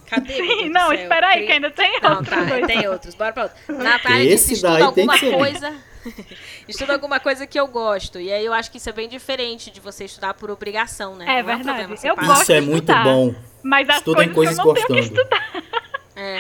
Cadê? 0.05 0.33
Sim, 0.33 0.67
do 0.67 0.69
não, 0.69 0.88
céu? 0.89 0.93
espera 0.93 1.27
aí, 1.27 1.45
que 1.45 1.51
ainda 1.51 1.71
tem 1.71 1.99
Não, 2.01 2.11
outros 2.17 2.29
tá, 2.29 2.43
dois. 2.43 2.67
tem 2.67 2.88
outros. 2.88 3.15
Bora 3.15 3.33
pra 3.33 3.43
outro. 3.43 3.57
Natália 3.83 4.31
Esse 4.31 4.49
disse, 4.49 4.61
daí 4.61 4.83
estuda 4.83 4.85
alguma 4.85 5.19
coisa... 5.19 5.73
estuda 6.67 6.93
alguma 6.93 7.19
coisa 7.19 7.47
que 7.47 7.59
eu 7.59 7.67
gosto. 7.67 8.19
E 8.19 8.31
aí 8.31 8.45
eu 8.45 8.53
acho 8.53 8.69
que 8.71 8.77
isso 8.77 8.88
é 8.89 8.93
bem 8.93 9.09
diferente 9.09 9.71
de 9.71 9.79
você 9.79 10.05
estudar 10.05 10.35
por 10.35 10.51
obrigação, 10.51 11.15
né? 11.15 11.25
É 11.25 11.27
Não 11.27 11.41
um 11.41 11.45
verdade. 11.45 11.63
problema, 11.63 11.97
você 11.97 12.09
Eu 12.09 12.15
gosto 12.15 12.43
Isso 12.43 12.51
é 12.53 12.61
muito 12.61 12.93
bom. 13.03 13.33
Mas 13.65 13.89
as 13.89 13.97
Estudem 13.97 14.32
coisas, 14.32 14.58
coisas 14.60 14.86
que 14.86 14.91
eu 14.91 14.95
não 14.95 15.04
tenho 15.04 15.10
que 15.10 15.15
gostando. 15.15 15.21
estudar. 15.21 15.86
É. 16.15 16.39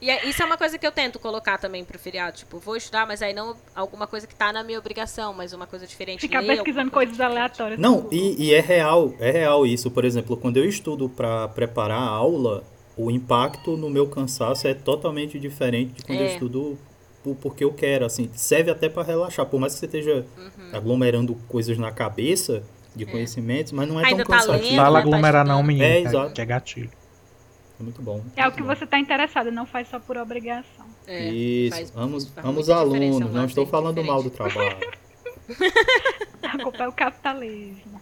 E 0.00 0.10
é, 0.10 0.26
isso 0.26 0.42
é 0.42 0.46
uma 0.46 0.56
coisa 0.56 0.78
que 0.78 0.86
eu 0.86 0.90
tento 0.92 1.18
colocar 1.18 1.58
também 1.58 1.84
pro 1.84 1.98
feriado. 1.98 2.36
Tipo, 2.36 2.58
vou 2.58 2.76
estudar, 2.76 3.06
mas 3.06 3.20
aí 3.22 3.32
não 3.34 3.56
alguma 3.74 4.06
coisa 4.06 4.26
que 4.26 4.34
tá 4.34 4.52
na 4.52 4.62
minha 4.64 4.78
obrigação, 4.78 5.32
mas 5.34 5.52
uma 5.52 5.66
coisa 5.66 5.86
diferente. 5.86 6.20
Ficar 6.20 6.40
ler 6.40 6.54
pesquisando 6.56 6.90
coisas 6.90 7.20
aleatórias. 7.20 7.78
no 7.78 7.82
Não, 7.88 8.08
e, 8.10 8.46
e 8.46 8.54
é 8.54 8.60
real, 8.60 9.12
é 9.20 9.30
real 9.30 9.66
isso. 9.66 9.90
Por 9.90 10.04
exemplo, 10.04 10.36
quando 10.36 10.56
eu 10.56 10.64
estudo 10.64 11.08
para 11.08 11.46
preparar 11.48 11.98
a 12.00 12.06
aula, 12.06 12.64
o 12.96 13.10
impacto 13.10 13.76
no 13.76 13.90
meu 13.90 14.06
cansaço 14.08 14.66
é 14.66 14.74
totalmente 14.74 15.38
diferente 15.38 15.92
de 15.94 16.02
quando 16.04 16.18
eu 16.20 16.26
É. 16.26 16.32
estudo 16.32 16.78
por- 17.22 17.36
porque 17.36 17.62
eu 17.62 17.72
quero, 17.72 18.04
assim, 18.04 18.28
serve 18.34 18.70
até 18.70 18.88
para 18.88 19.02
relaxar, 19.04 19.46
por 19.46 19.60
mais 19.60 19.74
que 19.74 19.78
você 19.80 19.86
esteja 19.86 20.26
Uhum. 20.36 20.70
aglomerando 20.72 21.34
coisas 21.48 21.78
na 21.78 21.92
cabeça 21.92 22.62
de 22.94 23.06
conhecimentos, 23.06 23.72
mas 23.72 23.88
não 23.88 23.98
é 24.00 24.06
Ainda 24.06 24.24
tão 24.24 24.30
tá 24.36 24.40
cansativo. 24.40 24.68
lendo, 24.70 24.76
Fala 24.82 24.98
aglomerar 25.00 25.46
não, 25.46 25.62
menino, 25.62 25.84
É, 25.84 26.00
que 26.02 26.08
exato. 26.08 26.32
que 26.32 26.40
é 26.40 26.44
gatilho. 26.44 26.90
É 27.80 27.82
muito 27.82 28.02
bom. 28.02 28.22
É 28.36 28.46
o 28.46 28.52
que 28.52 28.60
bom. 28.62 28.66
você 28.74 28.86
tá 28.86 28.98
interessado, 28.98 29.50
não 29.50 29.66
faz 29.66 29.88
só 29.88 29.98
por 29.98 30.16
obrigação. 30.16 30.86
É, 31.06 31.28
Isso, 31.30 31.76
faz- 31.76 31.90
vamos, 31.90 32.28
faz 32.28 32.46
vamos 32.46 32.70
alunos, 32.70 33.20
é 33.20 33.24
não 33.34 33.44
estou 33.46 33.66
falando 33.66 34.02
mal 34.04 34.22
do 34.22 34.30
diferente. 34.30 34.54
trabalho. 34.54 34.92
A 36.42 36.62
culpa 36.62 36.84
é 36.84 36.88
o 36.88 36.92
capitalismo. 36.92 38.00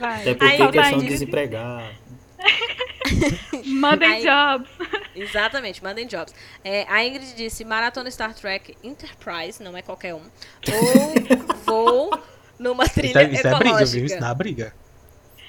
Vai. 0.00 0.20
Até 0.22 0.34
porque 0.34 0.56
Falta 0.58 0.72
questão 0.72 0.98
de 0.98 1.06
desempregar. 1.08 1.92
Mandem 3.66 4.08
Aí- 4.08 4.22
jobs. 4.24 4.68
Exatamente, 5.14 5.82
mandem 5.82 6.06
jobs. 6.06 6.34
É, 6.62 6.84
a 6.88 7.02
Ingrid 7.04 7.34
disse: 7.34 7.64
Maratona 7.64 8.10
Star 8.10 8.34
Trek 8.34 8.76
Enterprise, 8.84 9.62
não 9.62 9.74
é 9.76 9.80
qualquer 9.80 10.14
um. 10.14 10.20
Ou 10.20 11.54
vou 11.64 12.10
numa 12.58 12.84
Isso 12.84 12.94
trilha 12.94 13.18
é, 13.20 13.24
isso 13.32 13.46
é 13.46 13.50
briga, 13.54 13.64
ecológica. 13.68 13.90
viu? 13.98 14.06
Isso 14.06 14.20
dá 14.20 14.34
briga. 14.34 14.74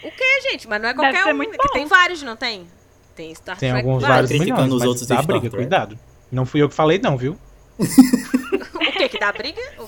O 0.04 0.12
que, 0.12 0.42
gente? 0.52 0.68
Mas 0.68 0.82
não 0.82 0.90
é 0.90 0.94
Deve 0.94 1.04
qualquer 1.06 1.24
ser 1.24 1.34
um. 1.34 1.38
muito 1.38 1.54
é 1.54 1.58
bom. 1.58 1.74
tem 1.74 1.86
vários, 1.86 2.22
não 2.24 2.36
tem? 2.36 2.68
Tem 3.16 3.34
Star 3.34 3.58
Tem 3.58 3.72
Trek 3.72 3.86
alguns 3.88 4.00
Plus. 4.04 4.14
vários 4.14 4.30
criticando 4.32 4.62
milhões, 4.64 4.82
os 4.82 4.88
outros 4.88 5.08
dá 5.08 5.22
briga, 5.22 5.40
Trek. 5.50 5.56
cuidado. 5.56 6.00
Não 6.32 6.46
fui 6.46 6.62
eu 6.62 6.70
que 6.70 6.76
falei 6.76 7.00
não, 7.00 7.18
viu? 7.18 7.38
O 7.80 8.92
que? 9.00 9.10
Que 9.10 9.20
dá 9.20 9.32
briga? 9.32 9.62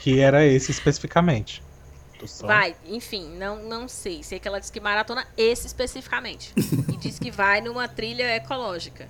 Que 0.00 0.20
era 0.20 0.44
esse 0.44 0.70
especificamente. 0.70 1.62
Vai, 2.42 2.74
enfim, 2.86 3.28
não, 3.38 3.62
não 3.62 3.88
sei. 3.88 4.22
Sei 4.22 4.38
que 4.38 4.46
ela 4.48 4.58
disse 4.60 4.70
que 4.72 4.80
maratona 4.80 5.26
esse 5.36 5.66
especificamente. 5.66 6.52
e 6.56 6.96
disse 6.96 7.20
que 7.20 7.30
vai 7.30 7.60
numa 7.60 7.86
trilha 7.88 8.36
ecológica. 8.36 9.08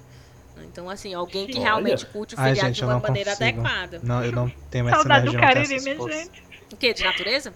Então, 0.63 0.89
assim, 0.89 1.13
alguém 1.15 1.47
que 1.47 1.55
Olha. 1.59 1.65
realmente 1.65 2.07
curte 2.07 2.35
o 2.35 2.39
feriado 2.39 2.73
de 2.73 2.85
uma 2.85 2.95
não 2.95 3.01
maneira 3.01 3.31
consigo. 3.33 3.61
adequada. 3.61 4.01
Não, 4.03 4.25
eu 4.25 4.33
não 4.33 4.49
tenho 4.71 4.89
essa 4.89 4.97
Saudade 4.99 5.29
energia, 5.29 5.41
do 5.41 5.55
Cariri, 5.55 5.81
minha 5.83 5.95
gente. 6.21 6.43
O 6.75 6.77
quê? 6.77 6.93
De 6.93 7.05
natureza? 7.05 7.53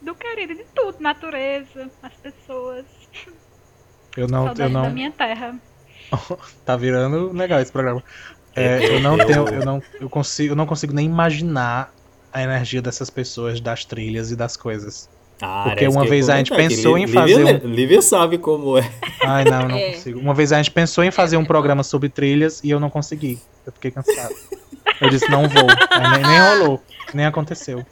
Do 0.00 0.14
Cariri, 0.14 0.54
de 0.54 0.64
tudo. 0.72 0.96
Natureza, 1.00 1.90
as 2.00 2.12
pessoas. 2.14 2.84
Eu 4.16 4.28
não, 4.28 4.42
eu 4.42 4.46
Saudade 4.46 4.72
da 4.72 4.82
não. 4.82 4.90
minha 4.90 5.10
terra. 5.10 5.56
Tá 6.64 6.76
virando 6.76 7.32
legal 7.32 7.58
esse 7.60 7.72
programa. 7.72 8.02
É, 8.54 8.96
eu 8.96 9.00
não 9.00 9.16
tenho, 9.18 9.48
eu 9.48 9.64
não, 9.64 9.82
eu 10.00 10.08
consigo, 10.08 10.52
eu 10.52 10.56
não 10.56 10.66
consigo 10.66 10.92
nem 10.92 11.06
imaginar 11.06 11.92
a 12.32 12.40
energia 12.42 12.80
dessas 12.80 13.10
pessoas, 13.10 13.60
das 13.60 13.84
trilhas 13.84 14.30
e 14.30 14.36
das 14.36 14.56
coisas. 14.56 15.08
Ah, 15.40 15.64
Porque 15.64 15.86
isso 15.86 15.96
uma 15.96 16.04
eu 16.04 16.10
vez 16.10 16.28
a 16.28 16.36
gente 16.36 16.54
pensou 16.54 16.96
em 16.96 17.08
fazer 17.08 17.38
Lívia, 17.38 17.60
Lívia 17.64 18.02
sabe 18.02 18.38
como 18.38 18.78
é. 18.78 18.88
Ai, 19.24 19.44
não, 19.44 19.66
não 19.68 19.76
É. 19.76 19.92
consigo. 19.94 20.20
Uma 20.20 20.34
vez 20.34 20.52
a 20.52 20.58
gente 20.58 20.70
pensou 20.70 21.02
em 21.02 21.10
fazer 21.10 21.36
um 21.36 21.44
programa 21.44 21.82
sobre 21.82 22.08
trilhas 22.08 22.62
e 22.62 22.70
eu 22.70 22.78
não 22.78 22.90
consegui. 22.90 23.40
Eu 23.66 23.72
fiquei 23.72 23.90
cansado. 23.90 24.34
Eu 25.00 25.08
disse, 25.10 25.28
não 25.30 25.48
vou. 25.48 25.66
Nem, 25.66 26.22
nem 26.22 26.40
rolou, 26.40 26.80
nem 27.12 27.26
aconteceu. 27.26 27.84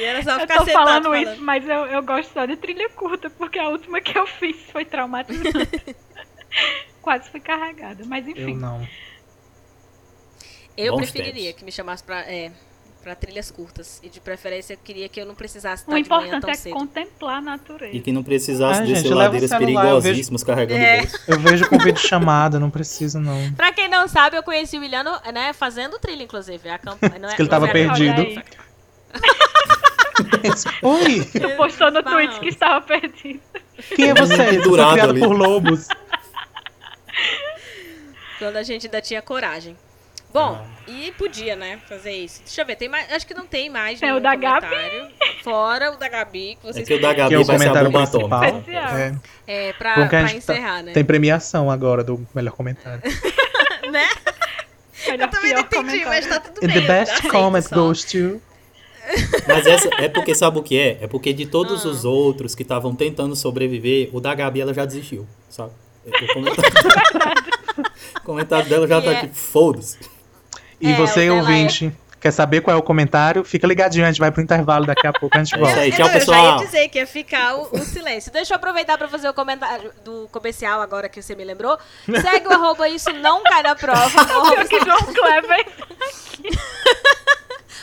E 0.00 0.04
era 0.04 0.22
só 0.22 0.30
Eu 0.32 0.40
ficar 0.40 0.58
tô 0.58 0.64
sentado 0.64 0.84
falando, 0.86 1.02
falando. 1.04 1.32
isso, 1.34 1.42
mas 1.42 1.68
eu, 1.68 1.86
eu 1.86 2.02
gosto 2.02 2.32
só 2.32 2.46
de 2.46 2.56
trilha 2.56 2.88
curta, 2.90 3.28
porque 3.30 3.58
a 3.58 3.68
última 3.68 4.00
que 4.00 4.16
eu 4.18 4.26
fiz 4.26 4.56
foi 4.72 4.84
traumatizante. 4.84 5.94
Quase 7.02 7.30
fui 7.30 7.40
carregada, 7.40 8.04
mas 8.06 8.24
Eu 8.26 8.32
enfim. 8.32 8.56
não. 8.56 8.86
Eu 10.76 10.92
Bons 10.92 11.10
preferiria 11.10 11.44
tempos. 11.48 11.58
que 11.58 11.64
me 11.64 11.72
chamasse 11.72 12.02
pra, 12.02 12.20
é, 12.20 12.50
pra 13.02 13.14
trilhas 13.14 13.50
curtas. 13.50 14.00
E 14.02 14.08
de 14.08 14.20
preferência 14.20 14.74
eu 14.74 14.78
queria 14.82 15.08
que 15.08 15.20
eu 15.20 15.26
não 15.26 15.34
precisasse 15.34 15.82
O 15.86 15.96
estar 15.96 16.02
de 16.02 16.08
manhã 16.08 16.26
importante 16.36 16.40
tão 16.42 16.50
é 16.50 16.54
cedo. 16.54 16.72
contemplar 16.74 17.36
a 17.36 17.40
natureza. 17.40 17.94
E 17.96 18.00
que 18.00 18.12
não 18.12 18.22
precisasse 18.22 18.80
Ai, 18.80 18.86
descer 18.86 19.02
gente, 19.02 19.08
leva 19.14 19.20
o 19.20 19.24
ladeiras 19.24 19.50
celular, 19.50 19.86
eu 19.90 20.00
perigosíssimas 20.00 20.42
carregando 20.44 20.80
É. 20.82 21.02
Eu 21.28 21.38
vejo 21.40 21.68
com 21.68 21.76
vídeo 21.78 22.00
chamada, 22.00 22.58
não 22.58 22.70
preciso 22.70 23.18
não. 23.20 23.52
Pra 23.54 23.72
quem 23.72 23.88
não 23.88 24.08
sabe, 24.08 24.36
eu 24.36 24.42
conheci 24.42 24.78
o 24.78 24.84
Iliano, 24.84 25.10
né, 25.32 25.52
fazendo 25.52 25.98
trilha, 25.98 26.22
inclusive. 26.22 26.68
A 26.68 26.78
campanha, 26.78 27.18
não 27.20 27.28
é, 27.28 27.34
que 27.36 27.42
ele 27.42 27.48
tava 27.48 27.68
é- 27.68 27.72
perdido. 27.72 28.42
Oi, 30.82 31.24
Tu 31.32 31.56
postou 31.56 31.90
no 31.90 32.02
tweet 32.02 32.40
que 32.40 32.48
estava 32.48 32.80
perdido. 32.80 33.40
quem 33.96 34.10
é 34.10 34.14
você? 34.14 34.36
Pendurado 34.36 34.92
criado 34.92 35.10
ali. 35.10 35.20
por 35.20 35.32
lobos. 35.32 35.88
Quando 38.38 38.56
a 38.56 38.62
gente 38.62 38.86
ainda 38.86 39.00
tinha 39.00 39.20
coragem. 39.20 39.76
Bom, 40.32 40.64
Ah. 40.64 40.90
e 40.90 41.10
podia, 41.12 41.56
né, 41.56 41.78
fazer 41.88 42.12
isso. 42.12 42.40
Deixa 42.44 42.62
eu 42.62 42.66
ver, 42.66 42.76
tem 42.76 42.88
mais, 42.88 43.12
acho 43.12 43.26
que 43.26 43.34
não 43.34 43.44
tem 43.46 43.68
mais 43.68 43.98
Tem 43.98 44.08
nenhum 44.08 44.20
o 44.20 44.22
da 44.22 44.36
Gabi. 44.36 44.66
comentário. 44.68 45.08
Fora 45.42 45.90
o 45.92 45.96
da 45.96 46.08
Gabi, 46.08 46.56
que 46.60 46.68
É 46.68 46.72
vocês 46.72 46.86
que 46.88 46.94
o 46.94 47.00
da 47.00 47.08
Que 47.14 47.20
é 47.20 47.24
Gabi 47.24 47.36
o 47.36 47.44
vai 47.44 47.58
ser 47.58 47.68
a 47.76 47.84
bomba 47.84 48.06
principal. 48.06 48.44
É, 48.44 49.12
É, 49.48 49.72
pra, 49.72 49.96
bom 49.96 50.02
que 50.04 50.08
pra 50.10 50.28
tá- 50.28 50.32
encerrar, 50.32 50.82
né? 50.84 50.92
tem 50.92 51.04
premiação 51.04 51.68
agora 51.68 52.04
do 52.04 52.24
melhor 52.32 52.52
comentário. 52.52 53.02
né? 53.90 54.08
Melhor, 55.08 55.24
Eu 55.26 55.28
também 55.30 55.52
não 55.52 55.60
entendi, 55.62 55.74
comentário. 56.04 56.06
mas 56.06 56.26
tá 56.28 56.38
tudo 56.40 56.64
And 56.64 56.68
bem. 56.68 56.80
the 56.80 56.86
best 56.86 57.28
comment 57.28 57.68
goes 57.72 58.04
to. 58.04 58.40
Mas 59.46 59.66
essa 59.66 59.88
é 59.98 60.08
porque 60.08 60.34
sabe 60.34 60.58
o 60.58 60.62
que 60.62 60.78
é? 60.78 60.98
É 61.02 61.06
porque 61.06 61.32
de 61.32 61.46
todos 61.46 61.84
Ah. 61.84 61.88
os 61.88 62.04
outros 62.04 62.54
que 62.54 62.62
estavam 62.62 62.94
tentando 62.94 63.34
sobreviver, 63.36 64.08
o 64.12 64.20
da 64.20 64.34
Gabi 64.34 64.60
ela 64.60 64.72
já 64.74 64.84
desistiu, 64.84 65.26
sabe? 65.48 65.70
O 66.06 66.32
comentário, 66.34 66.72
o 68.16 68.20
comentário 68.24 68.68
dela 68.68 68.86
já 68.88 68.98
E 68.98 69.02
tá 69.02 69.12
é- 69.12 69.20
tipo, 69.22 69.34
foda-se. 69.34 69.98
E 70.80 70.90
É, 70.92 70.94
você, 70.96 71.28
ouvinte, 71.28 71.92
quer 72.18 72.30
saber 72.30 72.62
qual 72.62 72.74
é 72.74 72.78
o 72.80 72.82
comentário? 72.82 73.44
Fica 73.44 73.66
ligadinho, 73.66 74.04
a 74.06 74.08
gente 74.10 74.18
vai 74.18 74.30
pro 74.30 74.42
intervalo 74.42 74.86
daqui 74.86 75.06
a 75.06 75.12
pouco, 75.12 75.36
a 75.36 75.44
gente 75.44 75.54
É 75.54 75.58
isso 75.58 75.64
volta. 75.66 75.80
aí. 75.80 75.90
Eu- 75.90 75.96
tchau, 75.96 76.00
eu, 76.00 76.06
Eu 76.06 76.12
já 76.12 76.18
pessoal. 76.18 76.58
ia 76.60 76.64
dizer 76.66 76.88
que 76.88 76.98
ia 76.98 77.06
ficar 77.06 77.54
o, 77.56 77.68
o 77.72 77.78
silêncio. 77.80 78.32
Deixa 78.32 78.54
eu 78.54 78.56
aproveitar 78.56 78.96
pra 78.96 79.08
fazer 79.08 79.28
o 79.28 79.34
comentário 79.34 79.92
do 80.04 80.26
comercial 80.32 80.80
agora 80.80 81.08
que 81.08 81.20
você 81.20 81.34
me 81.34 81.44
lembrou. 81.44 81.78
Segue 82.06 82.48
o 82.48 82.52
arroba 82.52 82.88
isso 82.88 83.12
não 83.12 83.42
cai 83.42 83.62
na 83.62 83.74
prova. 83.74 84.00
o 84.24 84.40
arroba 84.40 84.64
que 84.64 84.80
João 84.80 84.98
Kleber. 85.12 85.66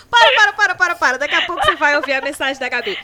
Para, 0.10 0.32
para, 0.36 0.54
para, 0.54 0.76
para, 0.76 0.96
para. 0.96 1.18
Daqui 1.18 1.36
a 1.36 1.46
pouco 1.46 1.64
você 1.66 1.76
vai 1.76 1.96
ouvir 1.96 2.14
a 2.14 2.22
mensagem 2.22 2.60
da 2.60 2.70
Gabi. 2.70 2.98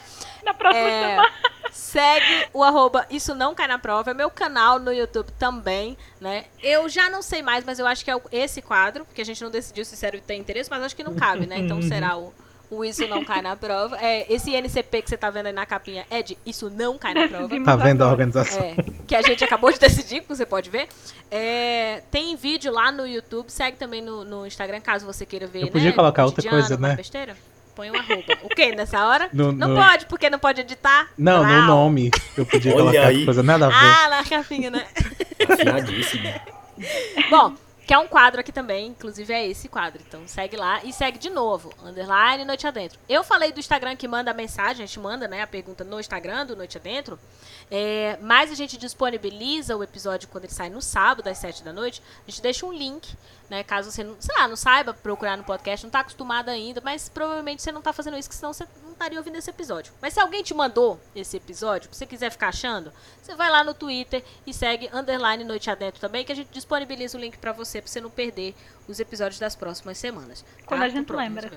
Na 0.43 0.53
próxima 0.53 0.85
É, 0.87 1.09
semana. 1.09 1.31
segue 1.71 2.47
o 2.53 2.63
arroba 2.63 3.05
Isso 3.09 3.33
Não 3.33 3.55
Cai 3.55 3.67
Na 3.67 3.79
Prova. 3.79 4.11
É 4.11 4.13
meu 4.13 4.29
canal 4.29 4.77
no 4.79 4.91
YouTube 4.93 5.31
também, 5.39 5.97
né? 6.19 6.45
Eu 6.61 6.89
já 6.89 7.09
não 7.09 7.21
sei 7.21 7.41
mais, 7.41 7.63
mas 7.63 7.79
eu 7.79 7.87
acho 7.87 8.03
que 8.03 8.11
é 8.11 8.15
esse 8.31 8.61
quadro, 8.61 9.05
porque 9.05 9.21
a 9.21 9.25
gente 9.25 9.41
não 9.43 9.49
decidiu 9.49 9.85
se 9.85 9.95
sério 9.95 10.21
tem 10.21 10.39
interesse, 10.39 10.69
mas 10.69 10.83
acho 10.83 10.95
que 10.95 11.03
não 11.03 11.15
cabe, 11.15 11.45
né? 11.45 11.57
Então 11.59 11.81
será 11.81 12.17
o, 12.17 12.33
o 12.77 12.83
Isso 12.85 13.07
Não 13.07 13.23
Cai 13.23 13.41
Na 13.41 13.55
Prova. 13.55 13.97
É, 14.01 14.25
esse 14.33 14.51
NCP 14.55 15.01
que 15.01 15.09
você 15.09 15.17
tá 15.17 15.29
vendo 15.29 15.47
aí 15.47 15.53
na 15.53 15.65
capinha 15.65 16.05
é 16.09 16.21
de 16.21 16.37
Isso 16.45 16.69
Não 16.69 16.97
Cai 16.97 17.13
Na 17.13 17.27
Prova. 17.29 17.63
Tá 17.63 17.75
vendo 17.75 18.03
a 18.03 18.07
organização? 18.09 18.61
É, 18.61 18.75
que 19.07 19.15
a 19.15 19.21
gente 19.21 19.43
acabou 19.43 19.71
de 19.71 19.79
decidir, 19.79 20.21
que 20.21 20.27
você 20.27 20.45
pode 20.45 20.69
ver. 20.69 20.87
É, 21.31 22.01
tem 22.11 22.35
vídeo 22.35 22.71
lá 22.71 22.91
no 22.91 23.07
YouTube, 23.07 23.49
segue 23.49 23.77
também 23.77 24.01
no, 24.01 24.23
no 24.23 24.45
Instagram, 24.45 24.79
caso 24.81 25.05
você 25.05 25.25
queira 25.25 25.47
ver. 25.47 25.63
Eu 25.63 25.67
podia 25.69 25.89
né, 25.89 25.95
colocar 25.95 26.25
outra 26.25 26.47
coisa, 26.49 26.75
uma 26.75 26.89
né? 26.89 26.95
Besteira. 26.95 27.35
Põe 27.75 27.89
um 27.89 27.95
arroba. 27.95 28.37
O 28.43 28.49
quê? 28.49 28.75
Nessa 28.75 29.03
hora? 29.07 29.29
No- 29.33 29.51
não 29.51 29.69
no- 29.69 29.75
pode, 29.75 30.05
porque 30.05 30.29
não 30.29 30.37
pode 30.37 30.61
editar. 30.61 31.09
Não, 31.17 31.39
no 31.41 31.49
Brau. 31.49 31.61
nome. 31.65 32.11
Eu 32.37 32.45
podia 32.45 32.71
Olha 32.71 32.81
colocar 32.83 33.07
aí. 33.07 33.25
coisa 33.25 33.41
nada 33.41 33.65
a 33.65 33.69
ver. 33.69 33.75
Ah, 33.75 34.09
na 34.09 34.23
capinha, 34.23 34.69
né? 34.69 34.85
Afiadíssimo. 35.49 36.29
Bom, 37.31 37.53
que 37.85 37.93
é 37.93 37.97
um 37.97 38.07
quadro 38.07 38.39
aqui 38.39 38.51
também, 38.51 38.87
inclusive 38.87 39.33
é 39.33 39.47
esse 39.47 39.67
quadro. 39.67 40.01
Então 40.07 40.27
segue 40.27 40.55
lá 40.55 40.83
e 40.83 40.93
segue 40.93 41.17
de 41.17 41.29
novo, 41.29 41.73
underline 41.83 42.45
Noite 42.45 42.65
Adentro. 42.65 42.99
Eu 43.09 43.23
falei 43.23 43.51
do 43.51 43.59
Instagram 43.59 43.95
que 43.95 44.07
manda 44.07 44.31
a 44.31 44.33
mensagem, 44.33 44.83
a 44.83 44.87
gente 44.87 44.99
manda 44.99 45.27
né, 45.27 45.41
a 45.41 45.47
pergunta 45.47 45.83
no 45.83 45.99
Instagram 45.99 46.45
do 46.45 46.55
Noite 46.55 46.77
Adentro. 46.77 47.19
É, 47.69 48.17
mas 48.21 48.51
a 48.51 48.55
gente 48.55 48.77
disponibiliza 48.77 49.75
o 49.75 49.83
episódio 49.83 50.29
quando 50.29 50.45
ele 50.45 50.53
sai 50.53 50.69
no 50.69 50.81
sábado, 50.81 51.27
às 51.27 51.37
7 51.37 51.63
da 51.63 51.73
noite. 51.73 52.01
A 52.27 52.29
gente 52.29 52.41
deixa 52.41 52.65
um 52.65 52.71
link, 52.71 53.15
né? 53.53 53.63
Caso 53.63 53.91
você 53.91 54.03
não, 54.03 54.15
sei 54.19 54.35
lá, 54.35 54.47
não 54.47 54.55
saiba 54.55 54.93
procurar 54.93 55.37
no 55.37 55.43
podcast, 55.43 55.85
não 55.85 55.91
tá 55.91 55.99
acostumado 55.99 56.49
ainda, 56.49 56.81
mas 56.81 57.07
provavelmente 57.07 57.61
você 57.61 57.71
não 57.71 57.81
tá 57.81 57.93
fazendo 57.93 58.17
isso, 58.17 58.27
que 58.27 58.35
senão 58.35 58.51
você 58.51 58.65
não 58.83 58.93
estaria 58.93 59.17
ouvindo 59.19 59.35
esse 59.37 59.49
episódio. 59.49 59.93
Mas 60.01 60.13
se 60.15 60.19
alguém 60.19 60.41
te 60.41 60.53
mandou 60.53 60.99
esse 61.15 61.37
episódio, 61.37 61.87
se 61.91 61.99
você 61.99 62.05
quiser 62.07 62.31
ficar 62.31 62.47
achando, 62.49 62.91
você 63.21 63.35
vai 63.35 63.51
lá 63.51 63.63
no 63.63 63.73
Twitter 63.75 64.23
e 64.45 64.53
segue 64.53 64.89
underline 64.91 65.43
Noite 65.43 65.69
Adentro 65.69 66.01
também, 66.01 66.25
que 66.25 66.31
a 66.31 66.35
gente 66.35 66.49
disponibiliza 66.51 67.15
o 67.17 67.21
link 67.21 67.37
pra 67.37 67.51
você, 67.51 67.79
pra 67.79 67.89
você 67.91 68.01
não 68.01 68.09
perder 68.09 68.55
os 68.87 68.99
episódios 68.99 69.39
das 69.39 69.55
próximas 69.55 69.97
semanas. 69.99 70.41
tá? 70.41 70.47
Quando 70.65 70.81
a 70.81 70.89
gente 70.89 71.05
Pronto, 71.05 71.19
lembra. 71.19 71.51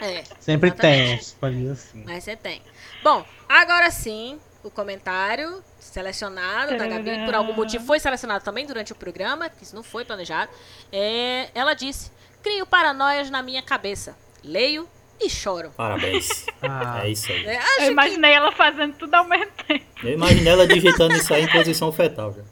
É, 0.00 0.24
Sempre 0.40 0.70
tem, 0.72 1.00
exatamente. 1.12 1.22
uns 1.22 1.32
pode 1.34 1.68
assim. 1.68 2.04
mas 2.04 2.24
você 2.24 2.36
tem. 2.36 2.62
Bom, 3.02 3.24
agora 3.48 3.90
sim, 3.90 4.38
o 4.64 4.70
comentário 4.70 5.62
selecionado 5.78 6.76
da 6.76 6.86
Gabi, 6.86 7.24
por 7.24 7.34
algum 7.34 7.52
motivo 7.52 7.84
foi 7.84 8.00
selecionado 8.00 8.42
também 8.44 8.66
durante 8.66 8.92
o 8.92 8.94
programa, 8.96 9.48
que 9.48 9.62
isso 9.62 9.74
não 9.76 9.82
foi 9.82 10.04
planejado. 10.04 10.50
É, 10.92 11.48
ela 11.54 11.74
disse: 11.74 12.10
Crio 12.42 12.66
paranoias 12.66 13.30
na 13.30 13.42
minha 13.42 13.62
cabeça. 13.62 14.16
Leio 14.42 14.88
e 15.20 15.30
choro. 15.30 15.70
Parabéns. 15.76 16.46
Ah, 16.62 17.06
É 17.06 17.10
isso 17.10 17.30
aí. 17.30 17.44
É, 17.46 17.56
Eu 17.56 17.60
acho 17.60 17.76
que 17.76 17.84
imaginei 17.86 18.32
ela 18.32 18.50
fazendo 18.52 18.94
tudo 18.96 19.14
ao 19.14 19.24
mesmo 19.28 19.52
tempo. 19.66 19.84
Eu 20.02 20.12
imaginei 20.12 20.52
ela 20.52 20.66
digitando 20.66 21.14
isso 21.14 21.32
aí 21.34 21.44
em 21.44 21.52
posição 21.52 21.92
fetal 21.92 22.32
já. 22.32 22.42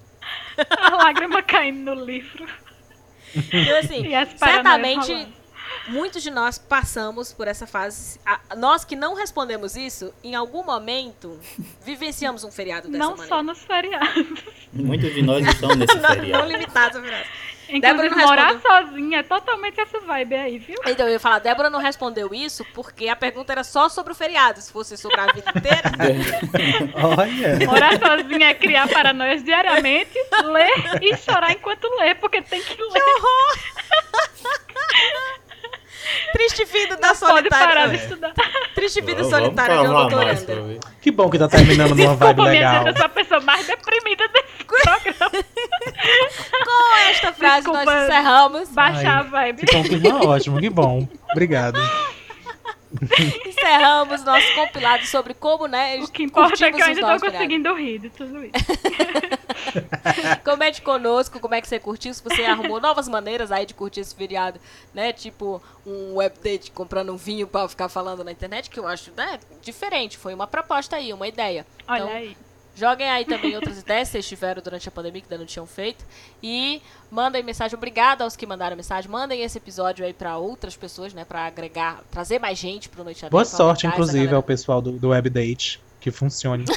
A 0.78 0.96
lágrima 0.96 1.42
caindo 1.42 1.94
no 1.94 2.04
livro. 2.04 2.46
Então, 3.34 3.78
assim, 3.78 4.06
E 4.06 4.14
as 4.14 4.34
paranoias 4.34 5.06
certamente. 5.06 5.34
Muitos 5.88 6.22
de 6.22 6.30
nós 6.30 6.58
passamos 6.58 7.32
por 7.32 7.48
essa 7.48 7.66
fase. 7.66 8.20
A- 8.24 8.40
Nós 8.56 8.84
que 8.84 8.96
não 8.96 9.14
respondemos 9.14 9.76
isso, 9.76 10.12
em 10.22 10.34
algum 10.34 10.64
momento, 10.64 11.38
vivenciamos 11.84 12.44
um 12.44 12.50
feriado 12.50 12.88
dessa 12.88 12.98
Não 12.98 13.10
maneira. 13.10 13.28
só 13.28 13.42
nos 13.42 13.58
feriados. 13.60 14.26
Muitos 14.72 15.12
de 15.14 15.22
nós 15.22 15.46
estão 15.46 15.74
nesse 15.74 15.94
não, 15.94 16.02
não 16.02 16.08
feriado. 16.14 16.48
limitados 16.48 16.96
a 16.98 17.02
feriado. 17.02 17.26
Inclusive, 17.68 18.10
não 18.10 18.26
morar 18.26 18.60
sozinha 18.60 19.20
é 19.20 19.22
totalmente 19.22 19.80
essa 19.80 19.98
vibe 20.00 20.34
aí, 20.34 20.58
viu? 20.58 20.76
Então, 20.84 21.06
eu 21.06 21.12
ia 21.12 21.20
falar, 21.20 21.38
Débora 21.38 21.70
não 21.70 21.78
respondeu 21.78 22.34
isso 22.34 22.66
porque 22.74 23.08
a 23.08 23.16
pergunta 23.16 23.50
era 23.50 23.64
só 23.64 23.88
sobre 23.88 24.12
o 24.12 24.14
feriado. 24.14 24.60
Se 24.60 24.70
fosse 24.70 24.94
sobre 24.98 25.18
a 25.18 25.26
vida 25.32 25.50
inteira, 25.56 25.90
Olha. 27.16 27.66
Morar 27.66 27.98
sozinha 27.98 28.48
é 28.50 28.54
criar 28.54 28.86
paranoias 28.90 29.42
diariamente, 29.42 30.12
ler 30.44 31.02
e 31.02 31.16
chorar 31.16 31.52
enquanto 31.52 31.88
lê, 31.98 32.14
porque 32.14 32.42
tem 32.42 32.60
que 32.62 32.76
ler. 32.76 33.02
triste 36.32 36.64
vida 36.64 36.96
da 36.96 37.08
Não 37.08 37.16
pode 37.16 37.48
parar 37.48 37.88
solitária. 37.88 37.88
de 37.88 37.96
estudar. 37.96 38.32
Triste 38.74 39.00
vida 39.02 39.24
solitária 39.24 39.78
de 39.78 39.86
uma 39.86 40.00
doutoranda. 40.08 40.80
Que 41.00 41.10
bom 41.10 41.28
que 41.30 41.38
tá 41.38 41.48
terminando 41.48 41.94
numa 41.94 42.14
vibe 42.14 42.18
Desculpa, 42.18 42.42
minha 42.42 42.52
legal. 42.52 42.74
gente, 42.74 42.86
eu 42.88 42.96
sou 42.96 43.06
a 43.06 43.08
pessoa 43.08 43.40
mais 43.40 43.66
deprimida 43.66 44.28
desse 44.28 44.64
programa. 44.64 45.30
Com 46.64 46.96
esta 47.10 47.32
frase, 47.32 47.66
nós 47.66 47.76
Desculpa. 47.78 48.04
encerramos. 48.04 48.68
Baixar 48.70 49.06
Ai, 49.18 49.18
a 49.18 49.22
vibe. 49.22 49.60
Ficou 49.60 49.80
um 49.80 49.82
clima 49.84 50.24
ótimo, 50.26 50.60
que 50.60 50.70
bom. 50.70 51.08
Obrigado. 51.32 51.78
Encerramos 53.46 54.22
nosso 54.24 54.54
compilado 54.54 55.06
sobre 55.06 55.32
como, 55.34 55.66
né, 55.66 55.98
O 56.00 56.08
que 56.08 56.22
importa 56.24 56.52
é 56.52 56.56
que 56.56 56.64
eu 56.64 56.70
curtimos 56.72 56.98
ainda 56.98 57.14
os 57.16 57.22
tô 57.22 57.30
conseguindo 57.30 57.74
rir 57.74 57.98
de 58.00 58.10
tudo 58.10 58.44
isso. 58.44 58.52
Comente 60.44 60.82
conosco 60.82 61.40
como 61.40 61.54
é 61.54 61.60
que 61.60 61.68
você 61.68 61.78
curtiu, 61.78 62.12
se 62.12 62.22
você 62.22 62.44
arrumou 62.44 62.80
novas 62.80 63.08
maneiras 63.08 63.50
aí 63.52 63.66
de 63.66 63.74
curtir 63.74 64.00
esse 64.00 64.14
feriado, 64.14 64.60
né? 64.94 65.12
Tipo 65.12 65.62
um 65.86 66.20
update 66.20 66.70
comprando 66.70 67.12
um 67.12 67.16
vinho 67.16 67.46
pra 67.46 67.68
ficar 67.68 67.88
falando 67.88 68.24
na 68.24 68.32
internet, 68.32 68.70
que 68.70 68.78
eu 68.78 68.86
acho, 68.86 69.10
né, 69.16 69.38
diferente. 69.60 70.16
Foi 70.16 70.34
uma 70.34 70.46
proposta 70.46 70.96
aí, 70.96 71.12
uma 71.12 71.28
ideia. 71.28 71.66
Olha 71.86 72.02
Então, 72.02 72.16
aí. 72.16 72.36
Joguem 72.74 73.10
aí 73.10 73.24
também 73.24 73.54
outras 73.54 73.78
ideias 73.82 74.08
que 74.08 74.12
vocês 74.12 74.26
tiveram 74.26 74.62
durante 74.62 74.88
a 74.88 74.90
pandemia 74.90 75.20
que 75.20 75.26
ainda 75.26 75.38
não 75.38 75.46
tinham 75.46 75.66
feito. 75.66 76.04
E 76.42 76.80
mandem 77.10 77.42
mensagem. 77.42 77.76
Obrigada 77.76 78.24
aos 78.24 78.34
que 78.34 78.46
mandaram 78.46 78.76
mensagem. 78.76 79.10
Mandem 79.10 79.42
esse 79.42 79.58
episódio 79.58 80.04
aí 80.04 80.14
pra 80.14 80.38
outras 80.38 80.74
pessoas, 80.74 81.12
né? 81.12 81.24
Pra 81.24 81.46
agregar, 81.46 82.02
trazer 82.10 82.38
mais 82.38 82.58
gente 82.58 82.88
pro 82.88 83.04
Noite 83.04 83.28
Boa 83.28 83.42
Adentro, 83.42 83.56
sorte, 83.58 83.84
aumentar 83.86 84.02
essa 84.02 84.10
inclusive, 84.10 84.34
ao 84.34 84.42
pessoal 84.42 84.80
do, 84.80 84.92
do 84.92 85.10
Webdate. 85.10 85.80
Que 86.02 86.10
funcione. 86.10 86.64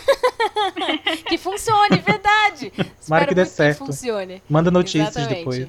Que 1.27 1.37
funcione, 1.37 1.97
verdade. 2.05 2.71
Espero 2.99 3.27
que 3.27 3.35
dê 3.35 3.45
certo. 3.45 3.79
Que 3.79 3.85
funcione. 3.87 4.41
Manda 4.49 4.69
notícias 4.69 5.15
Exatamente. 5.15 5.39
depois. 5.39 5.67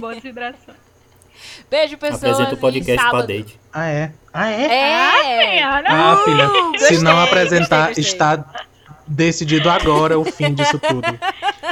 Boas 0.00 0.18
vibrações. 0.20 0.76
Beijo, 1.70 1.96
pessoas. 1.98 2.22
Apresenta 2.24 2.54
o 2.54 2.58
podcast 2.58 3.10
pra 3.10 3.22
date. 3.22 3.60
Ah, 3.72 3.86
é? 3.88 4.12
Ah, 4.32 4.50
é? 4.50 4.64
É! 5.58 5.62
Ah, 5.62 6.22
filha, 6.24 6.46
Gostei, 6.48 6.96
se 6.96 7.02
não 7.04 7.20
apresentar, 7.20 7.88
gostei, 7.88 8.02
gostei. 8.04 8.04
está 8.04 8.44
decidido 9.06 9.68
agora 9.70 10.18
o 10.18 10.24
fim 10.24 10.52
disso 10.54 10.78
tudo. 10.78 11.02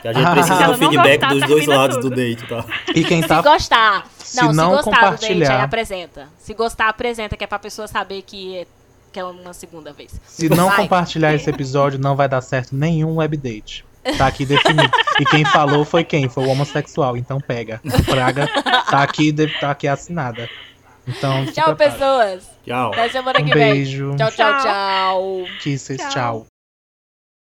Que 0.02 0.08
a 0.08 0.12
gente 0.12 0.26
Ah. 0.26 0.32
precisa 0.32 0.54
do 0.56 0.70
não 0.72 0.74
feedback 0.78 1.20
gostar, 1.20 1.28
dos 1.34 1.40
dois 1.40 1.50
termina 1.64 1.76
lados 1.76 1.96
tudo. 1.96 2.10
do 2.10 2.16
date, 2.16 2.46
tá? 2.46 2.64
E 2.94 3.04
quem 3.04 3.22
Se 3.22 3.28
tá. 3.28 3.42
gostar. 3.42 4.06
Se 4.18 4.36
não, 4.36 4.52
não 4.52 4.70
se 4.70 4.84
gostar 4.84 4.90
do 4.90 4.92
date, 4.92 5.10
compartilhar. 5.20 5.56
aí 5.56 5.62
apresenta. 5.62 6.28
Se 6.38 6.54
gostar, 6.54 6.88
apresenta, 6.88 7.36
que 7.36 7.44
é 7.44 7.46
pra 7.46 7.58
pessoa 7.58 7.88
saber 7.88 8.22
que 8.22 8.66
é, 9.10 9.12
que 9.12 9.20
é 9.20 9.24
uma 9.24 9.52
segunda 9.52 9.92
vez. 9.92 10.12
Se 10.26 10.48
não 10.48 10.68
Vai. 10.68 10.76
compartilhar 10.76 11.34
esse 11.34 11.48
episódio, 11.50 11.98
não 11.98 12.14
vai 12.16 12.28
dar 12.28 12.40
certo 12.40 12.74
nenhum 12.74 13.16
webdate. 13.16 13.84
Tá 14.16 14.28
aqui 14.28 14.46
definido. 14.46 14.90
E 15.20 15.24
quem 15.26 15.44
falou 15.44 15.84
foi 15.84 16.02
quem? 16.04 16.28
Foi 16.28 16.44
o 16.46 16.48
homossexual. 16.48 17.16
Então 17.18 17.38
pega. 17.40 17.80
Praga 18.06 18.48
tá 18.90 19.02
aqui, 19.02 19.30
tá 19.60 19.70
aqui 19.72 19.86
assinada. 19.86 20.48
Então, 21.06 21.44
Tchau, 21.46 21.74
prepara. 21.74 21.90
pessoas. 21.90 22.50
Tchau. 22.64 22.92
Até 22.92 23.08
semana 23.08 23.40
Um 23.40 23.44
que 23.44 23.52
vem. 23.54 23.72
beijo. 23.74 24.14
Tchau, 24.16 24.30
tchau, 24.30 24.52
Tchau. 24.52 24.62
tchau. 24.62 25.46
Kisses, 25.60 25.98
Tchau. 25.98 26.10
tchau. 26.10 26.49